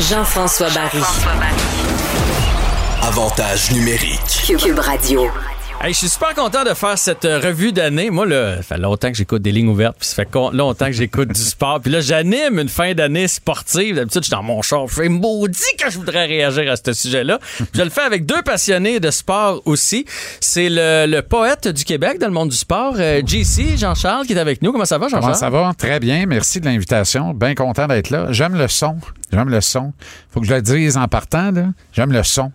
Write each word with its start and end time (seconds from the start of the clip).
Jean-François 0.00 0.70
Barry. 0.70 1.02
Avantage 3.02 3.70
numérique. 3.72 4.42
Cube 4.58 4.78
Radio. 4.78 5.30
Hey, 5.82 5.94
je 5.94 5.98
suis 6.00 6.08
super 6.10 6.34
content 6.34 6.62
de 6.62 6.74
faire 6.74 6.98
cette 6.98 7.24
euh, 7.24 7.40
revue 7.40 7.72
d'année. 7.72 8.10
Moi, 8.10 8.26
là, 8.26 8.56
ça 8.58 8.62
fait 8.62 8.78
longtemps 8.78 9.08
que 9.10 9.16
j'écoute 9.16 9.40
des 9.40 9.50
lignes 9.50 9.68
ouvertes, 9.68 9.96
puis 9.98 10.06
ça 10.08 10.14
fait 10.14 10.28
longtemps 10.52 10.84
que 10.84 10.92
j'écoute 10.92 11.28
du 11.28 11.40
sport. 11.40 11.80
Puis 11.80 11.90
là, 11.90 12.02
j'anime 12.02 12.58
une 12.58 12.68
fin 12.68 12.92
d'année 12.92 13.26
sportive. 13.28 13.96
D'habitude, 13.96 14.20
je 14.20 14.26
suis 14.26 14.30
dans 14.30 14.42
mon 14.42 14.60
char. 14.60 14.86
Je 14.88 14.92
fais 14.92 15.08
maudit 15.08 15.58
que 15.82 15.90
je 15.90 15.96
voudrais 15.96 16.26
réagir 16.26 16.70
à 16.70 16.76
ce 16.76 16.92
sujet-là. 16.92 17.38
Je 17.72 17.80
le 17.80 17.88
fais 17.88 18.02
avec 18.02 18.26
deux 18.26 18.42
passionnés 18.42 19.00
de 19.00 19.10
sport 19.10 19.62
aussi. 19.64 20.04
C'est 20.40 20.68
le, 20.68 21.06
le 21.08 21.22
poète 21.22 21.66
du 21.68 21.84
Québec 21.84 22.18
dans 22.18 22.26
le 22.26 22.34
monde 22.34 22.50
du 22.50 22.56
sport, 22.56 22.96
euh, 22.98 23.22
JC, 23.24 23.78
Jean-Charles, 23.78 24.26
qui 24.26 24.34
est 24.34 24.38
avec 24.38 24.60
nous. 24.60 24.72
Comment 24.72 24.84
ça 24.84 24.98
va, 24.98 25.06
Comment 25.06 25.22
Jean-Charles? 25.22 25.36
ça 25.36 25.48
va? 25.48 25.72
Très 25.78 25.98
bien. 25.98 26.26
Merci 26.26 26.60
de 26.60 26.66
l'invitation. 26.66 27.32
Bien 27.32 27.54
content 27.54 27.86
d'être 27.86 28.10
là. 28.10 28.26
J'aime 28.32 28.54
le 28.54 28.68
son. 28.68 28.98
J'aime 29.32 29.48
le 29.48 29.62
son. 29.62 29.94
Faut 30.30 30.40
que 30.42 30.46
je 30.46 30.52
le 30.52 30.60
dise 30.60 30.98
en 30.98 31.08
partant, 31.08 31.50
là. 31.52 31.68
J'aime 31.94 32.12
le 32.12 32.22
son. 32.22 32.52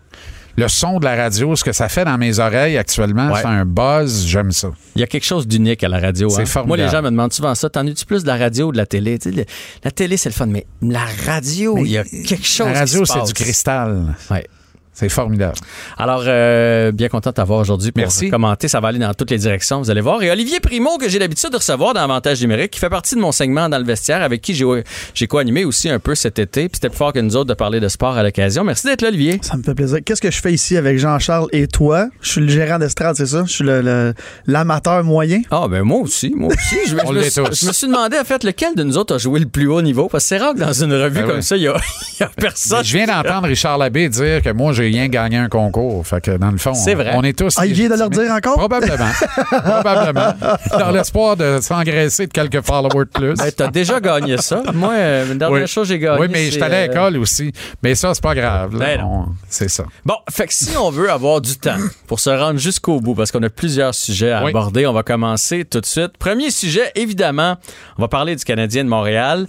Le 0.58 0.68
son 0.70 1.00
de 1.00 1.06
la 1.06 1.16
radio, 1.16 1.56
ce 1.56 1.64
que 1.66 1.74
ça 1.74 1.90
fait 1.90 2.06
dans 2.06 2.18
mes 2.18 2.40
oreilles 2.40 2.78
actuellement, 2.78 3.28
Ouais. 3.32 3.42
c'est 3.42 3.48
un 3.48 3.66
buzz. 3.66 4.26
J'aime 4.26 4.52
ça. 4.54 4.70
Il 4.96 5.02
y 5.02 5.04
a 5.04 5.08
quelque 5.08 5.26
chose 5.26 5.48
d'unique 5.48 5.84
à 5.84 5.90
la 5.90 6.00
radio. 6.00 6.30
C'est 6.30 6.44
hein. 6.44 6.46
formidable. 6.46 6.68
Moi, 6.68 6.78
les 6.78 6.92
gens 6.92 7.02
me 7.02 7.10
demandent 7.10 7.34
souvent 7.34 7.54
ça. 7.56 7.70
T'en 7.70 7.86
es-tu 7.88 8.06
plus 8.06 8.24
de 8.24 8.28
la 8.28 8.38
radio 8.38 8.68
ou 8.68 8.72
de 8.72 8.78
la 8.78 8.86
télé? 8.86 9.20
Tu 9.20 9.32
sais, 9.32 9.36
le- 9.36 9.46
la 9.84 9.92
télé, 9.92 10.16
c'est 10.16 10.30
le 10.30 10.34
fun, 10.34 10.46
mais 10.46 10.66
la 10.82 11.06
radio, 11.26 11.78
il 11.80 11.92
y 11.92 11.98
a 11.98 12.04
quelque 12.06 12.46
chose 12.46 12.68
La 12.68 12.80
radio, 12.80 13.04
c'est 13.06 13.24
du 13.26 13.34
cristal. 13.34 14.16
Ouais. 14.32 14.48
C'est 14.96 15.10
formidable. 15.10 15.56
Alors, 15.98 16.24
euh, 16.26 16.92
bien 16.94 17.10
content 17.10 17.30
de 17.32 17.36
t'avoir 17.36 17.60
aujourd'hui 17.60 17.92
pour 17.92 18.02
Merci. 18.02 18.30
commenter. 18.30 18.68
Ça 18.70 18.80
va 18.80 18.88
aller 18.88 19.00
dans 19.00 19.14
toutes 19.14 19.30
les 19.30 19.38
directions, 19.38 19.80
vous 19.80 19.92
allez 19.92 20.00
voir. 20.02 20.24
Et 20.24 20.32
Olivier 20.32 20.60
Primo, 20.62 20.98
que 20.98 21.10
j'ai 21.10 21.20
l'habitude 21.20 21.52
de 21.52 21.58
recevoir 21.58 21.94
dans 21.94 22.02
Avantage 22.02 22.42
numérique, 22.42 22.72
qui 22.72 22.80
fait 22.80 22.90
partie 22.90 23.16
de 23.16 23.20
mon 23.20 23.32
segment 23.34 23.68
dans 23.68 23.78
le 23.78 23.84
vestiaire, 23.84 24.22
avec 24.24 24.42
qui 24.42 24.56
j'ai, 24.56 24.66
j'ai 25.14 25.28
co-animé 25.28 25.66
aussi 25.66 25.90
un 25.90 26.00
peu 26.00 26.16
cet 26.16 26.40
été. 26.40 26.70
Puis 26.70 26.76
c'était 26.76 26.90
plus 26.90 26.98
fort 26.98 27.12
que 27.14 27.20
nous 27.20 27.36
autres 27.36 27.50
de 27.50 27.54
parler 27.54 27.80
de 27.82 27.88
sport 27.90 28.16
à 28.18 28.24
l'occasion. 28.24 28.64
Merci 28.64 28.88
d'être 28.88 29.02
là, 29.02 29.10
Olivier. 29.10 29.40
Ça 29.42 29.58
me 29.58 29.64
fait 29.64 29.76
plaisir. 29.76 30.00
Qu'est-ce 30.06 30.22
que 30.22 30.32
je 30.32 30.40
fais 30.42 30.54
ici 30.54 30.78
avec 30.78 30.98
Jean-Charles 30.98 31.48
et 31.52 31.68
toi? 31.68 32.08
Je 32.22 32.32
suis 32.32 32.42
le 32.42 32.48
gérant 32.48 32.80
d'estrade, 32.80 33.16
c'est 33.18 33.26
ça? 33.26 33.44
Je 33.46 33.52
suis 33.52 33.64
le- 33.66 33.82
le- 33.82 34.14
l'amateur 34.48 35.04
moyen? 35.04 35.42
Ah, 35.52 35.68
ben 35.70 35.84
moi 35.84 36.00
aussi, 36.00 36.32
moi 36.36 36.50
aussi. 36.54 36.78
Je, 36.88 36.96
me- 36.96 37.02
On 37.06 37.14
je 37.14 37.18
me 37.20 37.24
tous. 37.50 37.60
je 37.62 37.68
me 37.68 37.74
suis 37.74 37.88
demandé, 37.88 38.18
en 38.18 38.24
fait, 38.24 38.44
lequel 38.44 38.76
de 38.76 38.84
nous 38.84 38.98
autres 38.98 39.16
a 39.16 39.18
joué 39.18 39.40
le 39.40 39.46
plus 39.48 39.68
haut 39.68 39.82
niveau. 39.82 40.08
Parce 40.08 40.24
que 40.24 40.28
c'est 40.30 40.38
rare 40.38 40.54
que 40.54 40.60
dans 40.60 40.74
une 40.74 40.94
revue 40.94 41.22
Ben 41.22 41.28
comme 41.28 41.42
ça, 41.42 41.58
il 41.58 41.64
y 41.64 41.68
a, 41.68 41.76
il 42.20 42.22
y 42.22 42.24
a 42.24 42.30
personne. 42.36 42.84
Je 42.84 42.96
viens 42.98 43.08
d'entendre 43.08 43.48
Richard 43.48 43.78
Labbé 43.78 44.08
dire 44.10 44.42
que 44.42 44.52
moi, 44.52 44.72
j'ai 44.74 44.85
rien 44.86 45.08
gagné 45.08 45.38
un 45.38 45.50
concours. 45.50 46.06
Fait 46.06 46.22
que 46.22 46.32
dans 46.38 46.52
le 46.52 46.58
fond, 46.58 46.74
C'est 46.74 46.94
vrai. 46.96 47.12
on 47.16 47.24
est 47.24 47.38
tous. 47.38 47.54
Ah, 47.58 47.66
il 47.66 47.74
vient 47.74 47.90
de 47.90 47.96
leur 47.96 48.10
dire 48.10 48.32
encore? 48.32 48.58
Probablement. 48.58 49.10
Probablement. 49.50 50.34
Dans 50.80 50.92
l'espoir 50.92 51.36
de 51.38 51.60
s'engraisser 51.62 52.28
de 52.28 52.32
quelques 52.32 52.62
followers 52.66 53.06
de 53.06 53.10
plus. 53.10 53.34
Ben, 53.36 53.52
t'as 53.56 53.68
déjà 53.68 54.00
gagné 54.00 54.38
ça. 54.38 54.62
Moi, 54.74 54.94
euh, 54.94 55.32
une 55.32 55.38
dernière 55.38 55.62
Oui. 55.64 55.68
chose, 55.68 55.88
j'ai 55.88 56.00
gagné. 56.00 56.20
Oui, 56.22 56.28
mais 56.30 56.52
suis 56.52 56.62
allé 56.62 56.76
à 56.76 56.80
euh, 56.80 56.88
l'école 56.88 57.18
aussi. 57.18 57.52
Mais 57.84 57.96
ça, 57.96 58.14
c'est 58.14 58.24
pas 58.24 58.36
grave. 58.36 58.78
Ben 58.78 59.00
C'est 59.50 59.70
ça. 59.70 59.86
Bon, 60.06 60.16
fait 60.30 60.48
que 60.48 60.54
si 60.54 60.76
on 60.78 60.90
veut 60.90 61.10
avoir 61.12 61.42
du 61.42 61.56
temps 61.58 61.78
pour 62.08 62.20
se 62.20 62.30
rendre 62.30 62.60
jusqu'au 62.60 63.00
bout, 63.00 63.16
parce 63.16 63.32
qu'on 63.32 63.44
a 63.44 63.50
plusieurs 63.50 63.94
sujets 63.94 64.32
à 64.32 64.44
Oui. 64.44 64.50
aborder, 64.50 64.86
on 64.88 64.94
va 64.94 65.04
commencer 65.04 65.66
tout 65.66 65.82
de 65.82 65.86
suite. 65.86 66.18
Premier 66.18 66.50
sujet, 66.52 66.92
évidemment, 66.96 67.58
on 67.98 68.02
va 68.02 68.08
parler 68.08 68.36
du 68.36 68.44
Canadien 68.44 68.84
de 68.84 68.90
Montréal. 68.90 69.48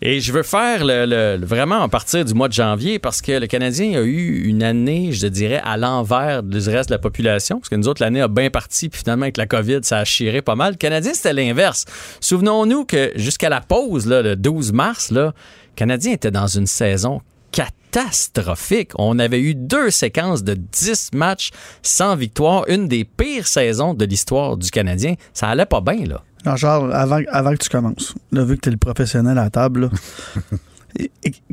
Et 0.00 0.20
je 0.20 0.32
veux 0.32 0.42
faire 0.42 0.84
le, 0.84 1.06
le- 1.06 1.36
le- 1.36 1.46
vraiment 1.46 1.82
à 1.82 1.88
partir 1.88 2.24
du 2.24 2.34
mois 2.34 2.48
de 2.48 2.52
janvier, 2.52 2.98
parce 2.98 3.20
que 3.22 3.32
le 3.32 3.46
Canadien 3.46 3.98
a 3.98 4.02
eu 4.02 4.44
une 4.46 4.62
année, 4.62 4.71
je 4.74 5.26
dirais, 5.26 5.60
à 5.64 5.76
l'envers 5.76 6.42
du 6.42 6.58
reste 6.58 6.88
de 6.88 6.94
la 6.94 6.98
population, 6.98 7.58
parce 7.58 7.68
que 7.68 7.76
nous 7.76 7.88
autres, 7.88 8.02
l'année 8.02 8.20
a 8.20 8.28
bien 8.28 8.50
parti, 8.50 8.88
puis 8.88 9.00
finalement, 9.00 9.24
avec 9.24 9.36
la 9.36 9.46
COVID, 9.46 9.80
ça 9.82 9.98
a 9.98 10.04
chiré 10.04 10.42
pas 10.42 10.54
mal. 10.54 10.72
Le 10.72 10.76
Canadien, 10.76 11.12
c'était 11.14 11.32
l'inverse. 11.32 11.84
Souvenons-nous 12.20 12.84
que 12.84 13.12
jusqu'à 13.16 13.48
la 13.48 13.60
pause, 13.60 14.06
là, 14.06 14.22
le 14.22 14.36
12 14.36 14.72
mars, 14.72 15.10
là, 15.10 15.26
le 15.26 15.32
Canadien 15.76 16.12
était 16.12 16.30
dans 16.30 16.46
une 16.46 16.66
saison 16.66 17.20
catastrophique. 17.52 18.92
On 18.96 19.18
avait 19.18 19.40
eu 19.40 19.54
deux 19.54 19.90
séquences 19.90 20.42
de 20.42 20.54
10 20.54 21.10
matchs 21.14 21.50
sans 21.82 22.16
victoire, 22.16 22.64
une 22.68 22.88
des 22.88 23.04
pires 23.04 23.46
saisons 23.46 23.94
de 23.94 24.04
l'histoire 24.04 24.56
du 24.56 24.70
Canadien. 24.70 25.14
Ça 25.34 25.48
allait 25.48 25.66
pas 25.66 25.80
bien, 25.80 26.06
là. 26.06 26.22
Jean-Charles, 26.44 26.92
avant, 26.92 27.20
avant 27.28 27.52
que 27.52 27.58
tu 27.58 27.68
commences, 27.68 28.14
là, 28.32 28.44
vu 28.44 28.56
que 28.56 28.62
tu 28.62 28.68
es 28.70 28.72
le 28.72 28.78
professionnel 28.78 29.38
à 29.38 29.44
la 29.44 29.50
table, 29.50 29.82
là, 29.82 29.90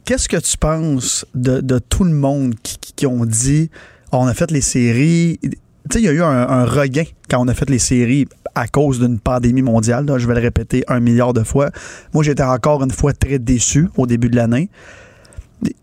qu'est-ce 0.06 0.30
que 0.30 0.38
tu 0.38 0.58
penses 0.58 1.26
de, 1.36 1.80
tout 1.80 2.04
le 2.04 2.14
monde 2.14 2.56
qui, 2.96 3.06
ont 3.06 3.26
dit 3.26 3.70
on 4.12 4.26
a 4.28 4.34
fait 4.34 4.52
les 4.52 4.62
séries? 4.62 5.40
Tu 5.42 5.50
sais, 5.92 6.00
il 6.00 6.06
y 6.06 6.10
a 6.10 6.12
eu 6.12 6.22
un, 6.22 6.66
regain 6.66 7.04
quand 7.30 7.40
on 7.44 7.48
a 7.48 7.54
fait 7.54 7.70
les 7.70 7.80
séries 7.80 8.28
à 8.56 8.68
cause 8.68 9.00
d'une 9.00 9.20
pandémie 9.20 9.62
mondiale. 9.62 10.06
je 10.18 10.28
vais 10.28 10.36
le 10.36 10.42
répéter 10.42 10.84
un 10.88 11.00
milliard 11.00 11.34
de 11.34 11.44
fois. 11.44 11.70
Moi, 12.14 12.24
j'étais 12.24 12.44
encore 12.44 12.84
une 12.84 12.92
fois 12.92 13.14
très 13.14 13.40
déçu 13.40 13.88
au 13.98 14.06
début 14.06 14.30
de 14.30 14.36
l'année. 14.36 14.70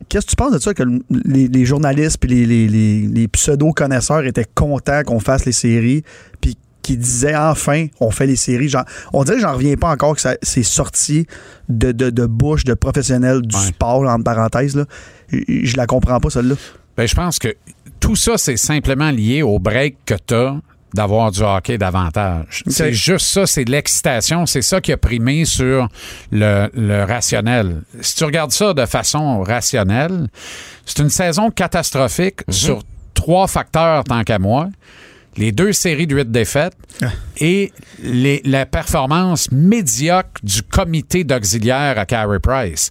Qu'est-ce 0.09 0.27
que 0.27 0.31
tu 0.31 0.37
penses 0.37 0.53
de 0.53 0.59
ça 0.59 0.75
que 0.75 0.83
le- 0.83 1.03
les, 1.11 1.65
journalistes 1.65 2.23
et 2.25 2.29
les- 2.29 2.69
les 3.07 3.29
pseudo-connaisseurs 3.29 4.25
étaient 4.25 4.47
contents 4.55 5.03
qu'on 5.05 5.21
fasse 5.21 5.45
les 5.45 5.53
séries, 5.53 6.03
puis 6.41 6.57
qui 6.87 6.97
disaient 6.97 7.35
enfin 7.37 7.87
on 8.01 8.11
fait 8.11 8.27
les 8.27 8.37
séries. 8.37 8.69
Genre, 8.69 8.85
on 9.13 9.25
dirait 9.25 9.37
que 9.37 9.43
j'en 9.43 9.55
reviens 9.55 9.75
pas 9.77 9.91
encore 9.91 10.15
que 10.15 10.21
ça 10.21 10.37
c'est 10.43 10.63
sorti 10.63 11.27
de, 11.69 11.91
de, 11.93 12.11
de 12.11 12.27
bouche 12.27 12.65
de 12.65 12.75
professionnels 12.75 13.43
du 13.43 13.57
Ouais. 13.57 13.63
sport, 13.67 14.05
là, 14.05 14.13
entre 14.15 14.25
parenthèses. 14.25 14.77
Là. 14.77 14.85
Je, 15.33 15.77
la 15.77 15.87
comprends 15.87 16.21
pas, 16.21 16.31
celle-là. 16.31 16.55
Ben, 16.97 17.09
je 17.09 17.15
pense 17.15 17.39
que 17.39 17.49
tout 17.99 18.15
ça, 18.17 18.39
c'est 18.39 18.57
simplement 18.57 19.11
lié 19.11 19.43
au 19.43 19.59
break 19.59 19.97
que 20.07 20.15
tu 20.15 20.35
as 20.35 20.57
d'avoir 20.95 21.31
du 21.33 21.43
hockey 21.43 21.77
davantage. 21.77 22.63
C'est 22.69 22.93
juste 22.93 23.27
ça, 23.27 23.47
c'est 23.47 23.65
de 23.65 23.73
l'excitation. 23.73 24.47
C'est 24.47 24.63
ça 24.63 24.81
qui 24.81 24.93
a 24.93 24.97
primé 24.97 25.45
sur 25.45 25.89
le, 26.31 26.69
le 26.75 27.05
rationnel. 27.05 27.83
Si 28.01 28.15
tu 28.15 28.25
regardes 28.25 28.53
ça 28.53 28.73
de 28.73 28.87
façon 28.87 29.43
rationnelle, 29.43 30.29
c'est 30.87 31.01
une 31.03 31.11
saison 31.11 31.51
catastrophique 31.51 32.41
sur 32.49 32.83
trois 33.15 33.47
facteurs 33.49 34.05
tant 34.05 34.23
qu'à 34.25 34.39
moi. 34.39 34.69
Les 35.39 35.53
deux 35.53 35.73
séries 35.73 36.07
de 36.07 36.17
huit 36.17 36.31
défaites 36.31 36.75
et 37.39 37.73
les- 38.03 38.41
la 38.45 38.65
performance 38.67 39.51
médiocre 39.53 40.41
du 40.43 40.63
comité 40.63 41.25
d'auxiliaire 41.25 41.99
à 41.99 42.07
Carey 42.07 42.39
Price. 42.41 42.91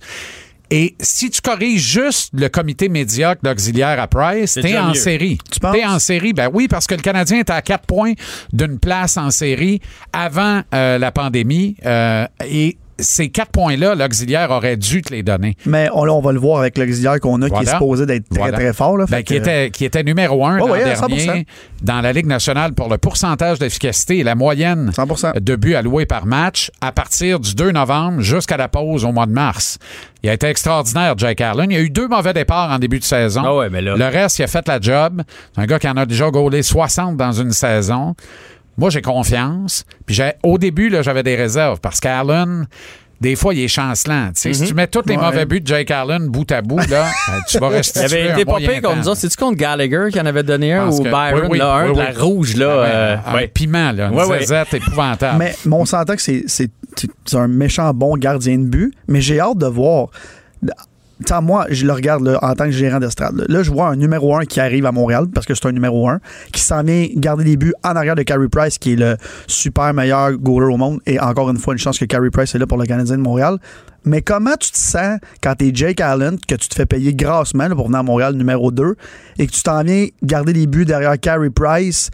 Et 0.72 0.96
si 1.00 1.30
tu 1.30 1.42
corriges 1.42 1.82
juste 1.82 2.32
le 2.34 2.48
comité 2.50 2.90
médiocre 2.90 3.42
d'auxiliaire 3.44 4.00
à 4.00 4.08
Price, 4.08 4.56
t'es 4.60 4.78
en 4.78 4.90
mieux. 4.90 4.94
série. 4.96 5.38
Tu 5.52 5.60
penses? 5.60 5.76
T'es 5.76 5.86
en 5.86 6.00
série, 6.00 6.34
ben 6.34 6.50
oui, 6.52 6.68
parce 6.68 6.88
que 6.88 6.96
le 6.96 7.02
Canadien 7.02 7.40
était 7.40 7.54
à 7.54 7.62
quatre 7.62 7.86
points 7.86 8.14
d'une 8.52 8.80
place 8.80 9.16
en 9.18 9.30
série 9.30 9.80
avant 10.12 10.64
euh, 10.74 10.98
la 10.98 11.12
pandémie. 11.12 11.76
euh, 11.86 12.26
et 12.48 12.78
ces 12.98 13.30
quatre 13.30 13.52
points-là, 13.52 13.96
l'auxiliaire 13.96 14.52
aurait 14.52 14.78
dû 14.78 15.02
te 15.02 15.14
les 15.14 15.22
donner. 15.24 15.58
Mais 15.66 15.90
on, 15.94 16.06
là, 16.06 16.14
on 16.14 16.22
va 16.22 16.32
le 16.32 16.40
voir 16.40 16.60
avec 16.60 16.78
l'auxiliaire 16.78 17.20
qu'on 17.20 17.42
a 17.42 17.50
qui 17.50 17.64
est 17.64 17.70
supposé 17.70 18.06
d'être 18.06 18.30
très, 18.30 18.40
Voilà. 18.40 18.58
très 18.58 18.74
fort. 18.74 18.98
Là, 18.98 19.06
Ben, 19.10 19.24
qui, 19.24 19.34
que- 19.34 19.40
était, 19.40 19.70
qui 19.72 19.86
était 19.86 20.04
numéro 20.04 20.46
un 20.46 20.60
ouais, 20.60 20.96
100%. 20.96 21.08
dernier 21.08 21.46
dans 21.82 22.02
la 22.02 22.14
Ligue 22.14 22.26
nationale 22.28 22.74
pour 22.74 22.90
le 22.90 22.98
pourcentage 22.98 23.60
d'efficacité 23.60 24.20
et 24.20 24.24
la 24.24 24.36
moyenne 24.36 24.92
100%. 24.96 25.34
de 25.40 25.56
buts 25.56 25.76
alloués 25.76 26.06
par 26.06 26.26
match 26.26 26.72
à 26.82 26.92
partir 26.92 27.40
du 27.40 27.54
2 27.56 27.72
novembre 27.72 28.22
jusqu'à 28.22 28.58
la 28.58 28.68
pause 28.70 29.04
au 29.06 29.12
mois 29.12 29.26
de 29.26 29.32
mars. 29.34 29.78
Il 30.24 30.30
a 30.30 30.34
été 30.34 30.48
extraordinaire, 30.48 31.14
Jake 31.18 31.42
Allen. 31.42 31.70
Il 31.70 31.74
y 31.78 31.80
a 31.80 31.82
eu 31.84 31.90
deux 31.90 32.08
mauvais 32.08 32.34
départs 32.34 32.72
en 32.72 32.80
début 32.80 33.00
de 33.00 33.04
saison. 33.04 33.42
Ah 33.46 33.56
ouais, 33.56 33.70
mais 33.70 33.82
là- 33.82 33.96
Le 33.96 34.06
reste, 34.06 34.40
il 34.40 34.44
a 34.44 34.48
fait 34.48 34.68
la 34.68 34.80
job. 34.82 35.22
C'est 35.54 35.62
un 35.62 35.66
gars 35.66 35.78
qui 35.80 35.88
en 35.88 35.98
a 35.98 36.06
déjà 36.06 36.30
gaulé 36.32 36.64
60 36.64 37.18
dans 37.18 37.32
une 37.34 37.52
saison. 37.52 38.16
Moi, 38.78 38.90
j'ai 38.90 39.02
confiance. 39.02 39.86
Puis 40.06 40.16
j'ai- 40.16 40.34
au 40.44 40.58
début, 40.58 40.90
là, 40.90 41.02
j'avais 41.02 41.24
des 41.24 41.36
réserves 41.36 41.80
parce 41.80 42.00
qu'Allen, 42.00 42.68
des 43.22 43.38
fois, 43.38 43.54
il 43.54 43.62
est 43.62 43.68
chancelant. 43.70 44.32
Si 44.34 44.52
tu 44.52 44.74
mets 44.74 44.88
tous 44.88 45.04
les 45.08 45.16
Ouais. 45.16 45.22
mauvais 45.24 45.46
buts 45.46 45.62
de 45.62 45.68
Jake 45.68 45.90
Allen 45.90 46.28
bout 46.28 46.52
à 46.52 46.62
bout, 46.62 46.80
là, 46.90 47.06
ben, 47.28 47.34
tu 47.48 47.58
vas 47.60 47.68
Il 47.70 47.76
restituer 47.78 48.04
avait 48.04 48.32
un 48.32 48.38
été 48.38 48.82
temps. 48.82 48.96
nous 48.96 49.08
autres. 49.08 49.18
C'est-tu 49.22 49.38
contre 49.38 49.58
Gallagher 49.58 50.08
qui 50.12 50.20
en 50.20 50.26
avait 50.26 50.44
donné 50.44 50.74
un 50.74 50.90
ou 50.90 51.02
que- 51.02 51.10
Byron, 51.10 51.42
oui, 51.44 51.48
oui, 51.52 51.58
là, 51.60 51.74
un 51.74 51.84
oui, 51.88 51.94
de 51.96 52.00
oui. 52.00 52.06
la 52.14 52.22
rouge, 52.22 52.56
là? 52.58 52.66
euh, 52.66 53.18
un 53.26 53.34
ouais. 53.36 53.48
piment, 53.48 53.94
là, 53.94 54.10
une 54.10 54.16
Ouais, 54.16 54.26
ouais. 54.26 54.40
zézette 54.40 54.74
épouvantable. 54.74 55.40
Mais, 55.40 55.56
mais 55.66 55.76
on 55.76 55.86
s'entend 55.86 56.16
que 56.16 56.22
c'est 56.22 56.70
un 57.34 57.48
méchant 57.48 57.94
bon 57.94 58.18
gardien 58.18 58.58
de 58.58 58.66
but, 58.66 58.94
mais 59.08 59.22
j'ai 59.22 59.40
hâte 59.40 59.58
de 59.58 59.68
voir. 59.68 60.10
Tu 61.20 61.28
sais, 61.28 61.42
moi, 61.42 61.66
je 61.70 61.86
le 61.86 61.94
regarde 61.94 62.38
en 62.42 62.54
tant 62.56 62.66
que 62.66 62.72
gérant 62.72 63.00
d'estrade. 63.00 63.46
Là. 63.48 63.64
Je 63.64 63.72
vois 63.72 63.88
un 63.88 63.96
numéro 63.96 64.36
1 64.36 64.44
qui 64.44 64.60
arrive 64.60 64.86
à 64.86 64.92
Montréal, 64.92 65.28
parce 65.34 65.46
que 65.46 65.56
c'est 65.56 65.66
un 65.66 65.72
numéro 65.72 66.10
1, 66.10 66.20
qui 66.52 66.60
s'en 66.60 66.84
vient 66.84 67.08
garder 67.16 67.46
des 67.46 67.56
buts 67.56 67.74
en 67.86 67.96
arrière 67.96 68.16
de 68.16 68.24
Carey 68.24 68.50
Price, 68.50 68.78
qui 68.78 68.94
est 68.94 68.98
le 68.98 69.16
super 69.48 69.94
meilleur 69.94 70.34
goaler 70.34 70.74
au 70.74 70.78
monde. 70.78 71.00
Et 71.06 71.18
encore 71.20 71.50
une 71.50 71.58
fois, 71.58 71.74
une 71.74 71.80
chance 71.80 71.98
que 71.98 72.06
Carey 72.06 72.32
Price 72.32 72.54
est 72.54 72.60
là 72.60 72.68
pour 72.68 72.78
le 72.78 72.86
Canadien 72.86 73.16
de 73.16 73.22
Montréal. 73.22 73.60
Mais 74.04 74.22
comment 74.22 74.56
tu 74.60 74.72
te 74.72 74.78
sens 74.78 75.20
quand 75.42 75.56
t'es 75.56 75.72
Jake 75.74 76.02
Allen, 76.02 76.38
que 76.48 76.56
tu 76.56 76.68
te 76.68 76.76
fais 76.76 76.86
payer 76.86 77.14
grassement 77.14 77.70
pour 77.70 77.86
venir 77.86 78.00
à 78.00 78.04
Montréal 78.04 78.34
numéro 78.34 78.72
2, 78.72 78.96
et 79.40 79.48
que 79.48 79.52
tu 79.52 79.64
t'en 79.64 79.84
viens 79.84 80.08
garder 80.22 80.52
des 80.52 80.68
buts 80.68 80.86
derrière 80.86 81.18
Carey 81.18 81.50
Price? 81.50 82.12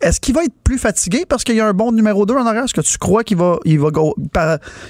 Est-ce 0.00 0.18
qu'il 0.18 0.34
va 0.34 0.42
être 0.42 0.56
plus 0.64 0.78
fatigué 0.78 1.24
parce 1.28 1.44
qu'il 1.44 1.54
y 1.54 1.60
a 1.60 1.68
un 1.68 1.72
bon 1.72 1.92
numéro 1.92 2.26
2 2.26 2.34
en 2.34 2.46
arrière? 2.46 2.64
Est-ce 2.64 2.74
que 2.74 2.80
tu 2.80 2.98
crois 2.98 3.22
qu'il 3.22 3.36
va, 3.36 3.58
il 3.64 3.78
va, 3.78 3.90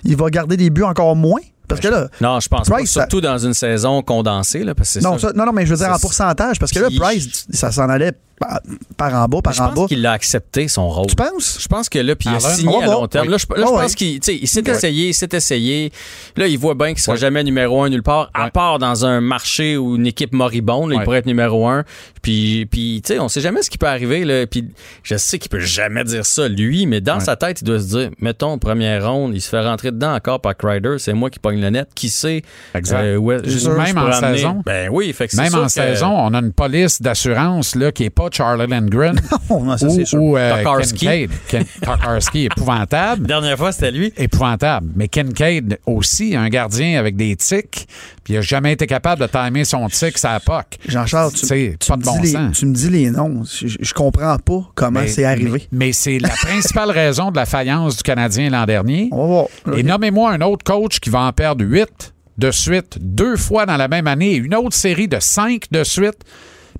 il 0.03 0.17
va 0.17 0.31
garder 0.31 0.57
des 0.57 0.71
buts 0.71 0.83
encore 0.83 1.15
moins? 1.15 1.43
Parce 1.69 1.81
que 1.81 1.89
là, 1.89 2.09
Non, 2.21 2.41
je 2.41 2.49
pense 2.49 2.69
pas. 2.69 2.79
Ça- 2.81 2.87
Surtout 2.87 3.21
dans 3.21 3.39
une 3.39 3.55
saison 3.55 4.03
condensée, 4.03 4.65
là, 4.65 4.75
parce 4.75 4.89
que 4.89 5.01
c'est 5.01 5.09
non, 5.09 5.19
ça. 5.19 5.33
non, 5.35 5.47
non, 5.47 5.53
mais 5.53 5.65
je 5.65 5.71
veux 5.75 5.77
dire 5.77 5.93
en 5.93 5.99
pourcentage, 5.99 6.59
parce 6.59 6.73
que 6.73 6.81
là, 6.81 6.89
Price, 6.95 7.47
ça 7.51 7.71
s'en 7.73 7.89
allait 7.89 8.13
par, 8.43 8.61
par 8.97 9.15
en 9.15 9.27
bas, 9.29 9.43
par 9.43 9.53
Je 9.53 9.63
en 9.63 9.69
pense 9.69 9.75
bas. 9.81 9.87
qu'il 9.89 10.05
a 10.07 10.13
accepté 10.13 10.69
son 10.69 10.89
rôle. 10.89 11.07
Tu 11.07 11.15
penses? 11.15 11.59
Je 11.61 11.69
pense 11.69 11.89
que 11.89 11.99
là, 11.99 12.17
puis 12.17 12.29
il 12.29 12.35
a 12.35 12.39
Allen, 12.47 12.57
signé 12.57 12.75
on 12.77 12.81
va 12.81 12.85
à 12.87 12.89
long 12.89 13.07
terme. 13.09 13.27
Oui. 13.27 13.33
Là, 13.33 13.39
je, 13.39 13.47
là, 13.61 13.67
je 13.67 13.73
Ah 13.75 13.81
pense 13.83 13.95
qu'il 13.95 14.21
tu 14.21 14.33
sais, 14.33 14.39
il 14.41 14.49
s'est 14.49 14.63
essayé, 14.67 15.09
il 15.09 15.15
s'est 15.15 15.29
essayé. 15.33 15.93
Là, 16.37 16.47
il 16.47 16.59
voit 16.59 16.75
bien 16.75 16.89
qu'il 16.89 16.99
sera 17.01 17.15
Ouais. 17.15 17.21
jamais 17.21 17.45
numéro 17.45 17.83
un 17.83 17.89
nulle 17.91 18.03
part, 18.03 18.31
à 18.35 18.51
part 18.51 18.79
dans 18.79 19.05
un 19.05 19.21
marché 19.21 19.77
ou 19.77 19.97
une 19.97 20.07
équipe 20.07 20.33
moribonde. 20.33 20.91
là, 20.91 20.97
Il 21.01 21.05
pourrait 21.05 21.19
être 21.19 21.27
numéro 21.27 21.67
un. 21.69 21.85
Puis, 22.23 22.67
puis 22.71 23.03
tu 23.05 23.15
sais, 23.15 23.19
on 23.19 23.29
sait 23.29 23.41
jamais 23.41 23.63
ce 23.63 23.71
qui 23.71 23.79
peut 23.79 23.87
arriver. 23.87 24.25
Là. 24.25 24.47
Puis, 24.47 24.69
je 25.03 25.17
sais 25.17 25.39
qu'il 25.39 25.51
peut 25.51 25.61
jamais 25.61 26.05
dire 26.05 26.25
ça, 26.25 26.49
lui, 26.49 26.87
mais 26.87 27.01
dans 27.01 27.21
sa 27.21 27.37
tête, 27.37 27.61
il 27.61 27.65
doit 27.65 27.81
se 27.81 27.87
dire, 27.87 28.11
mettons, 28.21 28.59
première 28.59 29.11
ronde, 29.11 29.35
il 29.35 29.41
se 29.41 29.49
fait 29.49 29.61
rentrer 29.61 29.91
dedans 29.91 30.15
encore 30.15 30.41
par 30.41 30.57
Crider. 30.57 30.97
C'est 30.99 31.13
moi 31.13 31.31
qui 31.31 31.39
pogne 31.39 31.61
le 31.61 31.71
net. 31.71 31.89
Qui 31.95 32.09
sait? 32.09 32.43
Exact. 32.75 33.03
euh, 33.03 33.17
où 33.17 33.33
est- 33.33 33.45
même 33.45 33.47
je 33.47 33.69
en 33.69 34.07
amener? 34.07 34.37
saison. 34.39 34.63
Ben 34.65 34.89
oui, 34.91 35.13
fait 35.13 35.27
que 35.27 35.33
c'est 35.33 35.43
Même 35.43 35.51
sûr 35.51 35.61
en 35.63 35.67
que- 35.67 35.73
saison, 35.73 36.09
on 36.11 36.33
a 36.35 36.39
une 36.39 36.53
police 36.53 37.03
d'assurance 37.03 37.75
là, 37.75 37.91
qui 37.93 38.05
n'est 38.05 38.11
pas 38.11 38.31
Charlie 38.33 38.67
Lindgren 38.67 39.17
Oh, 39.49 39.61
non, 39.65 39.77
ça, 39.77 39.87
ou, 39.87 39.95
c'est 39.95 40.05
sûr. 40.05 40.21
ou 40.23 40.37
euh, 40.37 40.63
Tokarski. 40.63 40.99
Kincaid. 40.99 41.31
Ken- 41.49 41.65
épouvantable. 42.35 43.27
Dernière 43.27 43.57
fois, 43.57 43.73
c'était 43.73 43.91
lui. 43.91 44.13
épouvantable. 44.17 44.89
Mais 44.97 45.09
Kincaid 45.09 45.79
aussi, 45.87 46.35
un 46.37 46.49
gardien 46.49 46.99
avec 46.99 47.17
des 47.17 47.37
tics, 47.37 47.87
puis 48.25 48.35
il 48.35 48.37
n'a 48.37 48.43
jamais 48.43 48.73
été 48.73 48.87
capable 48.87 49.23
de 49.23 49.27
timer 49.27 49.65
son 49.65 49.87
tic 49.89 50.17
à 50.25 50.33
la 50.35 50.41
POC. 50.41 50.79
Jean-Charles, 50.89 51.33
tu, 51.33 51.41
tu 51.47 51.77
pas 51.89 51.97
me 51.97 52.01
de 52.03 52.05
bon 52.07 52.17
dis 52.17 52.23
les- 52.23 52.33
sens. 52.33 52.59
tu 52.59 52.67
me 52.67 52.75
dis 52.75 52.89
les 52.91 53.11
noms. 53.11 53.43
Je, 53.45 53.69
je 53.81 53.95
comprends 53.95 54.37
pas 54.39 54.63
comment 54.75 55.01
c'est 55.07 55.25
arrivé. 55.25 55.67
Mais, 55.71 55.87
mais 55.87 55.93
c'est 55.93 56.19
la 56.19 56.29
principale 56.43 56.91
raison 56.91 57.31
de 57.31 57.37
la 57.37 57.47
faillance 57.47 57.97
du 57.97 58.03
Canadien 58.03 58.51
l'an 58.51 58.65
dernier. 58.65 59.09
On 59.13 59.19
va 59.23 59.27
voir. 59.27 59.79
Et 59.79 59.83
nommez-moi 59.83 60.33
un 60.33 60.41
autre 60.41 60.65
coach 60.65 61.01
qui 61.01 61.11
va 61.11 61.21
en 61.23 61.33
perdre 61.33 61.65
huit 61.65 62.15
de 62.39 62.51
suite, 62.51 62.97
deux 63.01 63.37
fois 63.37 63.67
dans 63.67 63.77
la 63.77 63.89
même 63.89 64.07
année, 64.07 64.33
et 64.33 64.37
une 64.37 64.55
autre 64.55 64.75
série 64.75 65.07
de 65.09 65.19
cinq 65.21 65.65
de 65.71 65.85
suite. 65.85 66.19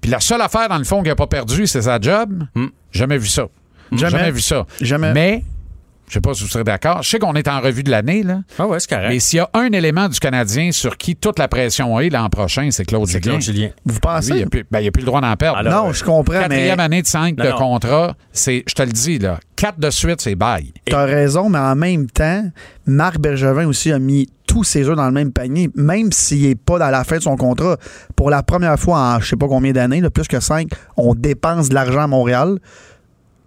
Puis 0.03 0.11
la 0.11 0.21
seule 0.21 0.43
affaire, 0.43 0.69
dans 0.69 0.77
le 0.79 0.85
fond, 0.85 0.99
qu'il 1.01 1.09
n'a 1.09 1.17
pas 1.17 1.27
perdu, 1.27 1.67
c'est 1.67 1.81
sa 1.83 1.99
job. 1.99 2.45
Jamais 2.93 3.17
vu 3.17 3.29
ça. 3.29 3.47
Jamais. 3.93 4.31
vu 4.31 4.41
ça. 4.41 4.67
Jamais. 4.81 5.13
Mais, 5.15 5.45
je 6.09 6.15
sais 6.15 6.21
pas 6.21 6.35
si 6.35 6.43
vous 6.43 6.49
serez 6.51 6.65
d'accord, 6.65 7.03
je 7.03 7.09
sais 7.09 7.19
qu'on 7.19 7.35
est 7.35 7.47
en 7.49 7.61
revue 7.61 7.83
de 7.83 7.91
l'année, 7.91 8.23
là. 8.23 8.41
Ah 8.59 8.67
ouais, 8.67 8.81
c'est 8.81 8.91
correct. 8.91 9.09
Mais 9.09 9.19
s'il 9.21 9.39
y 9.39 9.41
a 9.41 9.49
un 9.55 9.71
élément 9.73 10.09
du 10.09 10.19
Canadien 10.19 10.73
sur 10.73 10.97
qui 10.99 11.15
toute 11.17 11.39
la 11.39 11.47
pression 11.49 11.99
est 12.01 12.11
l'an 12.11 12.29
prochain, 12.29 12.69
c'est 12.71 12.85
Claude 12.85 13.07
c'est 13.07 13.23
Julien. 13.23 13.33
Claude 13.39 13.43
Julien. 13.43 13.69
Vous 13.87 13.93
Lui, 13.95 14.01
pensez? 14.01 14.39
il 14.41 14.47
plus, 14.49 14.65
ben, 14.71 14.87
a 14.87 14.91
plus 14.91 15.01
le 15.01 15.07
droit 15.07 15.21
d'en 15.21 15.35
perdre. 15.37 15.59
Alors, 15.59 15.87
non, 15.87 15.93
je 15.93 16.03
comprends, 16.05 16.35
mais 16.35 16.49
Quatrième 16.49 16.81
année 16.81 17.01
de 17.03 17.07
5 17.07 17.37
Non, 17.39 17.45
de 17.45 17.51
non. 17.51 17.57
contrat, 17.57 18.17
c'est, 18.33 18.65
je 18.67 18.75
te 18.75 18.83
le 18.83 18.91
dis, 18.93 19.19
là, 19.19 19.39
quatre 19.57 19.79
de 19.79 19.91
suite, 19.91 20.21
c'est 20.21 20.35
bail. 20.35 20.73
tu 20.87 20.95
as 20.95 21.05
raison, 21.05 21.49
mais 21.49 21.59
en 21.59 21.77
même 21.77 22.11
temps, 22.11 22.45
Marc 22.87 23.19
Bergevin 23.19 23.67
aussi 23.67 23.93
a 23.93 23.99
mis 23.99 24.29
tous 24.53 24.65
ses 24.65 24.87
œufs 24.87 24.97
dans 24.97 25.07
le 25.07 25.13
même 25.13 25.33
panier, 25.33 25.71
même 25.75 26.13
s'il 26.13 26.47
n'est 26.47 26.55
pas 26.55 26.79
dans 26.79 26.91
la 26.91 27.05
fin 27.05 27.17
de 27.17 27.23
son 27.23 27.37
contrat. 27.37 27.79
Pour 28.17 28.29
la 28.29 28.43
première 28.43 28.79
fois 28.79 28.99
en 28.99 29.19
je 29.19 29.31
sais 29.31 29.37
pas 29.37 29.49
combien 29.49 29.73
d'années, 29.73 30.03
plus 30.11 30.29
que 30.29 30.41
cinq, 30.41 30.69
on 30.99 31.15
dépense 31.15 31.71
de 31.71 31.75
l'argent 31.75 32.03
à 32.03 32.07
Montréal. 32.07 32.59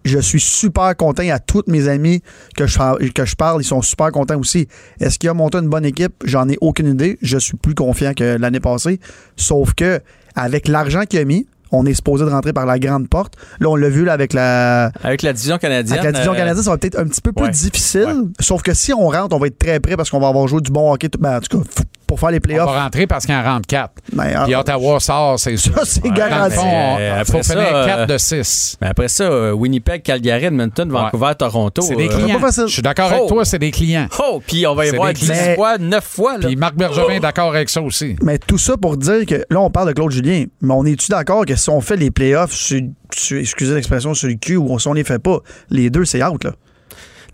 Je 0.03 0.17
suis 0.17 0.39
super 0.39 0.95
content. 0.97 1.21
à 1.29 1.37
tous 1.37 1.61
mes 1.67 1.87
amis 1.87 2.23
que 2.57 2.65
je, 2.65 3.11
que 3.11 3.23
je 3.23 3.35
parle, 3.35 3.61
ils 3.61 3.65
sont 3.65 3.83
super 3.83 4.11
contents 4.11 4.39
aussi. 4.39 4.67
Est-ce 4.99 5.19
qu'il 5.19 5.29
a 5.29 5.35
monté 5.35 5.59
une 5.59 5.69
bonne 5.69 5.85
équipe? 5.85 6.13
J'en 6.23 6.49
ai 6.49 6.57
aucune 6.59 6.87
idée. 6.87 7.19
Je 7.21 7.37
suis 7.37 7.57
plus 7.57 7.75
confiant 7.75 8.13
que 8.15 8.37
l'année 8.37 8.59
passée. 8.59 8.99
Sauf 9.35 9.75
que, 9.75 9.99
avec 10.35 10.67
l'argent 10.67 11.03
qu'il 11.07 11.19
a 11.19 11.25
mis, 11.25 11.45
on 11.71 11.85
est 11.85 11.93
supposé 11.93 12.25
de 12.25 12.29
rentrer 12.29 12.53
par 12.53 12.65
la 12.65 12.79
grande 12.79 13.09
porte. 13.09 13.35
Là, 13.59 13.69
on 13.69 13.75
l'a 13.75 13.89
vu 13.89 14.05
là, 14.05 14.13
avec 14.13 14.33
la, 14.33 14.91
Avec 15.03 15.21
la 15.21 15.33
division 15.33 15.57
canadienne. 15.57 15.93
avec 15.93 16.05
la 16.05 16.11
division 16.11 16.33
euh, 16.33 16.37
canadienne, 16.37 16.63
ça 16.63 16.71
va 16.71 16.77
peut-être 16.77 16.99
un 16.99 17.05
petit 17.05 17.21
peu 17.21 17.31
plus 17.31 17.45
ouais. 17.45 17.51
difficile. 17.51 18.05
Ouais. 18.05 18.29
Sauf 18.39 18.61
que 18.61 18.73
si 18.73 18.93
on 18.93 19.07
rentre, 19.07 19.35
on 19.35 19.39
va 19.39 19.47
être 19.47 19.57
très 19.57 19.79
près 19.79 19.95
parce 19.97 20.09
qu'on 20.09 20.19
va 20.19 20.27
avoir 20.27 20.47
joué 20.47 20.61
du 20.61 20.71
bon 20.71 20.91
hockey. 20.91 21.09
Ben, 21.19 21.37
en 21.37 21.41
tout 21.41 21.59
cas, 21.59 21.69
pour 22.07 22.19
faire 22.19 22.31
les 22.31 22.37
On 22.37 22.41
playoffs. 22.41 22.69
va 22.69 22.83
rentrer 22.83 23.07
parce 23.07 23.25
qu'il 23.25 23.35
en 23.35 23.43
rentre 23.43 23.67
quatre. 23.67 23.93
ben, 24.13 24.43
Puis 24.45 24.53
ah, 24.53 24.59
Ottawa 24.59 24.99
sort, 24.99 25.39
c'est 25.39 25.57
sûr. 25.57 25.73
ça, 25.75 25.81
c'est 25.85 26.09
garanti. 26.11 26.55
fond, 26.55 26.97
Euh, 26.99 27.17
il 27.19 27.25
faut 27.25 27.43
finir 27.43 27.65
ça, 27.67 27.85
4 27.85 27.99
euh, 27.99 28.05
de 28.05 28.17
6. 28.17 28.77
Mais 28.81 28.87
après 28.87 29.07
ça, 29.07 29.23
euh, 29.23 29.51
Winnipeg, 29.51 30.03
Calgary, 30.03 30.45
Edmonton, 30.45 30.89
Vancouver, 30.89 31.31
Toronto. 31.37 31.81
C'est 31.81 31.95
des 31.95 32.07
clients. 32.07 32.39
pas 32.39 32.47
facile. 32.47 32.65
Je 32.67 32.73
suis 32.73 32.81
d'accord 32.81 33.09
Oh. 33.11 33.15
avec 33.15 33.27
toi, 33.27 33.45
c'est 33.45 33.59
des 33.59 33.71
clients. 33.71 34.07
Oh, 34.19 34.41
puis 34.45 34.65
on 34.67 34.75
va 34.75 34.85
y 34.87 34.91
voir 34.95 35.07
des 35.09 35.13
10 35.15 35.25
clients. 35.29 35.55
fois, 35.55 35.77
9 35.77 36.03
fois. 36.03 36.37
Là. 36.37 36.47
Puis 36.47 36.55
Marc 36.55 36.75
Bergevin 36.75 37.13
est 37.13 37.19
d'accord 37.19 37.49
avec 37.49 37.69
ça 37.69 37.81
aussi. 37.81 38.15
Mais 38.21 38.37
tout 38.37 38.57
ça 38.57 38.77
pour 38.77 38.97
dire 38.97 39.25
que 39.25 39.45
là, 39.49 39.59
on 39.61 39.69
parle 39.69 39.87
de 39.89 39.93
Claude 39.93 40.11
Julien. 40.11 40.45
Mais 40.61 40.73
on 40.73 40.85
est-tu 40.85 41.09
d'accord 41.11 41.45
que 41.45 41.55
si 41.55 41.69
on 41.69 41.81
fait 41.81 41.95
les 41.97 42.11
playoffs, 42.11 42.51
sur, 42.53 42.79
sur- 43.13 43.37
excusez 43.39 43.73
l'expression, 43.75 44.13
sur 44.13 44.27
le 44.27 44.35
cul 44.35 44.57
ou 44.57 44.77
si 44.79 44.87
on 44.87 44.93
les 44.93 45.03
fait 45.03 45.19
pas, 45.19 45.39
les 45.69 45.89
deux, 45.89 46.05
c'est 46.05 46.23
out, 46.23 46.43
là? 46.43 46.51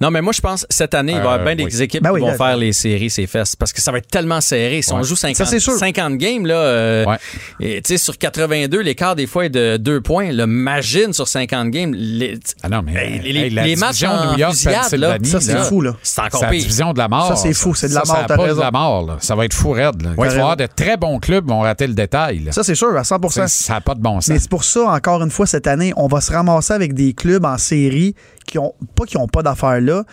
Non, 0.02 0.10
mais 0.12 0.22
moi, 0.22 0.34
je 0.34 0.42
pense 0.42 0.62
que 0.62 0.74
cette 0.74 0.94
année, 0.96 1.12
il 1.12 1.18
va 1.20 1.24
y 1.24 1.28
avoir 1.28 1.40
Euh, 1.42 1.46
bien 1.46 1.56
des 1.56 1.64
oui. 1.66 1.82
équipes 1.84 2.02
Ben 2.04 2.10
qui 2.10 2.16
oui, 2.16 2.22
vont 2.22 2.28
là- 2.30 2.36
faire 2.36 2.58
les 2.58 2.74
séries, 2.74 3.10
ces 3.10 3.28
fesses. 3.28 3.56
Parce 3.56 3.72
que 3.72 3.82
ça 3.82 3.92
va 3.92 4.00
être 4.00 4.08
tellement 4.08 4.42
serré. 4.42 4.82
Si 4.82 4.92
on 4.94 5.04
joue 5.04 5.16
50, 5.16 5.36
Ça, 5.38 5.46
c'est 5.46 5.60
sûr. 5.60 5.74
50 5.78 6.18
games, 6.18 6.46
là, 6.46 6.56
euh, 6.56 7.06
Ouais. 7.06 7.18
et, 7.60 7.82
tu 7.82 7.90
sais, 7.90 7.98
sur 7.98 8.18
82, 8.18 8.82
l'écart 8.82 9.16
des 9.16 9.28
fois 9.28 9.46
est 9.46 9.50
de 9.50 9.78
2 9.78 10.02
points. 10.02 10.32
Le 10.32 10.48
Magine 10.48 11.14
sur 11.14 11.28
50 11.28 11.70
games. 11.70 11.94
Les, 11.96 12.40
Ah 12.64 12.70
non, 12.70 12.82
mais 12.84 12.94
Hey, 12.94 13.20
les- 13.32 13.40
hey, 13.42 13.50
la 13.52 13.64
les 13.64 13.76
matchs 13.76 14.04
en 14.04 14.32
New 14.34 14.40
York, 14.40 14.54
fusillade, 14.54 14.92
là, 14.96 15.18
Ça, 15.24 15.40
c'est 15.40 15.58
fou, 15.60 15.82
là. 15.82 15.96
c'est 16.02 16.20
encore 16.22 16.40
C'est 16.40 16.46
la 16.48 16.52
pire. 16.52 16.62
division 16.62 16.94
de 16.94 16.98
la 16.98 17.08
mort. 17.08 17.28
Ça, 17.28 17.36
c'est 17.36 17.54
fou, 17.54 17.76
c'est 17.76 17.90
de 17.90 17.94
la 17.94 18.02
Ça, 18.04 18.08
mort, 18.14 18.22
Ça, 18.22 18.26
t'as 18.28 18.38
pas 18.38 18.54
de 18.54 18.60
la 18.60 18.72
mort. 18.72 19.06
là. 19.06 19.18
Ça 19.20 19.36
va 19.36 19.46
être 19.46 19.54
fou 19.54 19.72
raide. 19.72 20.02
là. 20.02 20.10
Il 20.12 20.16
va 20.16 20.28
y 20.28 20.30
avoir 20.32 20.58
de 20.58 20.68
très 20.74 20.98
bons 20.98 21.20
clubs 21.20 21.46
qui 21.46 21.52
vont 21.52 21.62
rater 21.62 21.86
le 21.88 21.94
détail. 21.94 22.40
là. 22.40 22.52
Ça, 22.52 22.64
c'est 22.64 22.76
sûr, 22.76 22.96
à 22.98 23.04
100 23.04 23.30
C'est- 23.30 23.48
Ça 23.48 23.74
n'a 23.74 23.82
pas 23.82 23.94
de 23.96 24.02
bon 24.02 24.20
sens. 24.20 24.30
Mais 24.30 24.40
c'est 24.40 24.50
pour 24.50 24.64
ça, 24.64 24.82
encore 24.92 25.22
une 25.22 25.30
fois, 25.32 25.46
cette 25.46 25.68
année, 25.68 25.94
on 25.96 26.08
va 26.08 26.22
se 26.22 26.32
ramasser 26.32 26.74
avec 26.74 26.94
des 26.94 27.14
clubs 27.14 27.46
en 27.46 27.58
série 27.58 28.16
qui 28.46 28.58
ont, 28.60 28.74
pas 28.96 29.06
qui 29.06 29.18
n'ont 29.18 29.28
pas 29.28 29.44
d'affaires 29.44 29.82
là, 29.82 30.04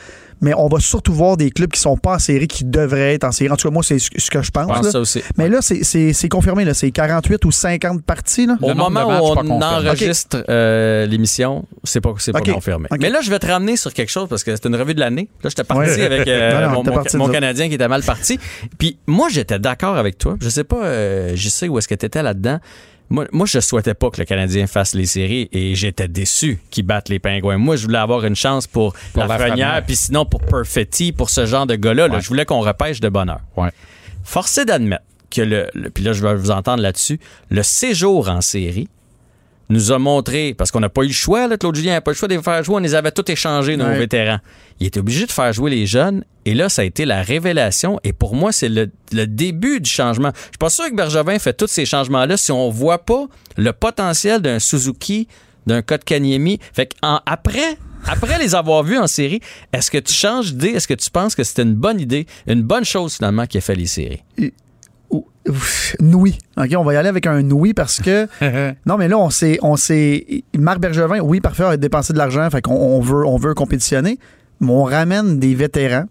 mais 0.41 0.53
on 0.57 0.69
va 0.69 0.79
surtout 0.79 1.13
voir 1.13 1.37
des 1.37 1.51
clubs 1.51 1.71
qui 1.71 1.81
sont 1.81 1.97
pas 1.97 2.15
en 2.15 2.19
série 2.19 2.47
qui 2.47 2.65
devraient 2.65 3.15
être 3.15 3.25
en 3.25 3.33
série. 3.33 3.51
En 3.51 3.57
tout 3.57 3.69
cas, 3.69 3.73
moi, 3.75 3.83
c'est 3.83 3.99
ce 3.99 4.09
que 4.31 4.41
je 4.41 4.51
pense. 4.53 4.69
Je 4.69 4.73
pense 4.75 4.85
là. 4.85 4.91
ça 4.93 5.01
aussi. 5.01 5.21
Mais 5.37 5.49
là, 5.49 5.59
c'est- 5.61 5.83
c'est 5.83 6.13
c'est 6.13 6.29
confirmé, 6.29 6.65
là. 6.65 6.75
C'est 6.75 6.91
48 6.93 7.45
ou 7.45 7.51
50 7.51 8.05
parties, 8.05 8.47
là. 8.47 8.57
Au 8.63 8.69
moment 8.75 8.91
matchs 8.91 9.21
où 9.21 9.51
on 9.51 9.61
enregistre 9.63 10.45
euh, 10.49 11.07
l'émission, 11.07 11.65
c'est 11.83 12.01
pas, 12.01 12.15
c'est 12.19 12.33
pas 12.33 12.41
confirmé. 12.41 12.89
Mais 13.01 13.11
là, 13.11 13.21
je 13.21 13.31
vais 13.31 13.39
te 13.41 13.47
ramener 13.47 13.77
sur 13.77 13.93
quelque 13.93 14.11
chose 14.11 14.29
parce 14.29 14.45
que 14.45 14.55
c'était 14.55 14.69
une 14.69 14.77
revue 14.77 14.95
de 14.95 15.01
l'année. 15.01 15.29
Là, 15.43 15.51
j'étais 15.51 15.65
parti 15.65 15.91
Ouais. 15.91 16.05
avec 16.07 16.29
euh, 16.29 16.61
Non, 16.69 16.69
non, 16.69 16.83
mon, 16.85 16.85
parti. 16.85 17.19
Canadien 17.33 17.69
qui 17.69 17.75
était 17.75 17.89
mal 17.89 18.03
parti. 18.05 18.39
Puis 18.79 18.97
moi, 19.07 19.29
j'étais 19.31 19.59
d'accord 19.59 19.97
avec 19.97 20.19
toi. 20.19 20.37
Je 20.41 20.49
sais 20.49 20.65
pas, 20.65 20.85
euh, 20.85 21.33
je 21.35 21.49
sais 21.49 21.69
où 21.69 21.79
est-ce 21.79 21.89
que 21.89 21.95
tu 21.97 22.07
étais 22.07 22.23
là-dedans. 22.23 22.61
Moi, 23.11 23.27
moi, 23.33 23.47
je 23.47 23.59
souhaitais 23.61 23.95
pas 23.95 24.11
que 24.11 24.19
le 24.21 24.25
Canadien 24.27 24.67
fasse 24.67 24.95
les 24.95 25.07
séries 25.07 25.49
et 25.53 25.75
j'étais 25.75 26.09
déçu 26.09 26.59
qu'ils 26.71 26.85
battent 26.85 27.09
les 27.09 27.19
Pingouins. 27.19 27.57
Moi, 27.57 27.77
je 27.77 27.85
voulais 27.85 27.99
avoir 27.99 28.25
une 28.25 28.37
chance 28.37 28.67
pour, 28.67 28.93
Pour 29.15 29.23
la 29.25 29.29
Lafrenière. 29.39 29.83
Puis 29.87 29.97
sinon 29.97 30.27
pour 30.27 30.41
Perfetti, 30.43 31.13
pour 31.13 31.31
ce 31.31 31.47
genre 31.47 31.67
de 31.67 31.75
gars-là. 31.75 32.09
là. 32.09 32.21
Je 32.21 32.29
voulais 32.29 32.45
qu'on 32.45 32.61
repêche 32.61 33.01
de 33.01 33.09
bonheur. 33.09 33.41
Ouais. 33.57 33.71
Forcé 34.25 34.65
d'admettre 34.67 35.05
que 35.31 35.41
le, 35.43 35.69
le- 35.75 35.91
puis 35.91 36.05
là 36.05 36.13
je 36.13 36.23
vais 36.23 36.35
vous 36.35 36.51
entendre 36.51 36.83
là-dessus, 36.83 37.19
le 37.51 37.63
séjour 37.63 38.29
en 38.29 38.41
série 38.41 38.89
nous 39.71 39.93
a 39.93 39.99
montré, 39.99 40.55
parce 40.55 40.71
qu'on 40.71 40.81
n'a 40.81 40.89
pas 40.89 41.03
eu 41.03 41.09
le 41.09 41.13
choix, 41.13 41.47
là, 41.47 41.57
Claude 41.59 41.75
Julien 41.77 41.93
n'a 41.93 42.01
pas 42.01 42.11
eu 42.11 42.15
le 42.15 42.19
choix 42.19 42.29
de 42.29 42.35
les 42.35 42.43
faire 42.43 42.63
jouer, 42.65 42.77
on 42.77 42.79
les 42.79 42.95
avait 42.95 43.11
tous 43.13 43.31
échangés, 43.31 43.77
nos 43.77 43.85
Ouais. 43.85 43.99
vétérans. 43.99 44.39
Il 44.81 44.87
était 44.87 45.01
obligé 45.01 45.27
de 45.27 45.33
faire 45.33 45.53
jouer 45.53 45.71
les 45.71 45.87
jeunes, 45.87 46.25
et 46.47 46.55
là, 46.55 46.69
ça 46.69 46.83
a 46.83 46.85
été 46.87 47.05
la 47.05 47.23
révélation, 47.23 48.01
et 48.05 48.13
pour 48.13 48.35
moi, 48.35 48.53
c'est 48.53 48.69
le, 48.69 48.91
le 49.13 49.27
début 49.27 49.81
du 49.81 49.91
changement. 49.91 50.33
Je 50.35 50.41
suis 50.43 50.59
pas 50.59 50.71
sûr 50.71 50.89
que 50.89 50.95
Bergevin 50.95 51.39
fait 51.39 51.53
tous 51.53 51.67
ces 51.67 51.85
changements-là 51.85 52.37
si 52.37 52.51
on 52.53 52.71
voit 52.71 53.05
pas 53.05 53.27
le 53.57 53.73
potentiel 53.73 54.41
d'un 54.41 54.59
Suzuki, 54.59 55.29
d'un 55.67 55.83
Kotkaniemi. 55.83 56.59
Fait 56.73 56.95
qu'en- 57.01 57.21
après, 57.27 57.77
après 58.07 58.39
les 58.39 58.55
avoir 58.55 58.83
vus 58.85 58.97
en 58.97 59.07
série, 59.07 59.41
est-ce 59.75 59.91
que 59.91 59.99
tu 59.99 60.15
changes 60.15 60.55
d'idée? 60.55 60.77
Est-ce 60.77 60.89
que 60.89 60.95
tu 60.95 61.11
penses 61.11 61.35
que 61.35 61.45
c'était 61.45 61.63
une 61.65 61.75
bonne 61.75 62.01
idée, 62.01 62.27
une 62.47 62.63
bonne 62.63 62.85
chose 62.87 63.17
finalement 63.17 63.45
qui 63.47 63.59
a 63.59 63.61
fait 63.61 63.75
les 63.75 63.87
séries? 63.87 64.23
Noui. 66.01 66.39
OK, 66.57 66.69
on 66.77 66.85
va 66.85 66.95
y 66.95 66.97
aller 66.97 67.09
avec 67.09 67.27
un 67.27 67.43
oui 67.51 67.75
parce 67.75 68.01
que. 68.01 68.27
non, 68.87 68.97
mais 68.97 69.09
là, 69.09 69.19
on 69.19 69.31
s'est. 69.31 69.59
On 69.63 69.77
s'est 69.77 70.45
Marc 70.57 70.81
Bergevin, 70.81 71.21
oui, 71.21 71.41
parfait, 71.41 71.65
a 71.65 71.77
dépensé 71.77 72.13
de 72.13 72.19
l'argent, 72.19 72.49
fait 72.51 72.63
qu'on 72.63 72.75
on 72.75 73.01
veut, 73.01 73.27
on 73.27 73.37
veut 73.37 73.55
compétitionner, 73.55 74.19
mais 74.61 74.71
on 74.71 74.85
ramène 74.85 75.39
des 75.39 75.55
vétérans. 75.55 76.05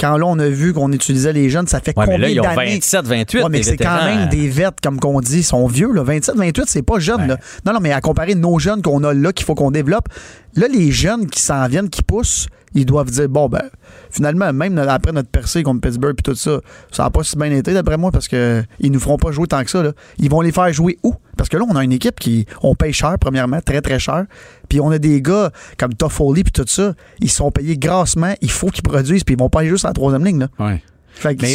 Quand 0.00 0.16
là, 0.16 0.24
on 0.26 0.38
a 0.40 0.48
vu 0.48 0.72
qu'on 0.72 0.90
utilisait 0.90 1.32
les 1.32 1.48
jeunes, 1.48 1.68
ça 1.68 1.78
fait 1.78 1.96
Ouais, 1.96 2.06
mais 2.06 2.14
combien 2.14 2.26
là, 2.26 2.32
ils 2.32 2.40
ont 2.40 2.42
d'années? 2.42 2.74
27, 2.74 3.06
28. 3.06 3.42
Ouais, 3.42 3.48
mais 3.50 3.62
c'est 3.62 3.76
quand 3.76 4.04
même 4.04 4.28
des 4.30 4.48
vêtes, 4.48 4.80
comme 4.82 4.98
qu'on 4.98 5.20
dit, 5.20 5.38
ils 5.40 5.44
sont 5.44 5.66
vieux. 5.68 5.92
Là. 5.92 6.02
27, 6.02 6.34
28, 6.34 6.64
c'est 6.66 6.82
pas 6.82 6.98
jeune. 6.98 7.28
là. 7.28 7.36
Non, 7.64 7.74
non, 7.74 7.78
mais 7.80 7.92
à 7.92 8.00
comparer 8.00 8.34
nos 8.34 8.58
jeunes 8.58 8.82
qu'on 8.82 9.04
a 9.04 9.14
là, 9.14 9.32
qu'il 9.32 9.46
faut 9.46 9.54
qu'on 9.54 9.70
développe, 9.70 10.08
là, 10.56 10.66
les 10.66 10.90
jeunes 10.90 11.26
qui 11.28 11.40
s'en 11.40 11.68
viennent, 11.68 11.88
qui 11.90 12.02
poussent, 12.02 12.48
ils 12.74 12.86
doivent 12.86 13.10
dire, 13.10 13.28
bon, 13.28 13.48
ben, 13.48 13.62
finalement, 14.10 14.52
même 14.52 14.78
après 14.78 15.12
notre 15.12 15.28
percée 15.28 15.62
contre 15.62 15.80
Pittsburgh 15.80 16.14
et 16.18 16.22
tout 16.22 16.34
ça, 16.34 16.60
ça 16.90 17.04
n'a 17.04 17.10
pas 17.10 17.22
si 17.22 17.36
bien 17.36 17.50
été, 17.50 17.72
d'après 17.72 17.96
moi, 17.96 18.10
parce 18.10 18.28
que 18.28 18.62
ils 18.80 18.90
nous 18.90 19.00
feront 19.00 19.16
pas 19.16 19.32
jouer 19.32 19.46
tant 19.46 19.62
que 19.64 19.70
ça. 19.70 19.82
Là. 19.82 19.92
Ils 20.18 20.30
vont 20.30 20.40
les 20.40 20.52
faire 20.52 20.72
jouer 20.72 20.98
où? 21.02 21.14
Parce 21.36 21.48
que 21.48 21.56
là, 21.56 21.64
on 21.68 21.76
a 21.76 21.84
une 21.84 21.92
équipe 21.92 22.18
qui, 22.20 22.46
on 22.62 22.74
paye 22.74 22.92
cher, 22.92 23.16
premièrement, 23.18 23.60
très, 23.60 23.80
très 23.80 23.98
cher. 23.98 24.26
Puis 24.68 24.80
on 24.80 24.90
a 24.90 24.98
des 24.98 25.20
gars 25.22 25.50
comme 25.78 25.94
Toffoli 25.94 26.44
puis 26.44 26.52
tout 26.52 26.64
ça, 26.66 26.94
ils 27.20 27.30
sont 27.30 27.50
payés 27.50 27.76
grassement, 27.76 28.34
il 28.40 28.50
faut 28.50 28.68
qu'ils 28.68 28.82
produisent, 28.82 29.24
puis 29.24 29.34
ils 29.34 29.38
vont 29.38 29.48
pas 29.48 29.64
juste 29.64 29.84
à 29.84 29.88
la 29.88 29.94
troisième 29.94 30.24
ligne. 30.24 30.40
Là. 30.40 30.48
Ouais. 30.58 30.82
Fait 31.14 31.36
que- 31.36 31.42
Mais 31.42 31.54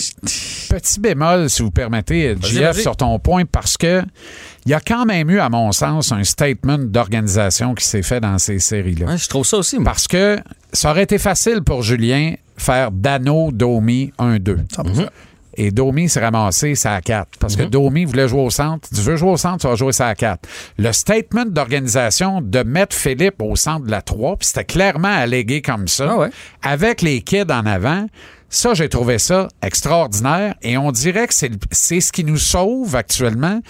petit 0.69 0.99
bémol, 0.99 1.49
si 1.49 1.61
vous 1.61 1.71
permettez, 1.71 2.35
JF, 2.41 2.79
sur 2.79 2.95
ton 2.95 3.17
point, 3.19 3.43
parce 3.45 3.75
que 3.77 4.01
il 4.65 4.71
y 4.71 4.73
a 4.73 4.79
quand 4.79 5.05
même 5.05 5.29
eu, 5.29 5.39
à 5.39 5.49
mon 5.49 5.71
sens, 5.71 6.11
un 6.11 6.23
statement 6.23 6.77
d'organisation 6.79 7.73
qui 7.73 7.85
s'est 7.85 8.03
fait 8.03 8.19
dans 8.19 8.37
ces 8.37 8.59
séries-là. 8.59 9.07
Ouais, 9.07 9.17
je 9.17 9.27
trouve 9.29 9.45
ça 9.45 9.57
aussi. 9.57 9.75
moi. 9.77 9.85
Parce 9.85 10.07
que 10.07 10.37
ça 10.73 10.91
aurait 10.91 11.03
été 11.03 11.17
facile 11.17 11.61
pour 11.63 11.83
Julien 11.83 12.33
faire 12.57 12.91
Dano, 12.91 13.51
Domi 13.51 14.11
1-2. 14.19 14.57
100%. 14.73 15.07
et 15.59 15.71
Domi 15.71 16.07
s'est 16.07 16.19
ramassé 16.19 16.75
ça 16.75 16.93
à 16.93 17.01
4. 17.01 17.29
Parce 17.39 17.55
que 17.55 17.63
Mhm. 17.63 17.69
Domi 17.71 18.05
voulait 18.05 18.27
jouer 18.27 18.41
au 18.41 18.51
centre. 18.51 18.87
Tu 18.93 19.01
veux 19.01 19.15
jouer 19.15 19.31
au 19.31 19.37
centre, 19.37 19.57
tu 19.61 19.67
vas 19.67 19.73
jouer 19.73 19.91
ça 19.91 20.07
à 20.07 20.13
4. 20.13 20.47
Le 20.77 20.91
statement 20.91 21.45
d'organisation 21.47 22.41
de 22.41 22.61
mettre 22.61 22.95
Philippe 22.95 23.41
au 23.41 23.55
centre 23.55 23.85
de 23.85 23.89
la 23.91 24.03
3, 24.03 24.37
puis 24.37 24.47
c'était 24.47 24.65
clairement 24.65 25.07
allégué 25.07 25.63
comme 25.63 25.87
ça, 25.87 26.09
Ah 26.11 26.17
ouais. 26.19 26.29
avec 26.61 27.01
les 27.01 27.21
kids 27.21 27.51
en 27.51 27.65
avant. 27.65 28.05
Ça, 28.49 28.73
j'ai 28.73 28.87
trouvé 28.87 29.19
ça 29.19 29.49
extraordinaire 29.61 30.55
et 30.61 30.77
on 30.77 30.91
dirait 30.91 31.27
que 31.27 31.33
c'est 31.33 31.99
ce 31.99 32.11
qui 32.11 32.23
nous 32.23 32.37
sauve 32.37 32.95
actuellement 32.95 33.61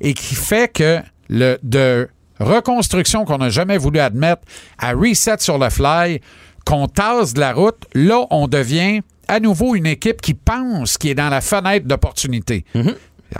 et 0.00 0.14
qui 0.14 0.34
fait 0.34 0.72
que 0.72 1.00
le 1.28 1.58
de 1.62 2.08
reconstruction 2.38 3.24
qu'on 3.24 3.38
n'a 3.38 3.48
jamais 3.48 3.78
voulu 3.78 3.98
admettre 3.98 4.42
à 4.78 4.92
reset 4.92 5.38
sur 5.38 5.58
le 5.58 5.70
fly, 5.70 6.20
qu'on 6.66 6.86
tasse 6.86 7.32
de 7.32 7.40
la 7.40 7.54
route, 7.54 7.82
là, 7.94 8.26
on 8.30 8.46
devient 8.46 9.00
à 9.28 9.40
nouveau 9.40 9.74
une 9.74 9.86
équipe 9.86 10.20
qui 10.20 10.34
pense 10.34 10.98
qui 10.98 11.10
est 11.10 11.14
dans 11.14 11.30
la 11.30 11.40
fenêtre 11.40 11.86
d'opportunité. 11.86 12.64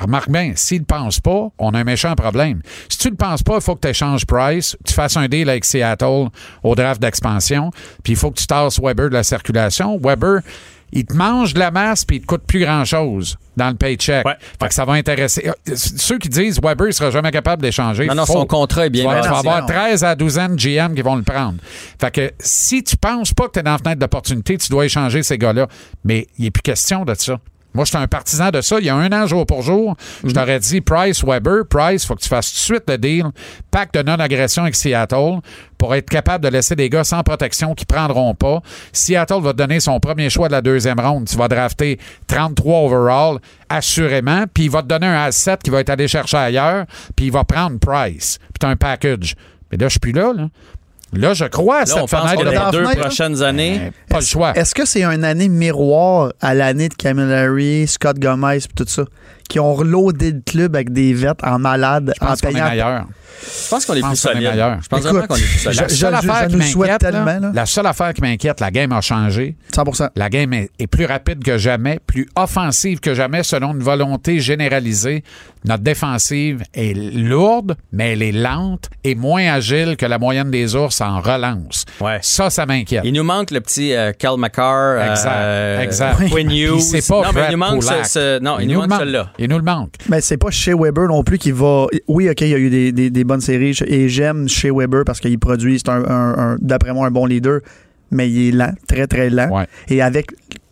Remarque 0.01 0.31
bien, 0.31 0.53
s'il 0.57 0.81
ne 0.81 0.85
pense 0.85 1.21
pas, 1.21 1.49
on 1.59 1.71
a 1.71 1.79
un 1.79 1.85
méchant 1.85 2.15
problème. 2.17 2.61
Si 2.89 2.99
tu 2.99 3.07
ne 3.07 3.13
le 3.13 3.17
penses 3.17 3.43
pas, 3.43 3.57
il 3.57 3.61
faut 3.61 3.77
que 3.77 3.83
tu 3.83 3.89
échanges 3.89 4.27
Price, 4.27 4.77
tu 4.85 4.93
fasses 4.93 5.17
un 5.17 5.29
deal 5.29 5.49
avec 5.49 5.65
Seattle 5.65 6.29
au 6.65 6.75
draft 6.75 7.01
d'expansion, 7.01 7.71
puis 8.03 8.15
il 8.15 8.17
faut 8.17 8.31
que 8.31 8.41
tu 8.41 8.47
tasses 8.47 8.81
Weber 8.81 9.11
de 9.11 9.15
la 9.15 9.23
circulation. 9.23 9.99
Weber, 10.03 10.41
il 10.93 11.05
te 11.05 11.15
mange 11.15 11.53
de 11.55 11.59
la 11.59 11.71
masse 11.71 12.05
puis 12.05 12.17
il 12.17 12.21
te 12.21 12.27
coûte 12.27 12.43
plus 12.47 12.61
grand-chose 12.61 13.37
dans 13.57 13.69
le 13.71 13.75
paycheck. 13.75 14.25
Ouais. 14.27 14.37
Fait 14.61 14.69
que 14.69 14.75
ça 14.75 14.85
va 14.85 14.93
intéresser. 14.95 15.49
euh, 15.49 15.75
Ceux 15.75 16.19
qui 16.19 16.29
disent 16.29 16.61
Weber 16.63 16.87
ne 16.87 16.93
sera 16.93 17.11
jamais 17.11 17.31
capable 17.31 17.63
d'échanger. 17.63 18.07
Non, 18.07 18.15
non, 18.15 18.27
son 18.27 18.47
contrat 18.47 18.87
est 18.87 18.91
bien 18.91 19.03
Tu 19.05 19.09
vas, 19.11 19.21
tu 19.23 19.29
vas 19.29 19.39
avoir 19.39 19.61
non. 19.63 19.67
13 19.67 20.05
à 20.05 20.15
12 20.15 20.39
ans 20.39 20.49
de 20.51 20.57
GM 20.57 20.95
qui 20.95 21.03
vont 21.03 21.17
le 21.17 21.23
prendre. 21.23 21.55
Fait 22.01 22.11
que 22.11 22.33
si 22.39 22.85
tu 22.85 22.97
penses 22.97 23.33
pas 23.35 23.47
que 23.49 23.53
tu 23.53 23.59
es 23.61 23.63
dans 23.63 23.73
la 23.73 23.79
fenêtre 23.79 23.99
d'opportunité, 24.01 24.57
tu 24.59 24.69
dois 24.69 24.85
échanger 24.85 25.23
ces 25.23 25.39
gars-là. 25.39 25.67
Mais 26.05 26.27
il 26.39 26.45
n'est 26.45 26.51
plus 26.51 26.63
question 26.63 27.05
de 27.05 27.15
ça. 27.15 27.39
Moi, 27.77 27.85
je 27.85 27.91
suis 27.91 27.99
un 27.99 28.09
partisan 28.09 28.51
de 28.51 28.63
ça. 28.63 28.79
Il 28.81 28.87
y 28.87 28.89
a 28.89 28.97
un 28.97 29.13
an, 29.13 29.27
jour 29.27 29.45
pour 29.45 29.61
jour, 29.61 29.97
je 30.25 30.33
t'aurais 30.33 30.59
dit 30.59 30.81
Price, 30.81 31.23
Weber, 31.23 31.67
Price, 31.69 32.07
faut 32.07 32.15
que 32.15 32.23
tu 32.23 32.29
fasses 32.29 32.51
tout 32.51 32.57
de 32.57 32.79
suite 32.79 32.85
le 32.89 32.97
deal, 32.97 33.27
pacte 33.71 33.95
de 33.95 34.03
non-agression 34.03 34.63
avec 34.63 34.75
Seattle 34.75 35.41
pour 35.77 35.95
être 35.95 36.09
capable 36.09 36.43
de 36.43 36.49
laisser 36.49 36.75
des 36.75 36.89
gars 36.89 37.05
sans 37.05 37.23
protection 37.23 37.75
qui 37.75 37.85
prendront 37.85 38.35
pas. 38.35 38.63
Seattle 38.93 39.43
va 39.43 39.53
te 39.53 39.59
donner 39.59 39.79
son 39.81 40.01
premier 40.01 40.31
choix 40.31 40.49
de 40.49 40.53
la 40.53 40.63
deuxième 40.63 40.99
ronde. 40.99 41.27
Tu 41.27 41.37
vas 41.37 41.49
drafter 41.49 41.99
33 42.29 42.81
overall, 42.81 43.39
assurément, 43.69 44.45
puis 44.53 44.65
il 44.65 44.71
va 44.71 44.81
te 44.81 44.89
donner 44.89 45.07
un 45.07 45.25
asset 45.25 45.59
qui 45.63 45.69
va 45.69 45.81
être 45.81 45.91
allé 45.91 46.09
chercher 46.09 46.39
ailleurs, 46.39 46.87
puis 47.15 47.27
il 47.27 47.33
va 47.33 47.45
prendre 47.45 47.79
Price, 47.79 48.39
puis 48.39 48.59
tu 48.59 48.67
as 48.67 48.71
un 48.71 48.77
package. 48.77 49.35
Mais 49.71 49.77
là, 49.77 49.89
je 49.89 49.93
suis 49.93 50.01
plus 50.01 50.13
là, 50.13 50.33
là. 50.33 50.49
Là, 51.17 51.35
je 51.35 51.45
crois 51.47 51.77
à 51.77 51.81
Là, 51.81 51.87
cette 51.87 51.97
on 52.03 52.07
pense 52.07 52.21
fenêtre 52.21 52.41
que 52.41 52.45
de 52.47 52.51
les 52.51 52.57
deux 52.73 52.85
fenêtre, 52.85 52.97
là? 52.99 53.07
prochaines 53.07 53.43
années. 53.43 53.81
Euh, 53.87 53.91
Pas 54.09 54.21
le 54.21 54.25
choix. 54.25 54.53
Est-ce 54.57 54.75
que 54.75 54.85
c'est 54.85 55.05
une 55.05 55.25
année 55.25 55.49
miroir 55.49 56.33
à 56.41 56.55
l'année 56.55 56.89
de 56.89 56.95
Camillary, 56.95 57.87
Scott 57.87 58.19
Gomez 58.19 58.57
et 58.57 58.61
tout 58.75 58.85
ça, 58.87 59.05
qui 59.49 59.61
ont 59.61 59.75
reloadé 59.75 60.33
le 60.33 60.41
club 60.45 60.75
avec 60.77 60.93
des 60.93 61.13
vêtes 61.15 61.43
en 61.45 61.59
malade, 61.59 62.13
Je 62.21 62.27
en 62.27 62.35
est 62.35 62.43
payant 62.43 62.69
meilleur. 62.69 63.05
Je 63.43 63.69
pense 63.69 63.85
qu'on 63.85 63.95
est 63.95 64.01
plus 64.01 64.17
solide. 64.17 64.43
meilleur. 64.51 64.79
Je 64.83 64.89
pense 64.89 65.01
Écoute, 65.01 65.11
vraiment 65.13 65.27
qu'on 65.27 65.37
est 65.37 65.41
plus 65.41 65.59
solide. 65.59 65.81
La 65.81 65.89
Je- 65.89 65.95
seule 65.95 66.11
je- 66.13 66.17
affaire 66.31 66.43
je 66.45 66.49
qui 66.49 66.57
nous 66.57 66.63
souhaite 66.63 66.91
m'inquiète, 66.93 67.03
là, 67.03 67.25
tellement, 67.25 67.47
là. 67.49 67.53
la 67.55 67.67
seule 67.67 67.87
affaire 67.87 68.15
qui 68.15 68.23
m'inquiète, 68.23 68.61
la 68.61 68.71
game 68.71 68.93
a 68.93 69.01
changé. 69.03 69.57
100 69.75 70.11
La 70.17 70.31
game 70.31 70.53
est, 70.55 70.71
est 70.79 70.87
plus 70.87 71.05
rapide 71.05 71.45
que 71.45 71.59
jamais, 71.59 71.99
plus 72.07 72.29
offensive 72.35 72.99
que 73.01 73.13
jamais, 73.15 73.43
selon 73.43 73.73
une 73.75 73.83
volonté 73.83 74.41
généralisée. 74.41 75.23
Notre 75.67 75.83
défensive 75.83 76.63
est 76.75 76.95
lourde, 76.95 77.77
mais 77.93 78.13
elle 78.13 78.23
est 78.23 78.33
lente 78.33 78.89
et 79.05 79.15
moins 79.17 79.53
agile 79.53 79.97
que 79.99 80.07
la 80.07 80.19
moyenne 80.19 80.51
des 80.51 80.75
ours 80.77 81.01
en 81.01 81.21
relance. 81.21 81.85
Ouais. 82.01 82.19
Ça, 82.23 82.51
ça 82.51 82.67
m'inquiète. 82.67 83.03
Il 83.05 83.13
nous 83.13 83.25
manque 83.25 83.51
le 83.51 83.61
petit 83.61 83.93
euh, 83.93 84.13
Cal 84.17 84.37
McCarr, 84.39 85.03
Exact, 85.11 85.33
euh, 85.35 85.81
exact. 85.81 86.29
Quinn 86.31 86.51
Hughes. 86.51 86.81
c'est 86.81 87.07
pas 87.07 87.17
non, 87.17 87.23
mais 87.35 87.41
Fred 87.41 87.45
il 87.49 87.53
nous 87.53 87.59
manque 87.59 87.83
ce, 87.83 87.89
Kulak. 87.89 88.07
ce- 88.07 88.39
non, 88.39 88.59
il, 88.61 88.69
nous 88.69 88.81
le 88.83 88.87
manque 88.87 89.01
celui-là. 89.01 89.31
Il 89.39 89.49
nous 89.51 89.57
le 89.59 89.63
manque. 89.65 89.93
Mais 90.09 90.21
c'est 90.21 90.37
pas 90.37 90.51
chez 90.51 90.73
Weber 90.75 91.09
non 91.09 91.23
plus 91.23 91.39
qui 91.39 91.51
va. 91.51 91.87
Oui, 92.09 92.29
OK, 92.31 92.41
il 92.41 92.49
y 92.49 92.55
a 92.55 92.59
eu 92.59 92.71
des, 92.71 92.93
des- 92.93 93.11
des 93.11 93.25
bonnes 93.25 93.41
séries 93.41 93.79
et 93.87 94.09
j'aime 94.09 94.49
chez 94.49 94.71
Weber 94.71 95.05
parce 95.05 95.21
qu'il 95.21 95.39
produit, 95.39 95.79
c'est 95.79 95.91
un, 95.91 96.05
un- 96.05 96.39
un- 96.53 96.57
d'après 96.61 96.93
moi 96.93 97.07
un 97.07 97.11
bon 97.11 97.27
leader, 97.27 97.61
mais 98.11 98.31
il 98.31 98.49
est 98.49 98.53
lent, 98.53 98.73
très 98.89 99.07
très 99.07 99.29
lent. 99.31 99.49
Ouais. 99.51 99.67
Et 99.89 100.01
avec 100.01 100.31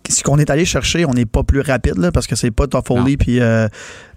ce 0.09 0.23
qu'on 0.23 0.39
est 0.39 0.51
allé 0.51 0.65
chercher, 0.65 1.05
on 1.07 1.13
n'est 1.15 1.25
pas 1.27 1.43
plus 1.43 1.61
rapide 1.61 1.97
là, 1.99 2.13
parce 2.13 2.27
que 2.27 2.37
c'est 2.37 2.51
pas 2.51 2.67
Toffoli 2.67 3.17
puis. 3.17 3.41
euh, 3.41 3.69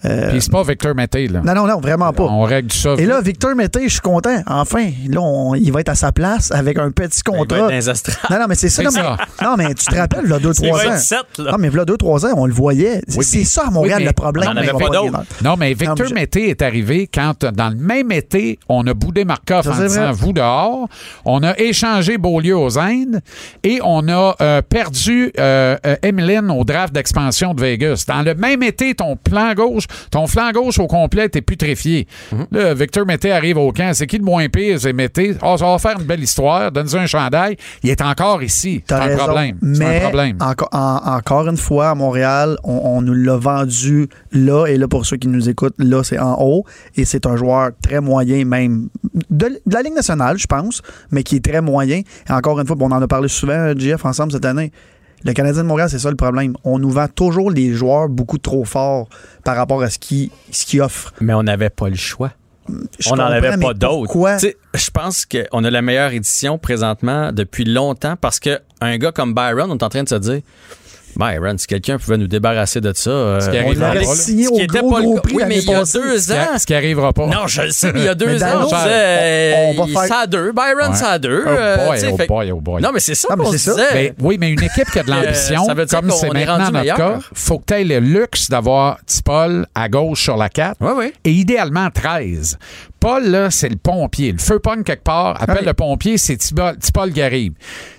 euh, 0.05 0.29
Puis 0.31 0.41
c'est 0.41 0.51
pas 0.51 0.63
Victor 0.63 0.95
Mété, 0.95 1.27
là. 1.27 1.41
non, 1.43 1.53
non, 1.53 1.67
non, 1.67 1.79
vraiment 1.79 2.11
pas. 2.13 2.23
On 2.23 2.41
règle 2.43 2.71
ça. 2.71 2.93
Et 2.97 3.05
là, 3.05 3.21
Victor 3.21 3.55
Mété, 3.55 3.81
je 3.85 3.93
suis 3.93 4.01
content. 4.01 4.41
Enfin, 4.47 4.89
là, 5.09 5.21
on- 5.21 5.55
il 5.55 5.71
va 5.71 5.81
être 5.81 5.89
à 5.89 5.95
sa 5.95 6.11
place 6.11 6.51
avec 6.51 6.77
un 6.77 6.91
petit 6.91 7.21
Il 7.25 7.31
va 7.31 7.37
être 7.37 7.47
contrat. 7.47 7.59
dans 7.59 7.67
les 7.67 7.89
astrales. 7.89 8.17
Non, 8.29 8.39
non, 8.39 8.45
mais 8.49 8.55
c'est 8.55 8.69
ça. 8.69 8.83
Non, 8.83 8.91
ça. 8.91 9.17
mais, 9.39 9.45
non, 9.47 9.55
mais 9.57 9.73
tu 9.73 9.85
te 9.85 9.95
rappelles, 9.95 10.25
là, 10.25 10.37
Il 10.39 10.45
2-3 10.45 10.71
va 10.85 10.89
ans. 10.91 11.43
là. 11.45 11.51
Non, 11.51 11.57
mais 11.59 11.69
là, 11.69 11.85
2-3 11.85 12.25
ans, 12.25 12.33
on 12.37 12.45
le 12.45 12.53
voyait. 12.53 13.01
C'est 13.07 13.17
Oui, 13.17 13.25
c'est 13.25 13.37
mais- 13.39 13.43
ça 13.45 13.63
à 13.67 13.71
Montréal 13.71 13.97
oui, 13.99 14.05
le 14.05 14.13
problème. 14.13 14.47
on 14.49 14.51
en 14.53 14.57
avait 14.57 14.67
mais 14.73 14.85
pas 14.87 15.01
va 15.09 15.23
Non, 15.43 15.55
mais 15.57 15.73
Victor 15.73 16.11
Mété 16.13 16.49
est 16.49 16.61
arrivé 16.61 17.09
quand, 17.11 17.45
dans 17.45 17.69
le 17.69 17.75
même 17.75 18.11
été, 18.11 18.59
on 18.69 18.85
a 18.87 18.93
boudé 18.93 19.25
Markov 19.25 19.63
Ça, 19.65 19.71
en 19.71 19.79
disant 19.81 20.11
vous 20.11 20.33
dehors. 20.33 20.87
On 21.25 21.43
a 21.43 21.57
échangé 21.57 22.17
Beaulieu 22.17 22.57
aux 22.57 22.77
Indes 22.79 23.21
et 23.63 23.79
on 23.83 24.07
a 24.07 24.35
euh, 24.41 24.61
perdu 24.61 25.31
euh, 25.39 25.75
euh, 25.85 25.95
Emeline 26.03 26.51
au 26.51 26.63
draft 26.63 26.93
d'expansion 26.93 27.53
de 27.53 27.61
Vegas. 27.61 28.05
Dans 28.07 28.21
le 28.21 28.35
même 28.35 28.63
été, 28.63 28.93
ton 28.95 29.15
plan 29.15 29.53
gauche, 29.53 29.85
ton 30.11 30.27
flanc 30.27 30.51
gauche 30.51 30.79
au 30.79 30.87
complet 30.87 31.25
était 31.25 31.41
putréfié. 31.41 32.07
Mhm. 32.31 32.47
Là, 32.51 32.73
Victor 32.73 33.05
Mété 33.05 33.31
arrive 33.31 33.57
au 33.57 33.71
camp. 33.71 33.91
C'est 33.93 34.07
qui 34.07 34.17
le 34.17 34.23
moins 34.23 34.47
pire? 34.49 34.79
C'est 34.79 34.93
Mété? 34.93 35.35
Ah, 35.41 35.55
ça 35.57 35.65
va 35.65 35.77
faire 35.79 35.99
une 35.99 36.05
belle 36.05 36.23
histoire. 36.23 36.71
Donne-nous 36.71 36.95
un 36.97 37.05
chandail. 37.05 37.57
Il 37.83 37.89
est 37.89 38.01
encore 38.01 38.43
ici. 38.43 38.83
C'est 38.87 38.95
un 38.95 38.99
raison. 38.99 39.23
problème. 39.25 39.57
C'est 39.61 39.79
Mais 39.79 40.33
enco- 40.39 40.67
en- 40.71 41.01
encore 41.17 41.47
une 41.47 41.57
fois, 41.57 41.89
à 41.89 41.95
Montréal, 41.95 42.57
on, 42.63 42.81
on 42.83 43.01
nous 43.01 43.13
l'a 43.13 43.37
vendu 43.37 44.07
là. 44.31 44.65
Et 44.67 44.77
là, 44.77 44.87
pour 44.87 45.05
ceux 45.05 45.17
qui 45.17 45.27
nous 45.27 45.49
écoutent, 45.49 45.75
là, 45.77 46.03
c'est 46.03 46.19
en 46.19 46.35
haut. 46.39 46.63
Et 46.95 47.05
c'est 47.05 47.25
un 47.25 47.35
joueur 47.35 47.71
très 47.81 48.01
moyen, 48.01 48.45
même 48.45 48.89
de, 49.29 49.47
de 49.65 49.73
la 49.73 49.81
Ligue 49.81 49.93
nationale, 49.95 50.37
je 50.37 50.47
pense, 50.47 50.81
mais 51.11 51.23
qui 51.23 51.37
est 51.37 51.45
très 51.45 51.61
moyen. 51.61 52.01
Et 52.29 52.31
encore 52.33 52.59
une 52.59 52.67
fois, 52.67 52.75
bon, 52.75 52.87
on 52.89 52.91
en 52.95 53.01
a 53.01 53.07
parlé 53.07 53.27
souvent, 53.27 53.73
JF, 53.77 54.05
ensemble 54.05 54.31
cette 54.31 54.45
année. 54.45 54.71
Le 55.23 55.33
Canadien 55.33 55.63
de 55.63 55.67
Montréal, 55.67 55.89
c'est 55.89 55.99
ça 55.99 56.09
le 56.09 56.15
problème. 56.15 56.55
On 56.63 56.79
nous 56.79 56.91
vend 56.91 57.07
toujours 57.07 57.51
les 57.51 57.73
joueurs 57.73 58.07
beaucoup 58.07 58.37
trop 58.37 58.65
forts 58.65 59.09
par 59.43 59.55
rapport 59.55 59.81
à 59.81 59.89
ce 59.89 59.97
qu'ils 59.99 60.29
ce 60.51 60.65
qu'ils 60.65 60.81
offrent. 60.81 61.13
Mais 61.21 61.33
on 61.33 61.43
n'avait 61.43 61.69
pas 61.69 61.89
le 61.89 61.95
choix. 61.95 62.31
Je 62.99 63.09
on 63.11 63.15
n'en 63.15 63.25
avait 63.25 63.57
pas 63.57 63.73
d'autres. 63.73 64.03
Pourquoi? 64.03 64.37
Tu 64.37 64.47
sais, 64.47 64.57
Je 64.73 64.89
pense 64.91 65.25
qu'on 65.25 65.63
a 65.63 65.71
la 65.71 65.81
meilleure 65.81 66.11
édition 66.11 66.57
présentement 66.57 67.31
depuis 67.31 67.63
longtemps 67.63 68.15
parce 68.19 68.39
que 68.39 68.59
un 68.81 68.97
gars 68.97 69.11
comme 69.11 69.33
Byron, 69.33 69.71
on 69.71 69.77
est 69.77 69.83
en 69.83 69.89
train 69.89 70.03
de 70.03 70.09
se 70.09 70.15
dire 70.15 70.41
Byron, 71.17 71.57
si 71.57 71.67
quelqu'un 71.67 71.97
pouvait 71.97 72.17
nous 72.17 72.27
débarrasser 72.27 72.79
de 72.81 72.91
ça. 72.95 73.09
euh, 73.09 73.39
Ce 73.39 73.49
qui 73.49 73.57
On 73.57 73.71
l'aurait 73.73 74.05
signé 74.05 74.45
Ce 74.45 74.49
au 74.51 74.57
gros, 74.67 74.91
pas 74.91 75.01
gros 75.01 75.19
prix 75.19 75.35
Oui, 75.35 75.43
mais 75.47 75.57
il 75.59 75.69
y 75.69 75.73
a 75.73 75.83
deux 75.83 76.31
ans. 76.31 76.57
Ce 76.57 76.65
qui 76.65 76.73
arrivera 76.73 77.13
pas. 77.13 77.25
Non, 77.27 77.47
je 77.47 77.61
le 77.63 77.71
sais, 77.71 77.91
mais 77.93 77.99
il 78.01 78.05
y 78.05 78.09
a 78.09 78.15
deux 78.15 78.25
Mais 78.27 78.43
ans, 78.43 78.47
on- 78.61 78.65
on 78.65 78.67
va 78.67 79.85
il- 79.87 79.93
faire- 79.93 80.05
ça 80.07 80.17
a 80.19 80.27
deux. 80.27 80.51
Byron, 80.51 80.91
Ouais. 80.91 80.95
ça 80.95 81.09
a 81.11 81.19
deux. 81.19 81.43
Oh 81.45 81.49
euh, 81.49 81.85
boy, 81.87 81.99
sais, 81.99 82.07
oh 82.11 82.17
boy, 82.27 82.51
oh 82.51 82.61
boy. 82.61 82.81
Non, 82.81 82.89
mais 82.93 82.99
c'est 82.99 83.15
ça 83.15 83.29
mais 83.37 83.43
qu'on 83.43 83.51
c'est 83.51 83.57
se 83.57 83.71
ça. 83.71 83.75
disait. 83.75 83.93
Ben, 83.93 84.13
oui, 84.25 84.37
mais 84.39 84.49
une 84.51 84.63
équipe 84.63 84.89
qui 84.91 84.99
a 84.99 85.03
de 85.03 85.09
l'ambition, 85.11 85.65
ça 85.65 85.73
veut 85.73 85.85
dire 85.85 85.99
comme 85.99 86.11
c'est 86.11 86.27
est 86.27 86.33
maintenant 86.33 86.71
notre 86.71 86.95
cas, 86.95 87.19
faut 87.33 87.59
que 87.59 87.65
tu 87.67 87.73
aies 87.73 87.83
le 87.83 87.99
luxe 87.99 88.49
d'avoir 88.49 88.97
Tipol 89.05 89.65
à 89.75 89.89
gauche 89.89 90.21
sur 90.23 90.37
la 90.37 90.49
4 90.49 90.77
Oui, 90.81 90.91
oui. 90.97 91.13
et 91.25 91.31
idéalement 91.31 91.89
13. 91.89 92.57
Paul, 92.99 93.25
là, 93.29 93.51
c'est 93.51 93.69
le 93.69 93.75
pompier. 93.75 94.31
Le 94.31 94.37
feu 94.39 94.59
pogne 94.59 94.83
quelque 94.83 95.03
part, 95.03 95.41
appelle 95.41 95.57
Oui. 95.61 95.65
le 95.65 95.73
pompier, 95.73 96.17
c'est 96.17 96.37
Tipol, 96.37 97.11
qui 97.13 97.21
arrive. 97.21 97.53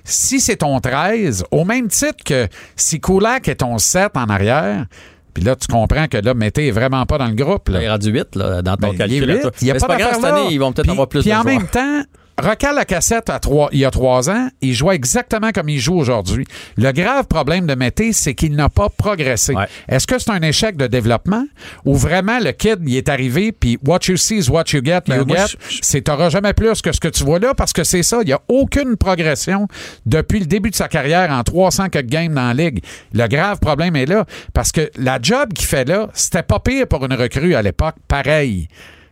Si 0.04 0.40
c'est 0.40 0.56
ton 0.56 0.80
13, 0.80 1.44
au 1.50 1.64
même 1.64 1.88
titre 1.88 2.24
que 2.24 2.48
si 2.76 3.00
Kulak 3.00 3.48
est 3.48 3.56
ton 3.56 3.78
7 3.78 4.16
en 4.16 4.24
arrière, 4.26 4.86
puis 5.34 5.44
là, 5.44 5.54
tu 5.54 5.68
comprends 5.68 6.08
que 6.08 6.16
là, 6.16 6.34
Mété 6.34 6.68
est 6.68 6.72
vraiment 6.72 7.06
pas 7.06 7.18
dans 7.18 7.26
le 7.28 7.34
groupe. 7.34 7.68
Là. 7.68 7.80
Il 7.80 7.84
est 7.84 7.90
rendu 7.90 8.10
8 8.10 8.34
là, 8.36 8.62
dans 8.62 8.76
ton 8.76 8.88
Ben, 8.90 8.96
calcul. 8.98 9.16
il 9.22 9.30
est 9.30 9.32
à 9.32 9.34
huit. 9.36 9.42
toi. 9.42 9.50
Il 9.60 9.66
y 9.68 9.70
a 9.70 9.74
Mais 9.74 9.78
pas 9.80 9.86
c'est 9.86 9.92
pas 9.92 9.98
grave, 9.98 10.14
cette 10.16 10.24
année, 10.24 10.46
ils 10.50 10.58
vont 10.58 10.72
peut-être 10.72 10.90
avoir 10.90 11.08
plus 11.08 11.20
Puis 11.20 11.30
de 11.30 11.34
en 11.36 11.42
joueurs. 11.42 11.54
même 11.54 11.68
temps, 11.68 12.02
recale 12.38 12.76
la 12.76 12.84
cassette 12.84 13.30
à 13.30 13.38
trois, 13.38 13.68
il 13.72 13.80
y 13.80 13.84
a 13.84 13.90
trois 13.90 14.30
ans, 14.30 14.48
il 14.60 14.74
jouait 14.74 14.94
exactement 14.94 15.50
comme 15.52 15.68
il 15.68 15.78
joue 15.78 15.96
aujourd'hui. 15.96 16.46
Le 16.76 16.92
grave 16.92 17.26
problème 17.26 17.66
de 17.66 17.74
Mété, 17.74 18.12
c'est 18.12 18.34
qu'il 18.34 18.54
n'a 18.54 18.68
pas 18.68 18.88
progressé. 18.88 19.54
Ouais. 19.54 19.66
Est-ce 19.88 20.06
que 20.06 20.18
c'est 20.18 20.30
un 20.30 20.42
échec 20.42 20.76
de 20.76 20.86
développement 20.86 21.44
ou 21.84 21.94
vraiment 21.94 22.38
le 22.38 22.52
kid, 22.52 22.78
il 22.86 22.96
est 22.96 23.08
arrivé, 23.08 23.52
puis 23.52 23.78
what 23.86 24.00
you 24.08 24.16
see 24.16 24.38
is 24.38 24.48
what 24.48 24.64
you 24.72 24.80
get, 24.84 25.02
Ben, 25.06 25.18
you 25.18 25.26
get, 25.28 25.56
c'est 25.82 26.02
t'auras 26.02 26.30
jamais 26.30 26.52
plus 26.52 26.80
que 26.80 26.92
ce 26.92 27.00
que 27.00 27.08
tu 27.08 27.24
vois 27.24 27.38
là 27.38 27.54
parce 27.54 27.72
que 27.72 27.84
c'est 27.84 28.02
ça, 28.02 28.18
il 28.22 28.26
n'y 28.26 28.32
a 28.32 28.40
aucune 28.48 28.96
progression 28.96 29.66
depuis 30.06 30.40
le 30.40 30.46
début 30.46 30.70
de 30.70 30.76
sa 30.76 30.88
carrière 30.88 31.30
en 31.30 31.42
300 31.42 31.88
quelques 31.88 32.08
games 32.08 32.34
dans 32.34 32.48
la 32.48 32.54
ligue. 32.54 32.82
Le 33.12 33.26
grave 33.26 33.58
problème 33.58 33.96
est 33.96 34.06
là 34.06 34.24
parce 34.54 34.72
que 34.72 34.90
la 34.96 35.18
job 35.20 35.52
qu'il 35.52 35.66
fait 35.66 35.84
là, 35.84 36.08
c'était 36.14 36.42
pas 36.42 36.60
pire 36.60 36.86
pour 36.86 37.04
une 37.04 37.14
recrue 37.14 37.54
à 37.54 37.62
l'époque, 37.62 37.96
pareil. 38.06 38.68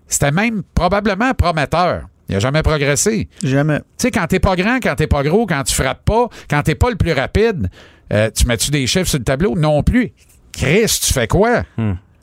C'était 0.08 0.30
même 0.30 0.62
probablement 0.74 1.34
prometteur. 1.34 2.02
Il 2.28 2.34
n'a 2.34 2.40
jamais 2.40 2.62
progressé. 2.62 3.28
Jamais. 3.42 3.78
Tu 3.78 3.84
sais, 3.98 4.10
quand 4.10 4.26
t'es 4.26 4.40
pas 4.40 4.56
grand, 4.56 4.78
quand 4.82 4.94
t'es 4.96 5.06
pas 5.06 5.22
gros, 5.22 5.46
quand 5.46 5.62
tu 5.62 5.74
frappes 5.74 6.04
pas, 6.04 6.28
quand 6.50 6.62
t'es 6.62 6.74
pas 6.74 6.90
le 6.90 6.96
plus 6.96 7.12
rapide, 7.12 7.68
euh, 8.12 8.30
tu 8.36 8.46
mets-tu 8.46 8.70
des 8.70 8.86
chiffres 8.86 9.08
sur 9.08 9.18
le 9.18 9.24
tableau? 9.24 9.54
Non 9.56 9.82
plus. 9.82 10.12
Chris, 10.52 10.86
tu 11.04 11.12
fais 11.12 11.28
quoi? 11.28 11.62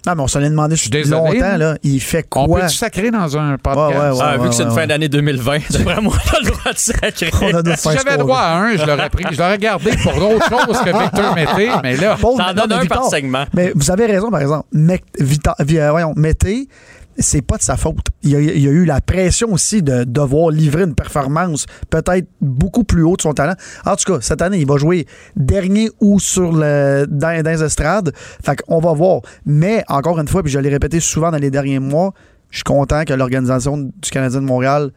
Non, 0.05 0.15
mais 0.17 0.21
on 0.23 0.27
s'en 0.27 0.41
est 0.41 0.49
demandé 0.49 0.75
suis 0.75 0.89
depuis 0.89 1.03
désolé, 1.03 1.35
longtemps. 1.39 1.39
là. 1.51 1.57
Là, 1.57 1.77
il 1.81 2.01
fait 2.01 2.25
On 2.35 2.45
quoi? 2.47 2.59
peut-tu 2.61 2.75
sacrer 2.75 3.09
dans 3.09 3.37
un 3.37 3.57
podcast? 3.57 3.77
Ouais, 3.97 4.09
ouais, 4.09 4.17
Ah, 4.21 4.35
vu 4.35 4.43
ouais, 4.43 4.49
que 4.49 4.55
c'est 4.55 4.63
une 4.63 4.69
ouais, 4.69 4.75
fin 4.75 4.85
d'année 4.87 5.07
2020, 5.07 5.59
d'après 5.71 6.01
moi, 6.01 6.13
on 6.17 6.35
a 6.35 6.39
le 6.41 6.49
droit 6.49 6.73
de 6.73 6.77
sacrer. 6.77 7.29
On 7.41 7.75
Si 7.77 7.89
j'avais 8.03 8.17
droit 8.17 8.39
à 8.39 8.57
un, 8.57 8.75
je 8.75 8.85
l'aurais 8.85 9.09
pris. 9.09 9.23
Je 9.31 9.37
l'aurais 9.37 9.57
gardé 9.57 9.91
pour 10.03 10.13
d'autres 10.15 10.49
choses 10.49 10.79
que 10.81 11.01
Victor 11.03 11.33
Mété, 11.35 11.69
mais 11.83 11.95
là, 11.95 12.17
T'en 12.19 12.53
donnes 12.53 12.73
un 12.73 12.85
par 12.85 13.05
segment. 13.05 13.45
Mais 13.53 13.71
vous 13.73 13.89
avez 13.91 14.05
raison, 14.07 14.29
par 14.29 14.41
exemple. 14.41 14.67
Mec, 14.73 15.03
Vita- 15.17 15.55
vi- 15.59 15.79
euh, 15.79 15.91
voyons, 15.91 16.13
Mété, 16.17 16.67
c'est 17.17 17.41
pas 17.41 17.57
de 17.57 17.61
sa 17.61 17.77
faute. 17.77 18.07
Il 18.23 18.31
y, 18.31 18.35
a, 18.35 18.71
eu 18.71 18.85
la 18.85 19.01
pression 19.01 19.51
aussi 19.51 19.81
de 19.81 20.03
devoir 20.03 20.49
livrer 20.49 20.83
une 20.83 20.95
performance 20.95 21.65
peut-être 21.89 22.27
beaucoup 22.41 22.83
plus 22.83 23.03
haute 23.03 23.19
de 23.19 23.23
son 23.23 23.33
talent. 23.33 23.55
En 23.85 23.95
tout 23.95 24.13
cas, 24.13 24.21
cette 24.21 24.41
année, 24.41 24.59
il 24.59 24.67
va 24.67 24.77
jouer 24.77 25.05
dernier 25.35 25.89
ou 25.99 26.19
sur 26.19 26.51
le 26.51 27.05
dans, 27.07 27.43
dans 27.43 27.51
les 27.51 27.63
estrades. 27.63 28.13
Fait 28.15 28.55
qu'on 28.61 28.79
va 28.79 28.93
voir. 28.93 29.21
Mais 29.45 29.83
encore 29.87 30.19
une 30.19 30.27
fois, 30.27 30.43
puis 30.43 30.51
je 30.51 30.59
l'ai 30.59 30.69
répété 30.69 30.99
souvent 30.99 31.31
dans 31.31 31.37
les 31.37 31.51
derniers 31.51 31.79
mois, 31.79 32.13
je 32.49 32.57
suis 32.57 32.63
content 32.63 33.03
que 33.03 33.13
l'organisation 33.13 33.77
du 33.77 34.09
Canadien 34.11 34.41
de 34.41 34.45
Montréal 34.45 34.91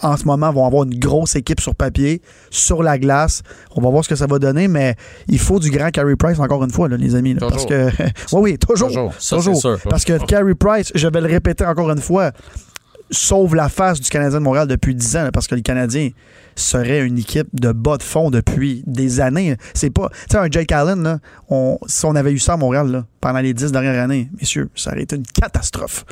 en 0.00 0.16
ce 0.16 0.24
moment 0.24 0.52
vont 0.52 0.66
avoir 0.66 0.84
une 0.84 0.98
grosse 0.98 1.36
équipe 1.36 1.60
sur 1.60 1.74
papier, 1.74 2.22
sur 2.50 2.82
la 2.82 2.98
glace. 2.98 3.42
On 3.76 3.80
va 3.80 3.90
voir 3.90 4.04
ce 4.04 4.08
que 4.08 4.16
ça 4.16 4.26
va 4.26 4.38
donner, 4.38 4.68
mais 4.68 4.96
il 5.28 5.38
faut 5.38 5.58
du 5.58 5.70
grand 5.70 5.90
Carey 5.90 6.16
Price 6.16 6.38
encore 6.38 6.64
une 6.64 6.70
fois, 6.70 6.88
là, 6.88 6.96
les 6.96 7.14
amis. 7.14 7.34
là, 7.34 7.48
parce 7.48 7.66
que 7.66 7.88
oui, 8.32 8.40
oui, 8.52 8.58
toujours. 8.58 8.88
Toujours. 8.88 9.12
Ça, 9.18 9.36
toujours. 9.36 9.56
sûr. 9.56 9.78
Parce 9.88 10.04
que 10.04 10.18
Carey 10.26 10.54
Price, 10.54 10.92
je 10.94 11.08
vais 11.08 11.20
le 11.20 11.28
répéter 11.28 11.64
encore 11.64 11.90
une 11.90 12.00
fois, 12.00 12.32
sauve 13.12 13.54
la 13.54 13.68
face 13.68 14.00
du 14.00 14.10
Canadien 14.10 14.38
de 14.40 14.44
Montréal 14.44 14.66
depuis 14.66 14.94
10 14.94 15.16
ans, 15.16 15.22
là, 15.24 15.32
parce 15.32 15.46
que 15.46 15.54
le 15.54 15.60
Canadien 15.62 16.10
serait 16.54 17.00
une 17.06 17.18
équipe 17.18 17.48
de 17.54 17.72
bas 17.72 17.96
de 17.96 18.02
fond 18.02 18.30
depuis 18.30 18.82
des 18.86 19.20
années. 19.20 19.56
C'est 19.74 19.88
pas. 19.90 20.08
Tu 20.28 20.32
sais, 20.32 20.36
un 20.38 20.48
Jake 20.50 20.70
Allen, 20.72 21.02
là, 21.02 21.18
on, 21.48 21.78
si 21.86 22.04
on 22.04 22.14
avait 22.14 22.32
eu 22.32 22.38
ça 22.38 22.54
à 22.54 22.56
Montréal 22.58 22.88
là, 22.90 23.04
pendant 23.22 23.38
les 23.38 23.54
10 23.54 23.72
dernières 23.72 24.02
années, 24.02 24.28
messieurs, 24.38 24.68
ça 24.74 24.90
aurait 24.90 25.02
été 25.02 25.16
une 25.16 25.22
catastrophe. 25.26 26.04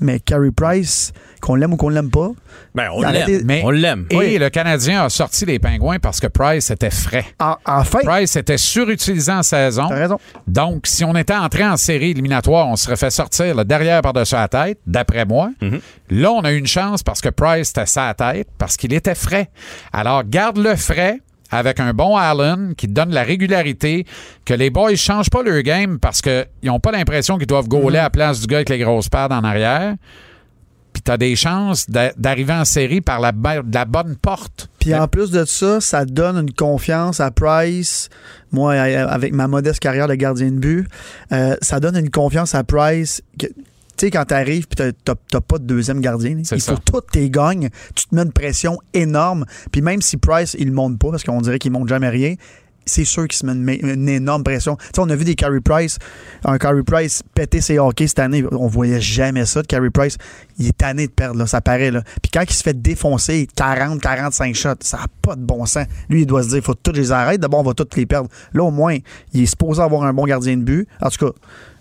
Mais 0.00 0.18
Carey 0.18 0.50
Price, 0.50 1.12
qu'on 1.40 1.54
l'aime 1.56 1.74
ou 1.74 1.76
qu'on 1.76 1.88
l'aime 1.90 2.10
pas, 2.10 2.30
Ben, 2.74 2.88
on 2.94 3.02
l'aime. 3.02 3.42
Mais- 3.44 3.62
On 3.64 3.70
l'aime. 3.70 4.06
et 4.10 4.16
Oui. 4.16 4.38
le 4.38 4.48
Canadien 4.48 5.04
a 5.04 5.08
sorti 5.10 5.44
les 5.44 5.58
pingouins 5.58 5.98
parce 5.98 6.20
que 6.20 6.26
Price 6.26 6.70
était 6.70 6.90
frais. 6.90 7.24
en, 7.38 7.56
enfin, 7.66 7.98
Price 8.02 8.34
était 8.36 8.56
surutilisé 8.58 9.30
en 9.30 9.42
saison. 9.42 9.86
t'as 9.88 9.94
raison. 9.96 10.18
Donc, 10.46 10.86
si 10.86 11.04
on 11.04 11.14
était 11.16 11.34
entré 11.34 11.64
en 11.66 11.76
série 11.76 12.10
éliminatoire, 12.10 12.66
on 12.68 12.76
serait 12.76 12.96
fait 12.96 13.10
sortir 13.10 13.54
le 13.54 13.64
derrière 13.64 14.00
par-dessus 14.02 14.34
la 14.34 14.48
tête, 14.48 14.78
d'après 14.86 15.24
moi. 15.26 15.50
Mhm. 15.60 15.80
Là, 16.10 16.32
on 16.32 16.41
a 16.44 16.52
eu 16.52 16.56
une 16.58 16.66
chance 16.66 17.02
parce 17.02 17.20
que 17.20 17.28
Price 17.28 17.70
était 17.70 17.86
sa 17.86 18.14
tête, 18.14 18.48
parce 18.58 18.76
qu'il 18.76 18.92
était 18.92 19.14
frais. 19.14 19.50
Alors, 19.92 20.22
garde-le 20.24 20.76
frais 20.76 21.20
avec 21.50 21.80
un 21.80 21.92
bon 21.92 22.16
Allen 22.16 22.74
qui 22.76 22.86
te 22.88 22.92
donne 22.92 23.10
la 23.10 23.22
régularité, 23.24 24.06
que 24.46 24.54
les 24.54 24.70
boys 24.70 24.92
ne 24.92 24.96
changent 24.96 25.28
pas 25.30 25.42
leur 25.42 25.62
game 25.62 25.98
parce 25.98 26.22
qu'ils 26.22 26.46
n'ont 26.64 26.80
pas 26.80 26.92
l'impression 26.92 27.36
qu'ils 27.36 27.46
doivent 27.46 27.68
gauler 27.68 27.98
à 27.98 28.04
la 28.04 28.10
place 28.10 28.40
du 28.40 28.46
gars 28.46 28.58
avec 28.58 28.70
les 28.70 28.78
grosses 28.78 29.08
pads 29.10 29.28
en 29.30 29.44
arrière. 29.44 29.94
Puis 30.94 31.02
tu 31.02 31.10
as 31.10 31.16
des 31.16 31.36
chances 31.36 31.88
d'a- 31.88 32.12
d'arriver 32.18 32.52
en 32.52 32.64
série 32.66 33.00
par 33.00 33.18
la, 33.20 33.32
bonne 33.32 34.16
porte. 34.16 34.68
Puis 34.78 34.94
en 34.94 35.08
plus 35.08 35.30
de 35.30 35.44
ça, 35.46 35.80
ça 35.80 36.04
donne 36.04 36.36
une 36.38 36.52
confiance 36.52 37.18
à 37.20 37.30
Price. 37.30 38.08
Moi, 38.50 38.74
avec 38.74 39.32
ma 39.34 39.48
modeste 39.48 39.80
carrière 39.80 40.06
de 40.08 40.14
gardien 40.14 40.50
de 40.50 40.58
but, 40.58 40.86
euh, 41.32 41.56
ça 41.62 41.80
donne 41.80 41.96
une 41.96 42.10
confiance 42.10 42.54
à 42.54 42.62
Price. 42.64 43.22
que- 43.38 43.46
Tu 43.96 44.06
sais, 44.06 44.10
quand 44.10 44.24
t'arrives 44.24 44.66
puis 44.66 44.92
t'as- 45.04 45.14
t'as 45.28 45.40
pas 45.40 45.58
de 45.58 45.64
deuxième 45.64 46.00
gardien, 46.00 46.36
il 46.38 46.46
ça. 46.46 46.56
faut 46.74 46.78
toutes 46.84 47.10
tes 47.12 47.28
gagnes. 47.30 47.68
Tu 47.94 48.06
te 48.06 48.14
mets 48.14 48.22
une 48.22 48.32
pression 48.32 48.78
énorme. 48.94 49.44
Puis 49.70 49.82
même 49.82 50.00
si 50.02 50.16
Price, 50.16 50.56
il 50.58 50.72
monte 50.72 50.98
pas, 50.98 51.10
parce 51.10 51.24
qu'on 51.24 51.40
dirait 51.40 51.58
qu'il 51.58 51.72
monte 51.72 51.88
jamais 51.88 52.08
rien, 52.08 52.34
c'est 52.84 53.04
sûr 53.04 53.28
qu'il 53.28 53.38
se 53.38 53.46
met 53.46 53.76
une, 53.76 53.88
une 53.88 54.08
énorme 54.08 54.42
pression. 54.42 54.74
Tu 54.76 54.84
sais, 54.86 55.00
on 55.00 55.08
a 55.08 55.14
vu 55.14 55.24
des 55.24 55.36
Carey 55.36 55.60
Price, 55.60 55.98
un 56.44 56.58
Carey 56.58 56.82
Price 56.82 57.22
péter 57.32 57.60
ses 57.60 57.78
hockey 57.78 58.08
cette 58.08 58.18
année. 58.18 58.42
On 58.50 58.66
voyait 58.66 59.00
jamais 59.00 59.44
ça 59.46 59.62
de 59.62 59.68
Carey 59.68 59.90
Price. 59.90 60.16
Il 60.58 60.66
est 60.66 60.76
tanné 60.76 61.06
de 61.06 61.12
perdre, 61.12 61.38
là, 61.38 61.46
ça 61.46 61.60
paraît. 61.60 61.92
Là. 61.92 62.02
Puis 62.22 62.30
quand 62.32 62.42
il 62.42 62.52
se 62.52 62.62
fait 62.64 62.80
défoncer 62.82 63.46
40, 63.54 64.00
45 64.00 64.54
shots, 64.56 64.68
ça 64.80 64.96
n'a 64.96 65.06
pas 65.22 65.36
de 65.36 65.42
bon 65.42 65.64
sens. 65.64 65.86
Lui, 66.08 66.22
il 66.22 66.26
doit 66.26 66.42
se 66.42 66.48
dire, 66.48 66.56
il 66.58 66.62
faut 66.64 66.74
tous 66.74 66.90
les 66.92 67.12
arrêter. 67.12 67.38
D'abord, 67.38 67.60
on 67.60 67.64
va 67.64 67.74
tous 67.74 67.86
les 67.96 68.06
perdre. 68.06 68.28
Là, 68.52 68.64
au 68.64 68.72
moins, 68.72 68.98
il 69.32 69.42
est 69.42 69.46
supposé 69.46 69.80
avoir 69.80 70.02
un 70.02 70.12
bon 70.12 70.24
gardien 70.24 70.56
de 70.56 70.62
but. 70.64 70.88
En 71.00 71.08
tout 71.10 71.26
cas, 71.26 71.32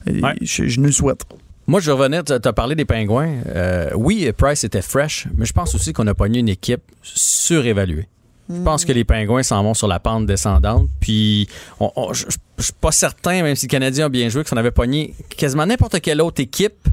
Ouais. 0.08 0.36
je, 0.42 0.68
je 0.68 0.80
nous 0.80 0.86
le 0.88 0.92
souhaite. 0.92 1.22
Moi, 1.72 1.80
je 1.80 1.86
vais 1.90 1.94
revenir, 1.98 2.26
tu 2.26 2.34
as 2.34 2.52
parlé 2.54 2.76
des 2.76 2.84
pingouins. 2.84 3.34
Euh, 3.48 3.92
oui, 3.96 4.30
Price 4.38 4.66
était 4.66 4.82
fresh, 4.82 5.28
mais 5.38 5.46
je 5.46 5.54
pense 5.54 5.74
aussi 5.74 5.94
qu'on 5.94 6.06
a 6.08 6.14
pogné 6.14 6.40
une 6.40 6.50
équipe 6.50 6.82
surévaluée. 7.02 8.10
Je 8.54 8.60
pense 8.62 8.84
que 8.84 8.92
les 8.92 9.06
pingouins 9.06 9.42
s'en 9.44 9.64
vont 9.64 9.74
sur 9.74 9.88
la 9.88 10.02
pente 10.02 10.26
descendante. 10.26 10.90
Puis, 11.00 11.48
on- 11.80 11.90
on- 11.96 12.12
je 12.12 12.26
je 12.58 12.64
suis 12.66 12.74
pas 12.74 12.92
certain, 12.92 13.42
même 13.42 13.56
si 13.56 13.68
le 13.68 13.72
Canadien 13.72 14.08
a 14.08 14.10
bien 14.10 14.28
joué, 14.28 14.44
que 14.44 14.50
si 14.50 14.54
on 14.54 14.58
avait 14.58 14.70
pogné 14.72 15.16
quasiment 15.38 15.66
n'importe 15.66 16.02
quelle 16.02 16.22
autre 16.22 16.42
équipe. 16.42 16.90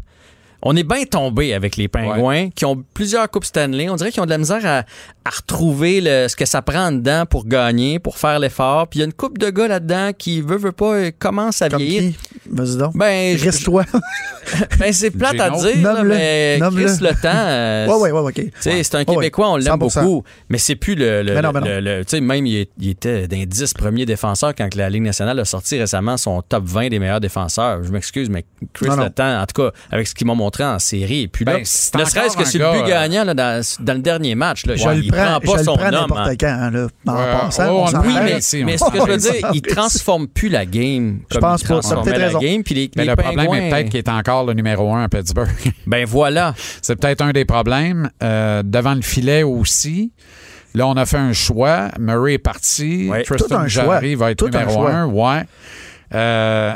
On 0.61 0.75
est 0.75 0.83
bien 0.83 1.05
tombé 1.05 1.55
avec 1.55 1.77
les 1.77 1.87
pingouins 1.87 2.51
qui 2.51 2.65
ont 2.65 2.83
plusieurs 2.93 3.31
Coupes 3.31 3.45
Stanley. 3.45 3.89
On 3.89 3.95
dirait 3.95 4.11
qu'ils 4.11 4.21
ont 4.23 4.27
de 4.27 4.31
la 4.31 4.39
misère 4.39 4.65
à, 4.67 4.79
à 5.25 5.31
retrouver 5.31 6.01
le- 6.01 6.27
ce 6.27 6.35
que 6.35 6.47
ça 6.47 6.63
prend 6.63 6.91
dedans 6.91 7.25
pour 7.31 7.47
gagner, 7.47 8.01
pour 8.01 8.19
faire 8.19 8.41
l'effort. 8.41 8.89
Puis 8.89 8.99
il 8.99 9.01
y 9.01 9.03
a 9.05 9.07
une 9.07 9.13
coupe 9.13 9.39
de 9.39 9.51
gars 9.51 9.69
là-dedans 9.69 10.11
qui, 10.19 10.41
veut, 10.41 10.57
veut 10.57 10.73
pas, 10.73 10.95
euh, 10.95 11.11
commence 11.17 11.63
à 11.63 11.69
Comme 11.69 11.79
vieillir. 11.81 12.13
Vas-y 12.51 12.77
donc. 12.77 12.97
Ben, 12.97 13.39
je- 13.39 13.45
Reste-toi. 13.45 13.85
ben, 14.81 14.93
c'est 14.93 15.11
plate 15.13 15.39
à 15.39 15.51
dire, 15.51 15.81
là, 15.81 16.03
mais. 16.03 16.59
Chris 16.61 16.99
Le 17.03 17.11
Temps, 17.13 17.29
euh, 17.35 17.87
ouais, 17.87 18.11
ouais, 18.11 18.21
ouais, 18.21 18.33
OK. 18.37 18.43
c'est 18.59 18.95
un 18.97 18.99
Ouais, 18.99 19.05
Québécois, 19.05 19.51
on 19.53 19.57
l'aime 19.59 19.75
100%. 19.75 19.79
beaucoup, 19.79 20.25
mais 20.49 20.59
c'est 20.59 20.75
plus 20.77 20.97
le. 20.97 21.23
le, 21.23 21.35
Ben 21.35 21.43
non, 21.43 21.53
ben 21.53 21.61
le- 21.65 21.81
le- 21.81 22.05
tu 22.05 22.17
sais, 22.17 22.21
même, 22.21 22.47
il, 22.47 22.57
est- 22.57 22.71
il 22.81 22.89
était 22.91 23.29
d'un 23.29 23.45
10 23.45 23.75
premiers 23.75 24.07
défenseurs 24.07 24.55
quand 24.57 24.75
la 24.75 24.91
Ligue 24.91 25.03
nationale 25.05 25.39
a 25.39 25.45
sorti 25.45 25.79
récemment 25.79 26.17
son 26.17 26.43
top 26.43 26.65
20 26.65 26.89
des 26.89 26.99
meilleurs 26.99 27.21
défenseurs. 27.21 27.85
Je 27.85 27.93
m'excuse, 27.93 28.29
mais 28.29 28.45
Chris 28.73 28.89
Non, 28.89 28.97
non. 28.97 29.05
Le 29.05 29.11
Temps, 29.11 29.41
en 29.41 29.47
tout 29.47 29.63
cas, 29.63 29.71
avec 29.93 30.09
ce 30.09 30.15
qu'il 30.17 30.27
m'a 30.27 30.35
montré 30.35 30.48
en 30.65 30.79
série, 30.79 31.23
et 31.23 31.29
puis 31.29 31.45
là, 31.45 31.55
Ben, 31.55 31.63
c'est 31.65 31.95
ne 31.97 32.05
serait-ce 32.05 32.37
que 32.37 32.45
sur 32.45 32.61
le 32.73 32.79
but 32.83 32.89
gagnant 32.89 33.25
là, 33.25 33.35
dans, 33.35 33.63
dans 33.81 33.95
le 33.95 33.99
dernier 34.01 34.35
match, 34.35 34.67
là, 34.67 34.77
Je 34.77 34.83
il, 34.83 34.89
le 34.99 35.05
il 35.05 35.13
prends, 35.13 35.25
prend 35.25 35.41
pas 35.41 35.53
je 35.53 35.57
le 35.59 35.65
son 35.65 35.77
prends 35.77 35.87
homme. 35.87 35.93
n'importe 35.93 36.21
en- 36.29 36.35
quand. 36.39 36.47
hein, 36.47 36.71
là, 36.71 36.87
en 37.07 37.13
Ouais, 37.17 37.25
passant, 37.41 37.65
oh, 37.71 37.85
on 37.87 37.91
le 37.91 38.07
Oui, 38.07 38.15
prend, 38.15 38.25
mais, 38.25 38.39
ici, 38.39 38.65
mais 38.65 38.77
ce 38.79 38.85
que 38.91 38.99
je 38.99 39.07
veux 39.11 39.17
dire, 39.17 39.51
il 39.55 39.63
transforme 39.77 40.27
plus 40.29 40.49
la 40.49 40.67
game 40.67 41.21
Je 41.31 41.35
comme 41.39 41.41
pense 41.51 41.61
il 41.63 41.69
pas. 41.69 41.75
Transformait 41.75 42.03
peut-être 42.05 42.19
la 42.21 42.27
raison. 42.27 42.39
game. 42.41 42.63
Puis 42.63 42.75
les, 42.75 42.91
Mais 42.97 43.05
les 43.05 43.11
le 43.11 43.17
problème 43.17 43.55
est 43.55 43.71
peut-être 43.71 43.89
qu'il 43.91 43.99
est 43.99 44.09
encore 44.09 44.45
le 44.47 44.53
numéro 44.55 44.93
un 44.95 45.05
à 45.05 45.09
Pittsburgh. 45.09 45.49
Ben 45.87 46.05
voilà. 46.07 46.55
C'est 46.83 46.97
peut-être 46.97 47.23
un 47.23 47.31
des 47.33 47.45
problèmes. 47.45 48.11
Euh, 48.23 48.63
devant 48.65 48.95
le 48.95 49.03
filet 49.03 49.43
aussi. 49.43 50.13
Là, 50.75 50.87
on 50.87 50.95
a 50.97 51.07
fait 51.07 51.17
un 51.17 51.33
choix. 51.33 51.89
Murray 51.99 52.35
est 52.35 52.39
parti. 52.39 53.09
Ouais. 53.09 53.23
Tristan 53.23 53.67
Jarry 53.69 54.15
va 54.15 54.31
être 54.33 54.39
Tout 54.39 54.51
un 54.55 54.61
numéro 54.61 54.73
choix. 54.83 54.93
un. 54.93 55.07
Ouais. 55.07 55.43
Euh, 56.15 56.73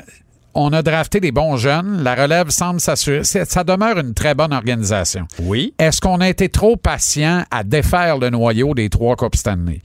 on 0.54 0.72
a 0.72 0.82
drafté 0.82 1.20
des 1.20 1.32
bons 1.32 1.56
jeunes. 1.56 2.02
La 2.02 2.14
relève 2.14 2.50
semble 2.50 2.80
s'assurer. 2.80 3.24
Ça 3.24 3.64
demeure 3.64 3.98
une 3.98 4.14
très 4.14 4.34
bonne 4.34 4.52
organisation. 4.52 5.26
Oui. 5.40 5.74
Est-ce 5.78 6.00
qu'on 6.00 6.20
a 6.20 6.28
été 6.28 6.48
trop 6.48 6.76
patient 6.76 7.44
à 7.50 7.64
défaire 7.64 8.18
le 8.18 8.30
noyau 8.30 8.74
des 8.74 8.88
trois 8.90 9.16
Coupes 9.16 9.36
Stanley? 9.36 9.80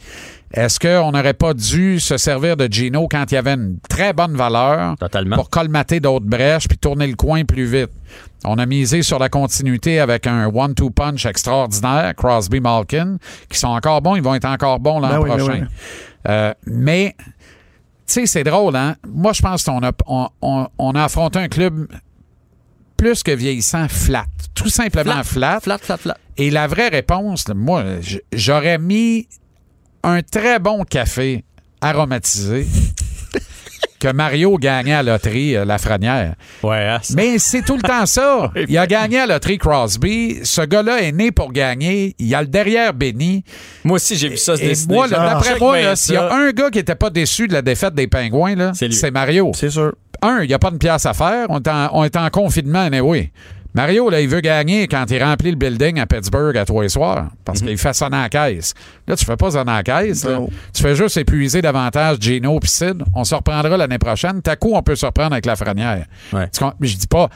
Est-ce 0.53 0.79
qu'on 0.79 1.11
n'aurait 1.11 1.33
pas 1.33 1.53
dû 1.53 1.99
se 1.99 2.15
servir 2.17 2.55
de 2.55 2.67
Gino 2.71 3.07
quand 3.09 3.25
il 3.31 3.35
y 3.35 3.37
avait 3.37 3.53
une 3.55 3.79
très 3.89 4.13
bonne 4.13 4.35
valeur 4.35 4.95
Totalement. 4.97 5.35
pour 5.35 5.49
colmater 5.49 5.99
d'autres 5.99 6.25
brèches 6.25 6.69
puis 6.69 6.77
tourner 6.77 7.07
le 7.07 7.15
coin 7.15 7.43
plus 7.43 7.65
vite? 7.65 7.91
On 8.45 8.57
a 8.57 8.65
misé 8.65 9.01
sur 9.03 9.19
la 9.19 9.27
continuité 9.27 9.99
avec 9.99 10.25
un 10.25 10.45
one-two 10.47 10.89
punch 10.89 11.25
extraordinaire, 11.25 12.13
Crosby 12.15 12.61
Malkin, 12.61 13.17
qui 13.49 13.59
sont 13.59 13.67
encore 13.67 14.01
bons, 14.01 14.15
ils 14.15 14.21
vont 14.23 14.35
être 14.35 14.45
encore 14.45 14.79
bons 14.79 14.99
l'an 14.99 15.09
Ben 15.09 15.19
oui, 15.19 15.29
ben 15.31 15.37
prochain. 15.37 15.59
oui. 15.61 15.67
Euh, 16.29 16.53
mais, 16.65 17.15
sais, 18.13 18.25
c'est 18.25 18.43
drôle, 18.43 18.75
hein? 18.75 18.95
Moi, 19.07 19.33
je 19.33 19.41
pense 19.41 19.63
qu'on 19.63 19.81
a, 19.83 19.91
on, 20.07 20.29
on- 20.41 20.67
on 20.77 20.91
a 20.95 21.03
affronté 21.03 21.39
un 21.39 21.47
club 21.47 21.87
plus 22.97 23.21
que 23.23 23.31
vieillissant, 23.31 23.87
flat. 23.89 24.25
Tout 24.55 24.69
simplement 24.69 25.23
flat. 25.23 25.59
Flat, 25.59 25.77
flat, 25.79 25.97
flat. 25.97 26.17
Et 26.37 26.49
la 26.49 26.67
vraie 26.67 26.87
réponse, 26.89 27.47
là, 27.47 27.53
moi, 27.53 27.83
j'aurais 28.33 28.77
mis 28.79 29.27
un 30.03 30.21
très 30.21 30.59
bon 30.59 30.83
café 30.83 31.43
aromatisé 31.81 32.65
que 33.99 34.11
Mario 34.11 34.57
gagnait 34.57 34.93
à 34.93 35.03
la 35.03 35.13
loterie 35.13 35.55
euh, 35.55 35.65
la 35.65 35.77
franière. 35.77 36.35
Ouais, 36.63 36.87
hein, 36.87 36.99
Mais 37.15 37.39
c'est 37.39 37.61
tout 37.63 37.75
le 37.75 37.81
temps 37.81 38.05
ça. 38.05 38.51
Il 38.67 38.77
a 38.77 38.85
gagné 38.87 39.19
à 39.19 39.25
la 39.25 39.35
loterie 39.35 39.57
Crosby. 39.57 40.37
Ce 40.43 40.61
gars-là 40.61 41.01
est 41.01 41.11
né 41.11 41.31
pour 41.31 41.51
gagner. 41.51 42.15
Il 42.19 42.33
a 42.35 42.41
le 42.41 42.47
derrière 42.47 42.93
béni. 42.93 43.43
Moi 43.83 43.95
aussi, 43.95 44.15
j'ai 44.15 44.29
vu 44.29 44.37
ça 44.37 44.55
se 44.55 44.61
Et 44.61 44.67
décider. 44.67 44.93
moi, 44.93 45.07
là, 45.07 45.33
d'après 45.33 45.57
moi, 45.59 45.95
s'il 45.95 46.13
y 46.13 46.17
a 46.17 46.31
un 46.31 46.51
gars 46.51 46.69
qui 46.69 46.77
n'était 46.77 46.95
pas 46.95 47.09
déçu 47.09 47.47
de 47.47 47.53
la 47.53 47.61
défaite 47.61 47.95
des 47.95 48.07
Pingouins, 48.07 48.55
là, 48.55 48.71
C'est 48.73 49.11
Mario. 49.11 49.51
C'est 49.55 49.69
sûr. 49.69 49.93
Un, 50.21 50.41
il 50.41 50.47
n'y 50.47 50.53
a 50.53 50.59
pas 50.59 50.71
de 50.71 50.77
pièce 50.77 51.05
à 51.05 51.13
faire. 51.13 51.45
On 51.49 51.59
est 51.59 51.67
en, 51.67 51.89
on 51.93 52.03
est 52.03 52.15
en 52.15 52.27
confinement, 52.29 52.79
anyway. 52.79 53.31
Mario, 53.77 54.09
là, 54.09 54.19
il 54.21 54.27
veut 54.27 54.41
gagner 54.41 54.87
quand 54.87 55.05
il 55.11 55.23
remplit 55.23 55.51
le 55.51 55.55
building 55.55 55.99
à 55.99 56.07
Pittsburgh 56.07 56.57
à 56.57 56.65
trois 56.65 56.83
et 56.83 56.89
soir 56.89 57.27
parce 57.45 57.61
qu'il 57.61 57.77
fait 57.77 57.93
sonner 57.93 58.17
en 58.17 58.27
caisse. 58.27 58.73
Là, 59.07 59.15
tu 59.15 59.23
fais 59.23 59.37
pas 59.37 59.51
sonner 59.51 59.71
en 59.71 59.81
caisse. 59.83 60.25
là. 60.25 60.39
Tu 60.73 60.81
fais 60.81 60.95
juste 60.95 61.15
épuiser 61.17 61.61
davantage 61.61 62.17
Gino 62.19 62.59
puis 62.59 62.71
Sid. 62.71 63.03
On 63.13 63.23
se 63.23 63.35
reprendra 63.35 63.77
l'année 63.77 63.99
prochaine. 63.99 64.41
T'as 64.41 64.55
coup, 64.55 64.71
on 64.73 64.81
peut 64.81 64.95
se 64.95 65.05
reprendre 65.05 65.33
avec 65.33 65.45
la 65.45 65.55
frenière. 65.55 66.05
Ouais. 66.33 66.49
Je 66.81 66.95
dis 66.95 67.07
pas. 67.07 67.29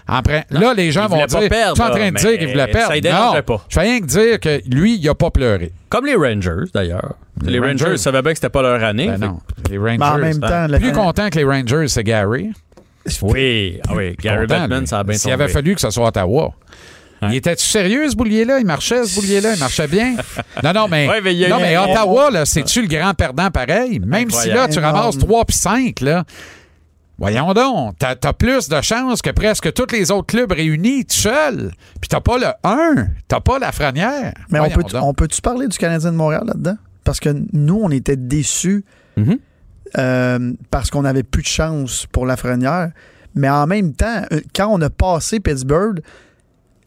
Là, 0.49 0.73
les 0.73 0.91
gens 0.91 1.07
vont 1.07 1.23
dire. 1.25 1.47
perdre, 1.47 1.75
tu 1.75 1.81
es 1.81 1.85
en 1.85 1.89
train 1.91 2.11
de 2.11 2.17
dire 2.17 2.39
qu'il 2.39 2.47
voulait 2.49 2.67
perdre. 2.67 2.93
ça 3.03 3.35
non. 3.35 3.41
pas. 3.43 3.65
Je 3.69 3.73
fais 3.75 3.81
rien 3.81 3.99
que 3.99 4.05
dire 4.05 4.39
que 4.39 4.61
lui, 4.67 4.95
il 4.97 5.09
a 5.09 5.13
pas 5.15 5.29
pleuré. 5.29 5.71
Comme 5.89 6.05
les 6.07 6.15
Rangers, 6.15 6.71
d'ailleurs. 6.73 7.15
Les, 7.43 7.51
Les 7.53 7.59
Rangers, 7.59 7.83
Rangers. 7.85 7.97
savaient 7.97 8.21
bien 8.21 8.31
que 8.31 8.37
c'était 8.37 8.49
pas 8.49 8.61
leur 8.61 8.83
année. 8.83 9.07
Ben 9.07 9.17
non. 9.19 9.39
Les 9.69 9.77
Mais 9.77 10.01
en 10.01 10.11
Rangers. 10.11 10.21
même 10.21 10.39
temps, 10.39 10.67
le 10.67 10.79
Plus 10.79 10.91
content 10.91 11.29
que 11.29 11.37
les 11.37 11.43
Rangers, 11.43 11.87
c'est 11.87 12.03
Gary. 12.03 12.51
Oui, 13.23 13.79
ah 13.87 13.93
oui. 13.95 14.15
Gary 14.21 14.47
Content, 14.47 14.61
Bettman, 14.61 14.79
lui. 14.81 14.87
ça 14.87 14.99
a 14.99 15.03
bien 15.03 15.13
S'il 15.17 15.31
tombé. 15.31 15.43
avait 15.43 15.53
fallu 15.53 15.75
que 15.75 15.81
ce 15.81 15.89
soit 15.89 16.07
Ottawa. 16.07 16.53
Il 17.23 17.35
était-tu 17.35 17.65
sérieux, 17.65 18.09
ce 18.09 18.15
boulier-là? 18.15 18.59
Il 18.59 18.65
marchait, 18.65 19.03
ce 19.05 19.13
boulier-là? 19.19 19.53
Il 19.53 19.59
marchait 19.59 19.87
bien? 19.87 20.15
Non, 20.63 20.73
non, 20.73 20.87
mais, 20.89 21.07
Ouais, 21.07 21.47
non, 21.49 21.59
mais 21.59 21.77
Ottawa, 21.77 22.31
là, 22.31 22.45
c'est-tu 22.45 22.81
le 22.81 22.87
grand 22.87 23.13
perdant 23.13 23.51
pareil? 23.51 23.99
Même 23.99 24.31
si 24.31 24.49
là, 24.49 24.67
tu 24.67 24.79
ramasses 24.79 25.17
3 25.19 25.45
puis 25.45 25.55
5, 25.55 26.01
là. 26.01 26.23
Voyons 27.19 27.53
donc, 27.53 27.93
t'as 27.99 28.15
as 28.23 28.33
plus 28.33 28.67
de 28.67 28.81
chances 28.81 29.21
que 29.21 29.29
presque 29.29 29.71
tous 29.73 29.91
les 29.91 30.09
autres 30.09 30.25
clubs 30.25 30.51
réunis 30.51 31.05
tout 31.05 31.15
seul. 31.15 31.71
Puis 31.99 32.07
t'as 32.09 32.19
pas 32.21 32.39
le 32.39 32.47
1, 32.63 33.05
t'as 33.27 33.39
pas 33.39 33.59
la 33.59 33.71
frenière. 33.71 34.33
Mais 34.49 34.59
on 34.59 34.63
Voyons 34.65 34.77
peut, 34.89 34.97
on 34.99 35.13
peut-tu 35.13 35.39
parler 35.41 35.67
du 35.67 35.77
Canadien 35.77 36.11
de 36.11 36.17
Montréal 36.17 36.41
là-dedans? 36.47 36.77
Parce 37.03 37.19
que 37.19 37.29
nous, 37.53 37.79
on 37.83 37.91
était 37.91 38.15
déçus 38.15 38.83
Mhm. 39.17 39.37
Euh, 39.97 40.53
parce 40.69 40.89
qu'on 40.89 41.01
n'avait 41.01 41.23
plus 41.23 41.41
de 41.41 41.47
chance 41.47 42.05
pour 42.11 42.25
la 42.25 42.37
Frenière. 42.37 42.91
Mais 43.35 43.49
en 43.49 43.67
même 43.67 43.93
temps, 43.93 44.23
euh, 44.31 44.41
quand 44.55 44.67
on 44.67 44.81
a 44.81 44.89
passé 44.89 45.39
Pittsburgh, 45.39 46.01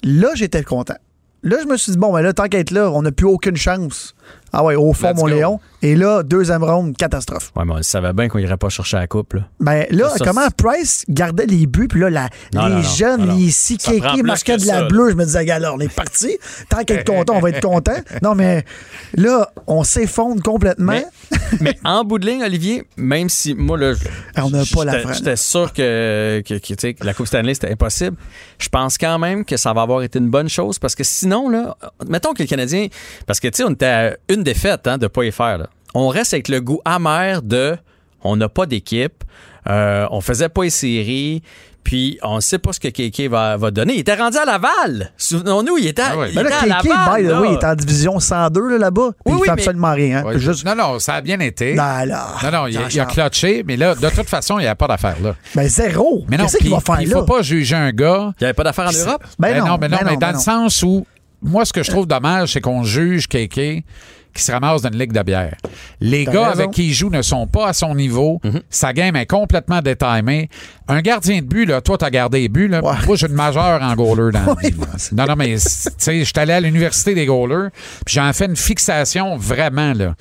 là, 0.03 0.29
j'étais 0.35 0.63
content. 0.63 0.97
Là, 1.43 1.59
je 1.63 1.67
me 1.67 1.77
suis 1.77 1.93
dit, 1.93 1.99
bon, 1.99 2.13
ben 2.13 2.23
là, 2.23 2.33
tant 2.33 2.49
qu'être 2.49 2.71
là, 2.71 2.91
on 2.91 3.03
n'a 3.03 3.13
plus 3.13 3.27
aucune 3.27 3.57
chance. 3.57 4.15
Ah 4.57 4.63
ouais, 4.63 4.77
au 4.77 4.93
fond, 4.93 5.09
Let's 5.09 5.17
mon 5.17 5.23
go. 5.23 5.29
Léon. 5.29 5.61
Et 5.83 5.97
là, 5.97 6.23
deuxième 6.23 6.63
ronde, 6.63 6.97
catastrophe. 6.97 7.51
Ouais, 7.57 7.65
mais 7.67 7.73
on 7.73 7.83
savait 7.83 8.13
bien 8.13 8.29
qu'on 8.29 8.39
irait 8.39 8.57
pas 8.57 8.69
chercher 8.69 8.97
la 8.99 9.07
coupe, 9.09 9.33
là. 9.35 9.41
Ben 9.61 9.85
là, 9.91 10.11
Ça, 10.17 10.25
comment 10.25 10.47
Price 10.57 11.05
gardait 11.09 11.47
les 11.47 11.67
buts, 11.67 11.89
puis 11.89 12.01
là, 12.01 12.09
la- 12.09 12.29
Non, 12.55 12.67
les 12.69 12.75
non, 12.77 12.83
jeunes, 12.83 13.27
non, 13.27 13.37
les 13.37 13.51
plus 14.01 14.23
marquaient 14.23 14.57
de 14.57 14.67
la 14.67 14.75
ça, 14.75 14.81
là. 14.83 14.87
bleue, 14.89 15.11
je 15.11 15.17
me 15.17 15.25
disais, 15.25 15.45
là, 15.45 15.75
on 15.75 15.81
est 15.81 15.93
parti. 15.93 16.39
Tant 16.69 16.85
qu'être 16.85 17.05
content, 17.11 17.35
on 17.37 17.41
va 17.41 17.51
être 17.51 17.61
content. 17.67 17.97
Non, 18.23 18.35
mais 18.37 18.65
là, 19.15 19.51
on 19.67 19.83
s'effondre 19.83 20.41
complètement. 20.43 20.93
Mais, 20.93 21.07
mais 21.61 21.79
en 21.85 22.05
bout 22.05 22.19
de 22.21 22.27
ligne, 22.27 22.45
Olivier, 22.45 22.85
même 22.97 23.29
si 23.29 23.55
moi, 23.55 23.77
là, 23.77 23.95
je- 23.95 24.41
On 24.41 24.51
n'a 24.51 24.63
pas 24.73 24.85
la 24.85 25.13
j'étais- 25.13 25.37
sûr 25.37 25.73
que, 25.73 26.43
que, 26.47 26.55
que, 26.59 27.05
la 27.05 27.13
Coupe 27.13 27.27
Stanley, 27.27 27.55
c'était 27.55 27.73
impossible. 27.73 28.17
Je 28.59 28.69
pense 28.69 28.97
quand 28.99 29.19
même 29.19 29.45
que 29.45 29.57
ça 29.57 29.73
va 29.73 29.83
avoir 29.83 30.03
été 30.03 30.19
une 30.21 30.31
bonne 30.31 30.49
chose 30.49 30.79
parce 30.79 30.95
que 30.95 31.03
sinon, 31.05 31.49
là, 31.49 31.77
mettons 32.09 32.33
que 32.35 32.39
les 32.43 32.49
Canadiens. 32.49 32.87
Parce 33.27 33.41
que, 33.41 33.49
tu 33.49 33.57
sais, 33.59 33.65
on 33.65 33.71
était 33.73 33.87
à 33.87 34.14
une 34.29 34.43
défaite 34.43 34.87
hein, 34.87 34.99
de 34.99 35.05
ne 35.05 35.09
pas 35.09 35.25
y 35.25 35.33
faire. 35.33 35.59
là. 35.59 35.67
On 35.95 36.09
reste 36.09 36.35
avec 36.35 36.49
le 36.49 36.61
goût 36.61 36.81
amer 36.85 37.43
de 37.43 37.77
on 38.23 38.37
n'a 38.37 38.49
pas 38.49 38.67
d'équipe, 38.67 39.23
euh, 39.69 40.07
on 40.11 40.21
faisait 40.21 40.49
pas 40.49 40.65
les 40.65 40.71
séries. 40.71 41.43
Puis 41.85 42.19
on 42.23 42.37
ne 42.37 42.41
sait 42.41 42.57
pas 42.59 42.73
ce 42.73 42.81
que 42.81 42.89
Kéké 42.89 43.29
va, 43.29 43.59
va 43.59 43.71
donner. 43.71 43.93
Il 43.93 43.99
était 44.01 44.15
rendu 44.15 44.39
à 44.39 44.47
Laval. 44.47 45.13
Souvenons-nous, 45.19 45.77
il 45.77 45.89
était, 45.89 46.01
à- 46.01 46.13
Ah 46.13 46.17
ouais. 46.17 46.31
il 46.31 46.35
Mais 46.35 46.41
était 46.41 46.51
là, 46.51 46.57
à 46.61 46.67
Laval. 46.67 47.27
là. 47.27 47.41
way, 47.43 47.49
il 47.51 47.55
est 47.59 47.65
en 47.67 47.75
division 47.75 48.19
102 48.19 48.69
là, 48.71 48.79
là-bas. 48.79 49.11
puis 49.13 49.21
Oui, 49.27 49.33
il 49.33 49.35
oui, 49.35 49.41
fait 49.49 49.55
mais- 49.55 49.61
absolument 49.61 49.93
rien. 49.93 50.25
hein. 50.27 50.33
Juste- 50.39 50.65
Non, 50.65 50.75
non, 50.75 50.99
ça 50.99 51.17
a 51.17 51.21
bien 51.21 51.39
été. 51.41 51.75
Ben 51.75 52.07
là, 52.07 52.29
Non, 52.43 52.51
non, 52.51 52.67
il, 52.69 52.79
a- 52.79 52.81
il 52.81 52.85
a 52.85 52.89
Jean-Charles. 52.89 53.13
clutché, 53.13 53.65
mais 53.67 53.77
là, 53.77 53.95
de 53.95 54.09
toute 54.09 54.31
façon, 54.31 54.59
il 54.59 54.63
n'y 54.63 54.67
a 54.69 54.75
pas 54.75 54.89
d'affaire 54.89 55.17
là. 55.23 55.35
Ben 55.55 55.69
zéro. 55.69 56.25
Mais 56.27 56.39
non, 56.39 56.45
Qu'est-ce 56.45 56.57
qu'il 56.57 56.71
va 56.71 56.81
faire 56.81 56.95
puis 56.97 57.05
il 57.05 57.11
là? 57.11 57.17
faut 57.19 57.25
pas 57.27 57.43
juger 57.43 57.77
un 57.77 57.91
gars. 57.91 58.33
Il 58.41 58.45
n'y 58.45 58.47
avait 58.47 58.55
pas 58.55 58.65
d'affaires 58.65 58.89
en 58.89 59.07
Europe? 59.07 59.23
Ben 59.39 59.49
non, 59.59 59.77
mais 59.79 59.89
non, 59.91 59.99
ben 59.99 60.05
mais 60.07 60.13
dans 60.17 60.19
ben 60.29 60.33
le 60.33 60.39
sens 60.39 60.83
où, 60.83 61.07
moi, 61.45 61.65
ce 61.65 61.73
que 61.73 61.83
je 61.83 61.91
trouve 61.91 62.07
dommage, 62.07 62.53
c'est 62.53 62.61
qu'on 62.61 62.83
juge 62.83 63.29
Kéké 63.29 63.85
qui 64.35 64.43
se 64.43 64.51
ramasse 64.51 64.83
dans 64.83 64.91
une 64.91 64.99
ligue 64.99 65.13
de 65.13 65.23
bière. 65.23 65.55
Les 66.01 66.25
gars 66.25 66.49
raison. 66.49 66.61
avec 66.61 66.71
qui 66.73 66.89
il 66.89 66.93
joue 66.93 67.09
ne 67.09 67.23
sont 67.23 67.47
pas 67.47 67.69
à 67.69 67.73
son 67.73 67.95
niveau. 67.95 68.41
Sa 68.69 68.93
game 68.93 69.15
est 69.15 69.27
complètement 69.27 69.81
détimée. 69.81 70.49
Un 70.89 71.01
gardien 71.03 71.41
de 71.41 71.47
but, 71.47 71.67
là, 71.67 71.81
toi, 71.81 71.97
t'as 71.97 72.11
gardé 72.11 72.41
les 72.41 72.49
buts. 72.49 72.67
Là. 72.67 72.81
Moi, 72.81 73.15
j'ai 73.15 73.29
une 73.29 73.35
majeure 73.35 73.81
en 73.81 73.95
goaler 73.95 74.33
dans 74.33 74.45
là. 74.45 74.57
Non, 75.13 75.27
non, 75.27 75.37
mais, 75.37 75.55
tu 75.55 75.61
sais, 75.99 76.19
je 76.19 76.25
suis 76.25 76.33
allé 76.37 76.53
à 76.53 76.61
l'université 76.61 77.15
des 77.15 77.27
goalers, 77.27 77.71
puis 78.05 78.17
j'en 78.17 78.33
fais 78.33 78.47
une 78.47 78.57
fixation 78.57 79.37
vraiment, 79.37 79.93
là. 79.93 80.15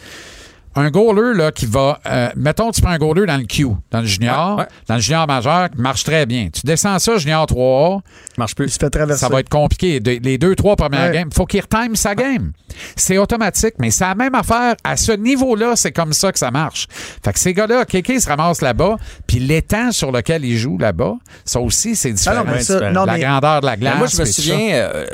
Un 0.75 0.89
goaler 0.89 1.37
là, 1.37 1.51
qui 1.51 1.65
va. 1.65 1.99
euh, 2.05 2.29
mettons, 2.35 2.71
tu 2.71 2.81
prends 2.81 2.91
un 2.91 2.97
goaler 2.97 3.25
dans 3.27 3.37
le 3.37 3.43
Q, 3.45 3.67
dans 3.91 4.01
le 4.01 4.05
junior, 4.07 4.55
Ouais, 4.57 4.63
ouais. 4.63 4.67
dans 4.87 4.95
le 4.95 5.01
junior 5.01 5.27
majeur, 5.27 5.69
qui 5.69 5.79
marche 5.79 6.03
très 6.03 6.25
bien. 6.25 6.49
Tu 6.51 6.61
descends 6.63 6.97
ça, 6.99 7.17
junior 7.17 7.45
3A, 7.45 7.99
Ça 8.01 8.33
marche 8.37 8.51
Il 8.53 8.55
plus. 8.55 8.69
se 8.69 8.79
fait 8.79 8.89
traverser. 8.89 9.19
ça 9.19 9.29
va 9.29 9.39
être 9.41 9.49
compliqué. 9.49 9.99
De- 9.99 10.19
les 10.23 10.37
deux, 10.37 10.55
trois 10.55 10.75
premières 10.75 11.09
Ouais. 11.11 11.13
games, 11.19 11.29
faut 11.33 11.45
qu'il 11.45 11.61
retime 11.61 11.95
sa 11.95 12.15
game. 12.15 12.51
C'est 12.95 13.19
automatique, 13.19 13.75
mais 13.77 13.91
c'est 13.91 14.03
la 14.03 14.15
même 14.15 14.33
affaire. 14.33 14.75
À 14.83 14.97
ce 14.97 15.11
niveau-là, 15.11 15.75
c'est 15.75 15.91
comme 15.91 16.11
ça 16.13 16.31
que 16.31 16.39
ça 16.39 16.49
marche. 16.49 16.87
Fait 17.23 17.31
que 17.33 17.37
ces 17.39 17.53
gars-là, 17.53 17.85
Kéké 17.85 18.19
se 18.19 18.27
ramasse 18.27 18.61
là-bas, 18.61 18.97
puis 19.27 19.37
l'étang 19.39 19.91
sur 19.91 20.11
lequel 20.11 20.43
il 20.43 20.57
joue 20.57 20.79
là-bas, 20.79 21.13
ça 21.45 21.59
aussi, 21.59 21.95
c'est 21.95 22.09
Ah 22.09 22.13
différent. 22.13 22.43
non, 22.45 22.51
mais 22.51 22.61
ça, 22.61 22.73
différent. 22.75 22.91
non, 22.93 23.05
la 23.05 23.13
mais 23.13 23.19
grandeur 23.19 23.61
de 23.61 23.65
la 23.67 23.71
Mais 23.73 23.77
glace. 23.77 23.97
moi, 23.99 24.07
je 24.07 24.17
me 24.17 24.25
souviens, 24.25 24.69
euh, 24.73 25.05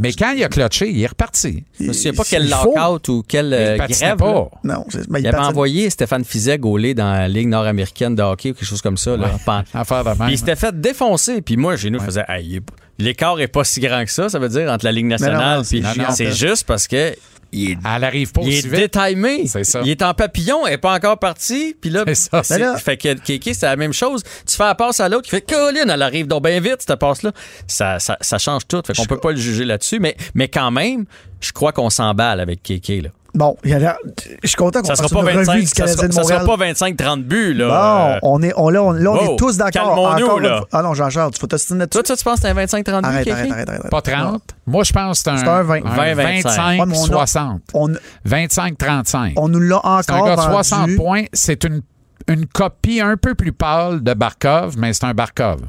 Mais 0.00 0.12
quand 0.12 0.32
il 0.32 0.44
a 0.44 0.48
clutché, 0.48 0.90
il 0.90 1.02
est 1.02 1.06
reparti. 1.06 1.64
je 1.80 1.86
me 1.86 1.92
souviens 1.94 2.12
pas 2.12 2.24
quel 2.28 2.44
il 2.44 2.50
lockout 2.50 3.08
ou 3.08 3.22
quelle 3.26 3.54
euh, 3.54 3.78
il 3.88 3.94
grève. 3.96 4.16
pas. 4.16 4.50
Non, 4.62 4.84
c'est- 4.90 5.05
ben, 5.08 5.18
Il 5.18 5.26
avait 5.26 5.36
patine. 5.36 5.50
envoyé 5.50 5.90
Stéphane 5.90 6.24
Fizet 6.24 6.58
gauler 6.58 6.94
dans 6.94 7.12
la 7.12 7.28
Ligue 7.28 7.48
nord-américaine 7.48 8.14
de 8.14 8.22
hockey 8.22 8.50
ou 8.50 8.54
quelque 8.54 8.68
chose 8.68 8.82
comme 8.82 8.96
ça. 8.96 9.16
Là, 9.16 9.30
Pan- 9.44 9.62
Affaire 9.74 10.04
de 10.04 10.08
même. 10.10 10.18
Puis 10.18 10.32
il 10.34 10.38
s'était 10.38 10.56
fait 10.56 10.78
défoncer. 10.80 11.40
Puis 11.42 11.56
moi, 11.56 11.76
chez 11.76 11.90
nous, 11.90 11.98
je 12.00 12.04
faisais 12.04 12.24
Hey, 12.28 12.60
il 12.98 13.04
l'écart 13.04 13.38
est 13.40 13.48
pas 13.48 13.64
si 13.64 13.80
grand 13.80 14.04
que 14.04 14.10
ça, 14.10 14.28
ça 14.28 14.38
veut 14.38 14.48
dire, 14.48 14.70
entre 14.70 14.84
la 14.84 14.92
Ligue 14.92 15.06
nationale. 15.06 15.62
c'est 15.64 16.32
juste 16.32 16.64
parce 16.66 16.86
que 16.88 17.14
il 17.52 17.70
est, 17.70 17.78
Elle 17.96 18.04
arrive 18.04 18.32
pas 18.32 18.40
il 18.42 18.54
est 18.54 18.66
vite. 18.66 18.72
détimé. 18.92 19.46
Ça. 19.46 19.80
Il 19.84 19.88
est 19.90 20.02
en 20.02 20.12
papillon, 20.14 20.66
elle 20.66 20.74
est 20.74 20.78
pas 20.78 20.92
encore 20.94 21.16
partie. 21.18 21.76
Puis 21.80 21.90
là, 21.90 22.02
C'est 22.06 22.42
ça. 22.42 22.58
là- 22.58 22.76
fait 22.76 22.96
que 22.96 23.14
Kéké, 23.14 23.54
c'est 23.54 23.66
la 23.66 23.76
même 23.76 23.92
chose. 23.92 24.24
Tu 24.46 24.56
fais 24.56 24.64
la 24.64 24.74
passe 24.74 24.98
à 24.98 25.08
l'autre 25.08 25.22
qui 25.22 25.30
fait 25.30 25.48
Colin, 25.48 25.88
elle 25.88 26.02
arrive 26.02 26.26
donc 26.26 26.42
bien 26.44 26.58
vite, 26.60 26.78
cette 26.86 26.98
passe-là. 26.98 27.30
Ça, 27.68 28.00
ça, 28.00 28.18
ça 28.20 28.38
change 28.38 28.66
tout. 28.66 28.82
Fait 28.84 28.94
qu'on 28.94 29.04
peut 29.06 29.20
pas 29.20 29.30
le 29.30 29.36
juger 29.38 29.64
là-dessus. 29.64 30.00
Mais, 30.00 30.16
mais 30.34 30.48
quand 30.48 30.72
même, 30.72 31.04
je 31.40 31.52
crois 31.52 31.72
qu'on 31.72 31.88
s'emballe 31.88 32.40
avec 32.40 32.62
Kéké. 32.64 33.00
Là. 33.00 33.10
Bon, 33.36 33.56
il 33.64 33.70
y 33.70 33.74
a 33.74 33.78
l'air- 33.78 33.96
je 34.42 34.48
suis 34.48 34.56
content 34.56 34.80
qu'on 34.80 34.86
Ça 34.88 34.96
fasse 34.96 35.08
sera 35.10 35.22
pas 35.22 35.30
une 35.30 35.36
revue 35.38 35.46
25, 35.46 35.60
du 35.60 35.66
ça 35.66 35.74
Canadien 35.74 35.96
sera, 35.96 36.06
de 36.08 36.12
ça 36.12 36.22
sera 36.24 36.44
pas 36.44 36.56
25-30 36.56 37.22
buts. 37.24 37.52
Là. 37.54 38.18
Bon, 38.22 38.34
on 38.34 38.42
est, 38.42 38.52
on, 38.56 38.68
là, 38.70 38.82
on, 38.82 38.92
là, 38.92 39.10
on 39.12 39.34
est 39.34 39.36
tous 39.36 39.56
d'accord. 39.58 39.72
calmons-nous, 39.94 40.24
Encore 40.24 40.40
là. 40.40 40.64
Ah 40.72 40.82
non, 40.82 40.94
Jean-Charles, 40.94 41.32
tu 41.32 41.38
faut 41.40 41.46
t'ostiner. 41.46 41.86
Toi, 41.86 42.02
toi, 42.02 42.16
tu 42.16 42.24
penses 42.24 42.36
que 42.36 42.40
c'est 42.42 42.48
un 42.48 42.54
25-30 42.54 43.02
buts, 43.02 43.06
Arrête, 43.08 43.28
arrête, 43.28 43.50
arrête, 43.52 43.68
arrête. 43.68 43.90
Pas 43.90 44.00
30. 44.00 44.42
Moi, 44.66 44.84
je 44.84 44.92
pense 44.92 45.22
que 45.22 45.24
c'est 45.24 45.30
un, 45.30 45.36
C'est 45.36 45.48
un 45.48 45.62
20. 45.62 45.80
20-25. 45.80 46.80
Ouais, 46.80 46.86
mais 46.86 46.96
on 46.98 47.04
a- 47.04 47.24
25-60. 47.26 47.60
On, 47.74 47.88
25-35. 48.26 49.32
on 49.36 49.48
nous 49.48 49.60
l'a 49.60 49.80
C'est 50.02 50.12
un 50.12 50.16
encore 50.16 50.26
gars 50.26 50.36
de 50.36 50.40
vendu. 50.40 50.52
60 50.52 50.96
points. 50.96 51.24
C'est 51.32 51.64
une, 51.64 51.82
une 52.28 52.46
copie 52.46 53.00
un 53.00 53.16
peu 53.16 53.34
plus 53.34 53.52
pâle 53.52 54.02
de 54.02 54.14
Barkov, 54.14 54.76
mais 54.78 54.92
c'est 54.92 55.04
un 55.04 55.14
Barkov. 55.14 55.60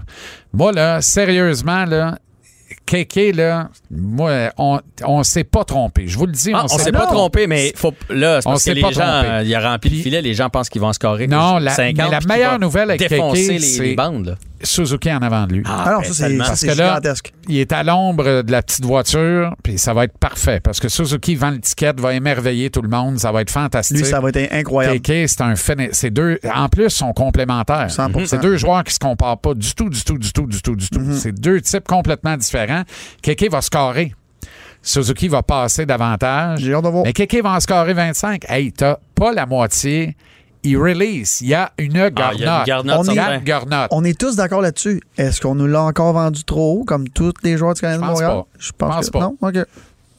Moi, 0.53 0.71
là, 0.71 1.01
sérieusement, 1.01 1.85
là, 1.85 2.17
Kéké, 2.85 3.31
là, 3.31 3.69
moi, 3.91 4.51
on, 4.57 4.79
on 5.05 5.23
s'est 5.23 5.43
pas 5.43 5.63
trompé. 5.63 6.07
Je 6.07 6.17
vous 6.17 6.25
le 6.25 6.31
dis, 6.31 6.51
Ah, 6.53 6.65
on 6.65 6.77
s'est 6.77 6.91
pas 6.91 7.05
trompé, 7.07 7.47
mais 7.47 7.71
faut, 7.75 7.93
là, 8.09 8.41
c'est 8.41 8.47
On 8.47 8.51
parce 8.51 8.63
que 8.63 8.69
s'est 8.71 8.73
les 8.75 8.81
pas 8.81 8.91
gens, 8.91 9.01
trompé. 9.21 9.27
euh, 9.29 9.43
il 9.43 9.55
a 9.55 9.71
rempli 9.71 9.89
le 9.97 10.03
filet, 10.03 10.21
les 10.21 10.33
gens 10.33 10.49
pensent 10.49 10.69
qu'ils 10.69 10.81
vont 10.81 10.93
scorer. 10.93 11.27
Non, 11.27 11.57
la- 11.59 11.71
50, 11.71 11.95
mais 11.97 12.03
la 12.11 12.17
puis 12.17 12.19
qu'il 12.19 12.27
meilleure 12.35 12.59
nouvelle 12.59 12.89
avec 12.91 13.01
Kéké, 13.07 13.21
les, 13.33 13.59
c'est- 13.59 13.83
les 13.83 13.95
bandes. 13.95 14.27
là. 14.27 14.35
Suzuki 14.63 15.11
en 15.11 15.21
avant 15.21 15.45
de 15.47 15.53
lui. 15.53 15.63
Ah 15.65 15.93
non, 15.97 16.03
ça, 16.03 16.13
c'est 16.13 16.37
ça, 16.37 16.43
Parce 16.45 16.59
c'est 16.59 16.67
que 16.67 16.77
là, 16.77 16.89
gigantesque. 16.95 17.33
il 17.47 17.57
est 17.57 17.71
à 17.71 17.83
l'ombre 17.83 18.41
de 18.41 18.51
la 18.51 18.61
petite 18.61 18.85
voiture, 18.85 19.55
puis 19.63 19.77
ça 19.77 19.93
va 19.93 20.05
être 20.05 20.17
parfait. 20.17 20.59
Parce 20.59 20.79
que 20.79 20.89
Suzuki 20.89 21.35
vend 21.35 21.51
l'étiquette, 21.51 21.99
va 21.99 22.13
émerveiller 22.13 22.69
tout 22.69 22.81
le 22.81 22.89
monde, 22.89 23.19
ça 23.19 23.31
va 23.31 23.41
être 23.41 23.51
fantastique. 23.51 23.97
Lui, 23.97 24.05
ça 24.05 24.19
va 24.19 24.29
être 24.29 24.51
incroyable. 24.51 24.99
Kéké, 24.99 25.27
c'est 25.27 25.41
un 25.41 25.55
phénomène. 25.55 25.89
C'est 25.93 26.11
deux. 26.11 26.39
En 26.53 26.69
plus, 26.69 26.89
sont 26.89 27.13
complémentaires. 27.13 27.87
100%. 27.87 28.25
C'est 28.25 28.41
deux 28.41 28.57
joueurs 28.57 28.83
qui 28.83 28.93
se 28.93 28.99
comparent 28.99 29.39
pas 29.39 29.53
du 29.53 29.73
tout, 29.73 29.89
du 29.89 30.03
tout, 30.03 30.17
du 30.17 30.31
tout, 30.31 30.45
du 30.45 30.61
tout, 30.61 30.75
du 30.75 30.89
tout. 30.89 30.99
Mm-hmm. 30.99 31.13
C'est 31.13 31.39
deux 31.39 31.61
types 31.61 31.87
complètement 31.87 32.37
différents. 32.37 32.83
Kéké 33.21 33.49
va 33.49 33.61
scorer. 33.61 34.13
Suzuki 34.81 35.27
va 35.27 35.43
passer 35.43 35.85
davantage. 35.85 36.59
J'ai 36.61 36.73
hâte 36.73 36.83
de 36.83 36.89
voir. 36.89 37.03
Mais 37.03 37.13
Kéké 37.13 37.41
va 37.41 37.51
en 37.53 37.59
scorer 37.59 37.93
25. 37.93 38.45
Hey, 38.47 38.71
t'as 38.71 38.97
pas 39.15 39.33
la 39.33 39.45
moitié. 39.45 40.15
Il 40.69 40.77
release. 40.77 41.41
Il 41.41 41.47
y 41.47 41.53
a 41.53 41.71
une 41.77 41.97
Ah, 41.97 42.09
garnotte. 42.09 42.37
il 42.39 42.43
y 42.43 42.45
a 42.47 42.59
une 42.59 42.65
garnotte, 42.65 42.97
On 42.99 43.03
est- 43.03 43.15
va. 43.15 43.37
Garde- 43.37 43.43
garnotte. 43.43 43.87
On 43.91 44.03
est 44.03 44.19
tous 44.19 44.35
d'accord 44.35 44.61
là-dessus. 44.61 45.01
Est-ce 45.17 45.39
qu'on 45.41 45.55
nous 45.55 45.67
l'a 45.67 45.83
encore 45.83 46.13
vendu 46.13 46.43
trop 46.43 46.79
haut, 46.79 46.83
comme 46.83 47.07
tous 47.09 47.33
les 47.43 47.57
joueurs 47.57 47.73
du 47.73 47.81
Canadien 47.81 47.99
de 48.01 48.05
Je 48.05 48.11
pense 48.11 48.21
Montréal? 48.21 48.37
pas. 48.43 48.47
Je 48.59 48.71
pense, 48.77 48.95
pense 48.95 49.05
que 49.05 49.11
pas. 49.11 49.19
non? 49.19 49.37
OK. 49.41 49.55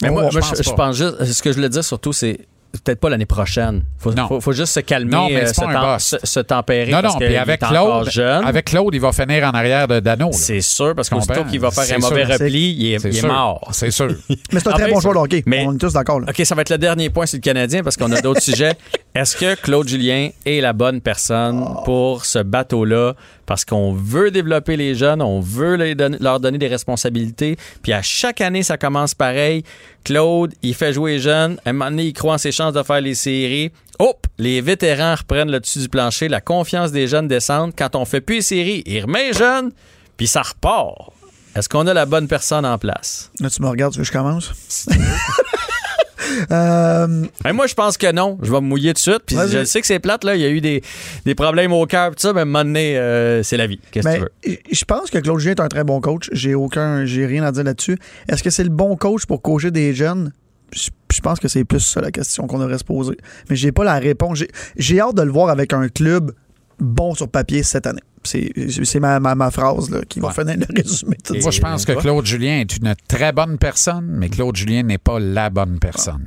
Mais 0.02 0.08
On 0.10 0.12
moi, 0.12 0.28
je 0.30 0.38
pense 0.38 0.54
je 0.62 0.70
pas. 0.70 0.76
pense 0.76 0.96
juste, 0.96 1.24
ce 1.24 1.42
que 1.42 1.50
je 1.50 1.56
voulais 1.56 1.68
dire 1.68 1.84
surtout, 1.84 2.12
c'est 2.12 2.38
peut-être 2.72 3.00
pas 3.00 3.08
l'année 3.08 3.26
prochaine. 3.26 3.82
Faut, 3.98 4.12
Non. 4.12 4.28
faut, 4.28 4.40
faut 4.40 4.52
juste 4.52 4.72
se 4.74 4.80
calmer, 4.80 5.10
Non, 5.10 5.28
mais 5.28 5.42
euh, 5.44 5.46
se, 5.46 5.60
pas 5.60 5.66
un 5.66 5.72
tem- 5.72 5.80
boss. 5.80 6.02
se- 6.20 6.26
se 6.26 6.40
tempérer. 6.40 6.90
Non, 6.92 7.00
parce 7.00 7.14
non, 7.14 7.18
qu'il 7.18 7.26
puis 7.28 7.36
avec 7.36 7.60
Claude, 7.60 8.10
jeune. 8.10 8.44
avec 8.44 8.64
Claude, 8.66 8.94
il 8.94 9.00
va 9.00 9.12
finir 9.12 9.44
en 9.44 9.50
arrière 9.50 9.88
de 9.88 10.00
Dano. 10.00 10.28
C'est 10.32 10.60
sûr, 10.60 10.94
parce 10.94 11.08
Tu 11.08 11.14
qu'aussitôt 11.14 11.44
qu'il 11.44 11.60
va 11.60 11.70
faire 11.70 11.96
un 11.96 11.98
mauvais 12.00 12.24
sûr. 12.26 12.34
repli, 12.34 12.72
il 12.78 12.94
est, 12.94 13.04
il 13.04 13.26
mort. 13.26 13.68
C'est 13.72 13.90
sûr. 13.90 14.08
Mais 14.52 14.60
c'est 14.60 14.68
un 14.68 14.72
Ah 14.72 14.78
très 14.78 14.90
bon 14.92 15.00
joueur 15.00 15.14
de 15.14 15.18
hockey. 15.20 15.42
mais- 15.46 15.64
On 15.66 15.74
est 15.74 15.78
tous 15.78 15.92
d'accord. 15.94 16.20
là. 16.20 16.26
OK, 16.28 16.44
ça 16.44 16.54
va 16.54 16.62
être 16.62 16.70
le 16.70 16.78
dernier 16.78 17.10
point 17.10 17.26
sur 17.26 17.36
le 17.38 17.42
Canadien 17.42 17.82
parce 17.82 17.96
qu'on 17.96 18.12
a 18.12 18.20
d'autres 18.20 18.42
sujets. 18.42 18.74
Est-ce 19.14 19.36
que 19.36 19.54
Claude 19.56 19.88
Julien 19.88 20.28
est 20.44 20.60
la 20.60 20.72
bonne 20.72 21.00
personne 21.00 21.64
pour 21.84 22.24
ce 22.24 22.38
bateau-là? 22.40 23.14
Parce 23.48 23.64
qu'on 23.64 23.94
veut 23.94 24.30
développer 24.30 24.76
les 24.76 24.94
jeunes, 24.94 25.22
on 25.22 25.40
veut 25.40 25.76
les 25.76 25.94
leur 26.20 26.38
donner 26.38 26.58
des 26.58 26.68
responsabilités. 26.68 27.56
Puis 27.82 27.94
à 27.94 28.02
chaque 28.02 28.42
année, 28.42 28.62
ça 28.62 28.76
commence 28.76 29.14
pareil. 29.14 29.64
Claude, 30.04 30.52
il 30.60 30.74
fait 30.74 30.92
jouer 30.92 31.12
les 31.12 31.18
jeunes. 31.18 31.58
À 31.64 31.70
un 31.70 31.72
moment 31.72 31.90
donné, 31.90 32.04
il 32.08 32.12
croit 32.12 32.34
en 32.34 32.38
ses 32.38 32.52
chances 32.52 32.74
de 32.74 32.82
faire 32.82 33.00
les 33.00 33.14
séries. 33.14 33.72
Hop! 33.98 34.26
Les 34.36 34.60
vétérans 34.60 35.14
reprennent 35.14 35.50
le 35.50 35.60
dessus 35.60 35.78
du 35.78 35.88
plancher. 35.88 36.28
La 36.28 36.42
confiance 36.42 36.92
des 36.92 37.06
jeunes 37.06 37.26
descend. 37.26 37.72
Quand 37.74 37.96
on 37.96 38.04
fait 38.04 38.20
plus 38.20 38.34
les 38.36 38.42
séries, 38.42 38.82
il 38.84 39.00
remet 39.00 39.28
les 39.28 39.32
jeunes, 39.32 39.72
puis 40.18 40.26
ça 40.26 40.42
repart. 40.42 41.12
Est-ce 41.56 41.70
qu'on 41.70 41.86
a 41.86 41.94
la 41.94 42.04
bonne 42.04 42.28
personne 42.28 42.66
en 42.66 42.76
place? 42.76 43.30
Là, 43.40 43.48
tu 43.48 43.62
me 43.62 43.68
regardes, 43.68 43.94
tu 43.94 43.98
veux 43.98 44.04
que 44.04 44.08
je 44.08 44.12
commence? 44.12 44.52
Euh, 46.50 47.24
moi, 47.52 47.66
je 47.66 47.74
pense 47.74 47.96
que 47.96 48.10
non. 48.12 48.38
Je 48.42 48.50
vais 48.50 48.60
me 48.60 48.66
mouiller 48.66 48.90
tout 48.90 48.98
de 48.98 48.98
suite. 48.98 49.22
Puis 49.26 49.36
je 49.50 49.64
sais 49.64 49.80
que 49.80 49.86
c'est 49.86 49.98
plate, 49.98 50.24
là. 50.24 50.36
Il 50.36 50.42
y 50.42 50.44
a 50.44 50.50
eu 50.50 50.60
des, 50.60 50.82
des 51.24 51.34
problèmes 51.34 51.72
au 51.72 51.86
cœur, 51.86 52.10
tout 52.10 52.20
ça, 52.20 52.32
mais 52.32 52.40
à 52.40 52.42
un 52.42 52.46
moment 52.46 52.64
donné, 52.64 52.96
euh, 52.96 53.42
c'est 53.42 53.56
la 53.56 53.66
vie. 53.66 53.80
Qu'est-ce 53.90 54.08
que 54.08 54.14
tu 54.14 54.20
veux? 54.20 54.58
je 54.70 54.84
pense 54.84 55.10
que 55.10 55.18
Claude 55.18 55.38
Julien 55.38 55.54
est 55.54 55.60
un 55.60 55.68
très 55.68 55.84
bon 55.84 56.00
coach. 56.00 56.28
J'ai 56.32 56.54
aucun, 56.54 57.04
j'ai 57.04 57.26
rien 57.26 57.44
à 57.44 57.52
dire 57.52 57.64
là-dessus. 57.64 57.98
Est-ce 58.28 58.42
que 58.42 58.50
c'est 58.50 58.64
le 58.64 58.70
bon 58.70 58.96
coach 58.96 59.26
pour 59.26 59.42
coacher 59.42 59.70
des 59.70 59.94
jeunes? 59.94 60.32
Je 60.74 61.20
pense 61.20 61.40
que 61.40 61.48
c'est 61.48 61.64
plus 61.64 61.80
ça 61.80 62.00
la 62.00 62.10
question 62.10 62.46
qu'on 62.46 62.58
devrait 62.58 62.78
se 62.78 62.84
poser. 62.84 63.16
Mais 63.48 63.56
j'ai 63.56 63.72
pas 63.72 63.84
la 63.84 63.98
réponse. 63.98 64.42
J'ai 64.76 65.00
hâte 65.00 65.14
de 65.14 65.22
le 65.22 65.30
voir 65.30 65.48
avec 65.48 65.72
un 65.72 65.88
club 65.88 66.32
bon 66.78 67.14
sur 67.14 67.28
papier 67.28 67.62
cette 67.62 67.86
année. 67.86 68.00
C'est 68.24 68.52
c'est 68.84 68.98
ma, 69.00 69.20
ma, 69.20 69.34
ma 69.36 69.50
phrase 69.50 69.90
là, 69.90 70.00
qui 70.08 70.18
va 70.20 70.28
Ouais. 70.28 70.34
finir 70.34 70.56
le 70.58 70.66
résumé 70.82 71.16
tout. 71.24 71.34
Moi, 71.40 71.50
je 71.50 71.60
pense 71.60 71.84
que. 71.84 71.92
Claude 71.92 72.26
Julien 72.26 72.58
est 72.60 72.76
une 72.76 72.94
très 73.06 73.32
bonne 73.32 73.58
personne, 73.58 74.06
mais 74.06 74.28
Claude 74.28 74.56
Julien 74.56 74.82
n'est 74.82 74.98
pas 74.98 75.18
la 75.20 75.50
bonne 75.50 75.78
personne. 75.78 76.26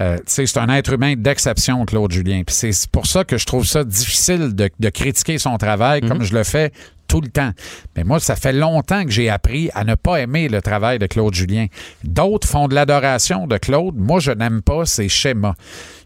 Euh, 0.00 0.16
tu 0.18 0.22
sais, 0.26 0.46
c'est 0.46 0.58
un 0.58 0.68
être 0.68 0.92
humain 0.92 1.14
d'exception, 1.16 1.84
Claude 1.86 2.10
Julien. 2.12 2.42
C'est 2.48 2.72
pour 2.90 3.06
ça 3.06 3.24
que 3.24 3.38
je 3.38 3.46
trouve 3.46 3.64
ça 3.64 3.84
difficile 3.84 4.54
de, 4.54 4.68
de 4.78 4.88
critiquer 4.90 5.38
son 5.38 5.56
travail 5.58 6.00
comme 6.02 6.22
je 6.22 6.34
le 6.34 6.42
fais 6.44 6.72
tout 7.06 7.20
le 7.22 7.28
temps. 7.28 7.52
Mais 7.96 8.04
moi, 8.04 8.20
ça 8.20 8.36
fait 8.36 8.52
longtemps 8.52 9.04
que 9.04 9.10
j'ai 9.10 9.30
appris 9.30 9.70
à 9.74 9.84
ne 9.84 9.94
pas 9.94 10.20
aimer 10.20 10.48
le 10.48 10.60
travail 10.60 10.98
de 10.98 11.06
Claude 11.06 11.34
Julien. 11.34 11.66
D'autres 12.04 12.46
font 12.48 12.68
de 12.68 12.74
l'adoration 12.74 13.46
de 13.46 13.56
Claude. 13.58 13.94
Moi, 13.96 14.18
je 14.20 14.32
n'aime 14.32 14.60
pas 14.60 14.84
ses 14.84 15.08
schémas. 15.08 15.54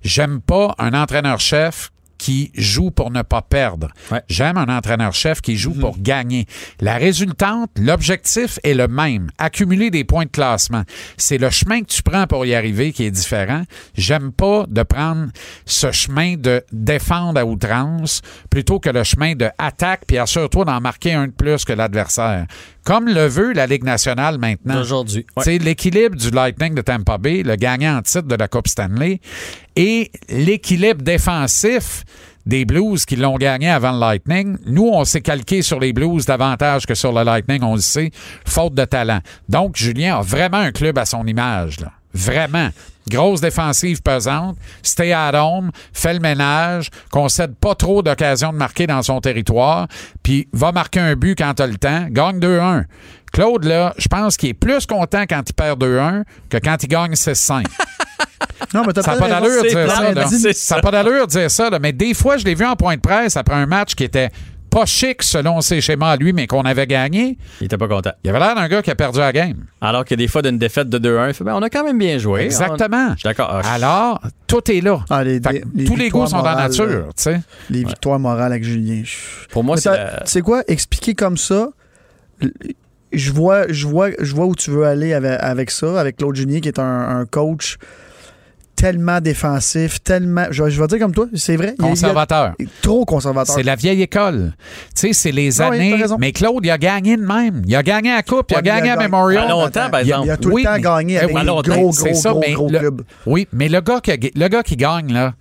J'aime 0.05 0.41
pas 0.41 0.75
un 0.79 0.93
entraîneur-chef 0.95 1.91
qui 2.23 2.53
joue 2.55 2.93
pour 2.93 3.11
ne 3.11 3.23
pas 3.23 3.43
perdre. 3.43 3.89
Ouais. 4.13 4.23
J'aime 4.29 4.57
un 4.57 4.69
entraîneur-chef 4.69 5.41
qui 5.41 5.57
joue 5.57 5.75
pour 5.75 5.99
gagner. 5.99 6.47
La 6.81 6.95
résultante, 6.95 7.71
l'objectif 7.81 8.61
est 8.63 8.75
le 8.75 8.87
même. 8.87 9.29
Accumuler 9.39 9.91
des 9.91 10.05
points 10.05 10.27
de 10.27 10.31
classement. 10.31 10.85
C'est 11.17 11.37
le 11.37 11.51
chemin 11.51 11.81
que 11.81 11.87
tu 11.87 12.01
prends 12.01 12.29
pour 12.29 12.47
y 12.47 12.55
arriver 12.55 12.93
qui 12.93 13.07
est 13.07 13.11
différent. 13.11 13.65
J'aime 13.97 14.31
pas 14.31 14.67
de 14.69 14.85
prendre 14.85 15.33
ce 15.67 15.91
chemin 15.91 16.37
de 16.37 16.63
défendre 16.71 17.41
à 17.41 17.45
outrance 17.45 18.23
plutôt 18.51 18.79
que 18.79 18.91
le 18.91 19.03
chemin 19.03 19.35
de 19.35 19.49
attaque 19.59 20.03
puis 20.07 20.19
assure-toi 20.19 20.65
d'en 20.65 20.81
marquer 20.81 21.15
un 21.15 21.27
de 21.27 21.33
plus 21.33 21.65
que 21.65 21.73
l'adversaire. 21.73 22.47
Comme 22.85 23.09
le 23.09 23.27
veut 23.27 23.53
la 23.53 23.67
Ligue 23.67 23.85
nationale 23.85 24.39
maintenant. 24.39 24.75
D'aujourd'hui. 24.75 25.27
Ouais. 25.37 25.43
C'est 25.45 25.59
l'équilibre 25.59 26.17
du 26.17 26.31
Lightning 26.31 26.75
de 26.75 26.83
Tampa 26.83 27.19
Bay, 27.19 27.43
le 27.45 27.57
gagnant 27.57 27.99
en 27.99 28.03
titre 28.03 28.29
de 28.29 28.35
la 28.35 28.49
Coupe 28.49 28.69
Stanley, 28.69 29.21
et 29.77 30.11
l'équilibre 30.29 31.03
défensif 31.03 32.05
des 32.47 32.65
Blues 32.65 33.05
qui 33.05 33.17
l'ont 33.17 33.37
gagné 33.37 33.71
avant 33.71 33.93
le 33.93 34.01
Lightning. 34.01 34.57
Nous, 34.67 34.89
on 34.93 35.05
s'est 35.05 35.21
calqué 35.21 35.63
sur 35.63 35.79
les 35.79 35.93
Blues 35.93 36.27
davantage 36.27 36.87
que 36.87 36.95
sur 36.95 37.13
le 37.13 37.23
Lightning, 37.23 37.63
on 37.63 37.77
le 37.77 37.81
sait, 37.81 38.11
faute 38.45 38.75
de 38.75 38.85
talent. 38.85 39.21
Donc, 39.49 39.77
Julien 39.77 40.19
a 40.19 40.23
vraiment 40.23 40.59
un 40.59 40.73
club 40.73 40.99
à 40.99 41.05
son 41.05 41.27
image, 41.27 41.81
là. 41.81 41.93
Vraiment. 42.15 42.69
Grosse 43.09 43.41
défensive 43.41 44.03
pesante, 44.03 44.57
stay 44.83 45.13
at 45.13 45.33
home, 45.35 45.71
fait 45.93 46.15
le 46.15 46.21
ménage, 46.21 46.91
concède 47.11 47.55
pas 47.57 47.75
trop 47.75 48.03
d'occasions 48.03 48.53
de 48.53 48.59
marquer 48.59 48.87
dans 48.87 49.03
son 49.03 49.21
territoire, 49.21 49.89
puis 50.23 50.47
va 50.53 50.71
marquer 50.73 51.01
un 51.01 51.17
but 51.17 51.37
quand 51.37 51.55
t'as 51.55 51.67
le 51.67 51.79
temps, 51.79 52.07
gagne 52.11 52.39
2-1. 52.39 52.85
Claude, 53.33 53.65
là, 53.65 53.95
je 53.97 54.07
pense 54.09 54.37
qu'il 54.37 54.51
est 54.51 54.55
plus 54.55 54.87
content 54.87 55.25
quand 55.29 55.43
il 55.49 55.53
perd 55.53 55.83
2-1 55.83 56.25
que 56.49 56.59
quand 56.59 56.77
il 56.83 56.89
gagne 56.89 57.15
6-5. 57.15 57.65
Non, 58.75 58.83
mais 58.87 58.93
t'as 58.93 59.03
Ça 59.03 59.13
n'a 59.13 59.19
pas 59.19 59.29
d'allure 59.29 59.63
de 59.63 59.69
dire 59.69 59.89
ça. 59.89 60.53
Ça 60.53 60.77
n'a 60.77 60.83
pas 60.83 60.91
d'allure 60.91 61.27
de 61.27 61.31
dire 61.33 61.51
ça. 61.51 61.71
là. 61.71 61.79
Mais 61.79 61.93
des 61.93 62.15
fois, 62.15 62.37
je 62.37 62.45
l'ai 62.45 62.55
vu 62.55 62.65
en 62.65 62.77
point 62.77 62.97
de 62.97 63.01
presse 63.01 63.37
après 63.37 63.55
un 63.55 63.67
match 63.67 63.95
qui 63.95 64.05
était 64.05 64.31
pas 64.71 64.87
chic 64.87 65.23
selon 65.23 65.61
ses 65.61 65.83
schémas 65.83 66.13
à 66.13 66.17
lui, 66.17 66.33
mais 66.33 66.47
qu'on 66.47 66.63
avait 66.63 66.87
gagné. 66.87 67.37
Il 67.61 67.67
était 67.67 67.77
pas 67.77 67.89
content. 67.89 68.13
Il 68.25 68.31
avait 68.31 68.39
l'air 68.39 68.55
d'un 68.55 68.69
gars 68.69 68.81
qui 68.81 68.91
a 68.91 68.95
perdu 68.95 69.19
la 69.19 69.31
game. 69.31 69.65
Alors 69.83 70.07
que 70.07 70.15
des 70.15 70.29
fois, 70.29 70.41
d'une 70.41 70.57
défaite 70.57 70.89
de 70.89 70.99
2-1, 70.99 71.29
il 71.29 71.35
fait, 71.35 71.45
ben, 71.45 71.55
on 71.55 71.61
a 71.61 71.69
quand 71.69 71.85
même 71.85 71.99
bien 71.99 72.17
joué. 72.17 72.41
Exactement. 72.43 73.11
Je 73.13 73.19
suis 73.19 73.25
d'accord. 73.29 73.51
Ah, 73.53 73.61
je- 73.63 73.69
Alors, 73.69 74.21
tout 74.47 74.71
est 74.71 74.81
là. 74.81 75.01
Ah, 75.11 75.23
les- 75.25 75.41
Fait 75.41 75.61
que 75.61 75.67
les 75.75 75.85
tous 75.85 75.97
les 75.97 76.09
goûts 76.09 76.27
sont 76.27 76.39
dans 76.39 76.45
la 76.45 76.55
nature. 76.69 77.09
Les 77.69 77.85
victoires 77.85 78.19
morales 78.19 78.53
avec 78.53 78.65
Julien. 78.65 79.03
Pour 79.51 79.63
moi, 79.65 79.77
c'est 79.77 79.91
la- 79.91 80.21
Tu 80.25 80.31
sais 80.31 80.41
quoi? 80.41 80.63
Expliquer 80.67 81.15
comme 81.15 81.37
ça, 81.37 81.69
je 83.13 83.31
vois, 83.33 83.67
je 83.69 83.87
vois, 83.87 84.09
je 84.21 84.35
vois 84.35 84.47
où 84.47 84.55
tu 84.55 84.71
veux 84.71 84.85
aller 84.87 85.13
avec, 85.13 85.39
avec 85.41 85.71
ça, 85.71 86.01
avec 86.01 86.17
Claude 86.17 86.35
Julien, 86.35 86.61
qui 86.61 86.69
est 86.69 86.79
un, 86.79 86.85
un 87.21 87.27
coach 87.27 87.77
tellement 88.83 89.21
défensif, 89.21 90.03
tellement. 90.03 90.47
Je, 90.51 90.69
je 90.69 90.81
vais 90.81 90.87
dire 90.89 90.99
comme 90.99 91.13
toi, 91.15 91.27
c'est 91.35 91.57
vrai. 91.57 91.75
il 91.79 91.83
y 91.85 91.87
a- 91.87 91.91
Conservateur. 91.91 92.53
il 92.59 92.65
y 92.65 92.69
a- 92.69 92.71
trop 92.83 93.05
conservateur. 93.05 93.55
C'est 93.55 93.63
la 93.63 93.77
vieille 93.77 94.03
école. 94.03 94.55
Tu 94.95 95.07
sais, 95.09 95.13
c'est 95.13 95.31
les 95.33 95.61
Ah 95.61 95.69
années. 95.69 95.95
mais 96.19 96.33
Claude, 96.33 96.65
il 96.65 96.71
a 96.71 96.79
gagné 96.79 97.17
de 97.17 97.23
même. 97.23 97.63
Il 97.65 97.77
a 97.77 97.83
gagné 97.85 98.11
à 98.11 98.17
la 98.17 98.23
Coupe, 98.25 98.51
il 98.51 98.57
a 98.57 98.63
gagné 98.63 98.91
à 98.91 98.97
gagné- 98.97 99.05
Memorial. 99.09 99.45
À 99.45 99.49
longtemps, 99.49 99.89
par 99.91 100.03
Il 100.03 100.13
a, 100.13 100.17
exemple. 100.19 100.27
il 100.27 100.31
a 100.33 100.37
tout 100.37 100.51
Oui, 100.51 100.63
le 100.63 100.67
temps 100.67 100.75
mais- 100.75 100.81
gagné 100.81 101.15
eh 101.15 101.19
avec 101.19 101.37
oui, 101.37 101.45
gros, 101.45 101.93
c'est 101.93 102.11
gros, 102.11 102.15
ça, 102.15 102.31
gros, 102.31 102.41
mais 102.41 102.53
gros 102.55 102.69
le- 102.69 102.79
clubs. 102.81 103.03
Oui, 103.27 103.47
mais 103.53 103.69
le 103.69 103.81
gars, 103.81 104.01
qui, 104.03 104.11
a- 104.11 104.17
le 104.35 104.49
gars 104.49 104.63
qui 104.65 104.77
gagne, 104.77 105.13
là, 105.13 105.35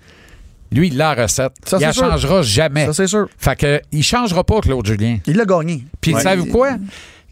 lui, 0.71 0.87
il 0.89 1.01
a 1.01 1.15
la 1.15 1.23
recette. 1.23 1.51
Ça, 1.65 1.77
il 1.81 1.91
sûr. 1.93 2.05
changera 2.09 2.41
jamais. 2.43 2.85
Ça, 2.85 2.93
c'est 2.93 3.07
sûr. 3.07 3.27
Fait 3.37 3.55
que, 3.57 3.81
il 3.91 4.03
changera 4.03 4.43
pas, 4.43 4.61
Claude 4.61 4.85
Julien. 4.85 5.17
Il 5.25 5.35
l'a 5.35 5.45
gagné. 5.45 5.83
Puis, 5.99 6.13
Ouais. 6.13 6.21
savez-vous 6.21 6.45
quoi? 6.51 6.75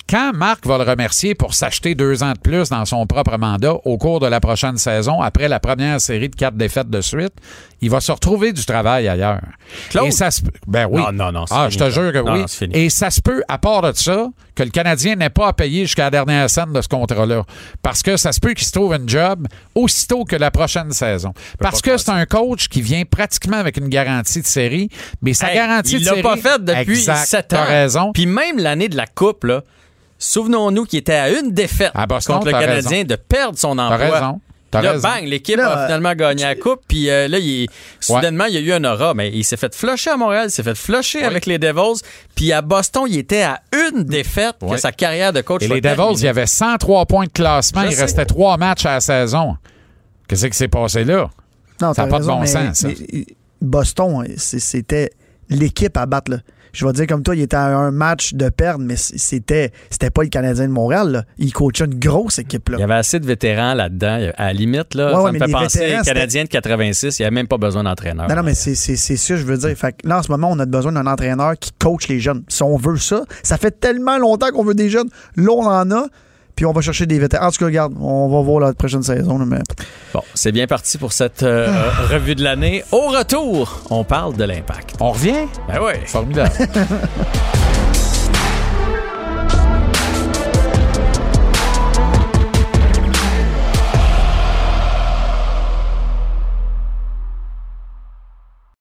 Quand 0.09 0.33
Marc 0.33 0.65
va 0.65 0.79
le 0.79 0.83
remercier 0.85 1.35
pour 1.35 1.53
s'acheter 1.53 1.93
deux 1.93 2.23
ans 2.23 2.31
de 2.33 2.39
plus 2.39 2.69
dans 2.69 2.83
son 2.85 3.05
propre 3.05 3.37
mandat 3.37 3.73
au 3.85 3.97
cours 3.99 4.19
de 4.19 4.25
la 4.25 4.39
prochaine 4.39 4.77
saison, 4.77 5.21
après 5.21 5.47
la 5.47 5.59
première 5.59 6.01
série 6.01 6.29
de 6.29 6.35
quatre 6.35 6.55
défaites 6.55 6.89
de 6.89 6.99
suite, 7.01 7.33
il 7.81 7.91
va 7.91 8.01
se 8.01 8.11
retrouver 8.11 8.51
du 8.51 8.65
travail 8.65 9.07
ailleurs. 9.07 9.41
Claude? 9.91 10.07
Et 10.07 10.11
ça 10.11 10.31
se 10.31 10.41
Ben 10.65 10.87
oui. 10.89 10.99
Non, 10.99 11.11
non, 11.11 11.31
non, 11.31 11.45
Ah, 11.51 11.69
fini, 11.69 11.73
je 11.73 11.77
te 11.85 11.89
jure 11.91 12.11
que 12.11 12.17
Non, 12.17 12.33
oui. 12.33 12.39
non. 12.61 12.67
Et 12.73 12.89
ça 12.89 13.11
se 13.11 13.21
peut, 13.21 13.43
à 13.47 13.59
part 13.59 13.83
de 13.83 13.91
ça, 13.93 14.27
que 14.55 14.63
le 14.63 14.71
Canadien 14.71 15.15
n'ait 15.15 15.29
pas 15.29 15.49
à 15.49 15.53
payer 15.53 15.81
jusqu'à 15.85 16.05
la 16.05 16.09
dernière 16.11 16.49
scène 16.49 16.73
de 16.73 16.81
ce 16.81 16.87
contrat-là. 16.87 17.43
Parce 17.83 18.01
que 18.01 18.17
ça 18.17 18.31
se 18.31 18.39
peut 18.39 18.53
qu'il 18.53 18.65
se 18.65 18.71
trouve 18.71 18.93
un 18.93 19.05
job 19.05 19.47
aussitôt 19.75 20.23
que 20.25 20.35
la 20.35 20.49
prochaine 20.49 20.91
saison. 20.91 21.33
Parce 21.59 21.83
que 21.83 21.97
c'est 21.97 22.09
un 22.09 22.25
coach 22.25 22.67
qui 22.67 22.81
vient 22.81 23.03
pratiquement 23.05 23.57
avec 23.57 23.77
une 23.77 23.89
garantie 23.89 24.41
de 24.41 24.47
série, 24.47 24.89
mais 25.21 25.33
sa 25.35 25.49
Hey, 25.51 25.55
garantie 25.55 25.95
il 25.97 25.99
de 26.01 26.05
l'a 26.05 26.11
série... 26.11 26.23
pas 26.23 26.37
fait 26.37 26.63
depuis 26.65 26.97
7 27.03 27.53
ans. 27.53 27.63
Raison. 27.67 28.11
Puis 28.11 28.25
même 28.25 28.57
l'année 28.57 28.89
de 28.89 28.97
la 28.97 29.05
Coupe, 29.05 29.43
là, 29.43 29.61
souvenons-nous 30.19 30.85
qu'il 30.85 30.99
était 30.99 31.13
à 31.13 31.29
une 31.31 31.51
défaite 31.51 31.91
À 31.95 32.05
Boston, 32.05 32.35
contre 32.35 32.47
le 32.47 32.51
Canadien 32.53 33.03
de 33.05 33.15
perdre 33.15 33.57
son 33.57 33.75
T'as 33.75 33.83
emploi. 33.93 33.97
raison. 34.19 34.41
T'as 34.71 34.83
Là, 34.83 34.91
raison. 34.91 35.01
bang, 35.09 35.23
l'équipe 35.25 35.57
Là, 35.57 35.67
a 35.71 35.79
euh, 35.79 35.85
finalement 35.87 36.13
gagné 36.13 36.43
la 36.43 36.53
Coupe. 36.55 36.81
Puis 36.87 37.09
euh, 37.09 37.27
là, 37.27 37.39
il 37.39 37.67
soudainement, 37.99 38.45
il 38.45 38.53
y 38.53 38.57
a 38.57 38.59
eu 38.59 38.71
un 38.71 38.83
aura. 38.83 39.15
Mais 39.15 39.31
il 39.33 39.43
s'est 39.43 39.57
fait 39.57 39.73
flusher 39.73 40.11
à 40.11 40.17
Montréal, 40.17 40.45
il 40.49 40.51
s'est 40.51 40.61
fait 40.61 40.75
flusher 40.75 41.23
avec 41.23 41.47
les 41.47 41.57
Devils. 41.57 42.01
Puis 42.35 42.51
à 42.53 42.61
Boston, 42.61 43.05
il 43.09 43.17
était 43.17 43.41
à 43.41 43.61
une 43.73 44.03
défaite 44.03 44.57
que 44.69 44.77
sa 44.77 44.91
carrière 44.91 45.33
de 45.33 45.41
coach 45.41 45.63
Et 45.63 45.67
les 45.67 45.81
Devils, 45.81 46.19
il 46.19 46.25
y 46.25 46.27
avait 46.27 46.45
103 46.45 47.07
points 47.07 47.25
de 47.25 47.31
classement. 47.31 47.81
Je 47.85 47.87
il 47.87 47.93
sais. 47.95 48.01
restait 48.03 48.25
trois 48.25 48.57
matchs 48.57 48.85
à 48.85 48.91
la 48.95 49.01
saison. 49.01 49.57
Qu'est-ce 50.27 50.45
qui 50.45 50.55
s'est 50.57 50.67
passé 50.67 51.03
là? 51.03 51.31
Non, 51.81 51.93
Ça 51.95 52.03
a 52.03 52.05
t'as 52.05 52.11
pas 52.11 52.19
de 52.19 52.25
bon 52.25 52.39
mais- 52.41 52.45
sens, 52.45 52.77
ça. 52.77 52.89
mais 52.89 53.25
Boston, 53.61 54.25
c'était 54.37 55.09
l'équipe 55.49 55.97
à 55.97 56.05
battre. 56.05 56.29
là. 56.31 56.37
Je 56.73 56.85
vais 56.85 56.93
dire 56.93 57.07
comme 57.07 57.23
toi, 57.23 57.35
il 57.35 57.41
était 57.41 57.55
à 57.55 57.77
un 57.77 57.91
match 57.91 58.33
de 58.33 58.49
perdre, 58.49 58.83
mais 58.83 58.95
c'était 58.95 59.71
c'était 59.89 60.09
pas 60.09 60.23
le 60.23 60.29
Canadien 60.29 60.67
de 60.67 60.71
Montréal. 60.73 61.11
là. 61.11 61.23
Il 61.37 61.51
coachait 61.53 61.85
une 61.85 61.99
grosse 61.99 62.39
équipe. 62.39 62.69
Là. 62.69 62.77
Il 62.77 62.81
y 62.81 62.83
avait 62.83 62.93
assez 62.95 63.19
de 63.19 63.25
vétérans 63.25 63.73
là-dedans. 63.73 64.31
À 64.37 64.45
la 64.47 64.53
limite, 64.53 64.93
là, 64.93 65.07
Ouais, 65.07 65.13
ça 65.13 65.21
ouais, 65.23 65.31
me 65.31 65.39
fait 65.39 65.51
penser 65.51 65.97
aux 65.99 66.03
Canadiens 66.03 66.43
de 66.43 66.49
86. 66.49 67.19
Il 67.19 67.21
n'y 67.21 67.25
avait 67.25 67.35
même 67.35 67.47
pas 67.47 67.57
besoin 67.57 67.83
d'entraîneur. 67.83 68.27
Non, 68.29 68.35
non, 68.35 68.43
mais 68.43 68.53
c'est 68.53 68.75
ça 68.75 69.35
je 69.35 69.43
veux 69.43 69.57
dire. 69.57 69.75
Fait 69.77 69.93
que 69.93 70.07
là, 70.07 70.19
en 70.19 70.23
ce 70.23 70.31
moment, 70.31 70.49
on 70.51 70.59
a 70.59 70.65
besoin 70.65 70.91
d'un 70.91 71.07
entraîneur 71.07 71.53
qui 71.59 71.71
coach 71.79 72.07
les 72.07 72.19
jeunes. 72.19 72.43
Si 72.47 72.63
on 72.63 72.77
veut 72.77 72.97
ça, 72.97 73.23
ça 73.43 73.57
fait 73.57 73.79
tellement 73.79 74.17
longtemps 74.17 74.49
qu'on 74.51 74.63
veut 74.63 74.73
des 74.75 74.89
jeunes. 74.89 75.09
Là, 75.35 75.51
on 75.51 75.65
en 75.65 75.91
a, 75.91 76.07
puis 76.59 76.65
on 76.65 76.73
va 76.73 76.81
chercher 76.81 77.05
des 77.05 77.19
vétérans. 77.19 77.47
En 77.47 77.51
tout 77.51 77.59
cas, 77.59 77.67
regarde, 77.67 77.93
on 78.01 78.27
va 78.27 78.41
voir 78.41 78.59
la 78.59 78.73
prochaine 78.73 79.01
saison. 79.01 79.37
mais... 79.37 79.59
Bon, 80.13 80.21
c'est 80.33 80.51
bien 80.51 80.67
parti 80.67 80.97
pour 80.97 81.13
cette 81.13 81.41
euh, 81.41 81.69
revue 82.09 82.35
de 82.35 82.43
l'année. 82.43 82.83
Au 82.91 83.07
retour, 83.07 83.83
on 83.89 84.03
parle 84.03 84.35
de 84.35 84.43
l'impact. 84.43 84.95
On 84.99 85.11
revient? 85.11 85.47
Ben 85.69 85.79
oui. 85.81 85.93
Formidable. 86.05 86.51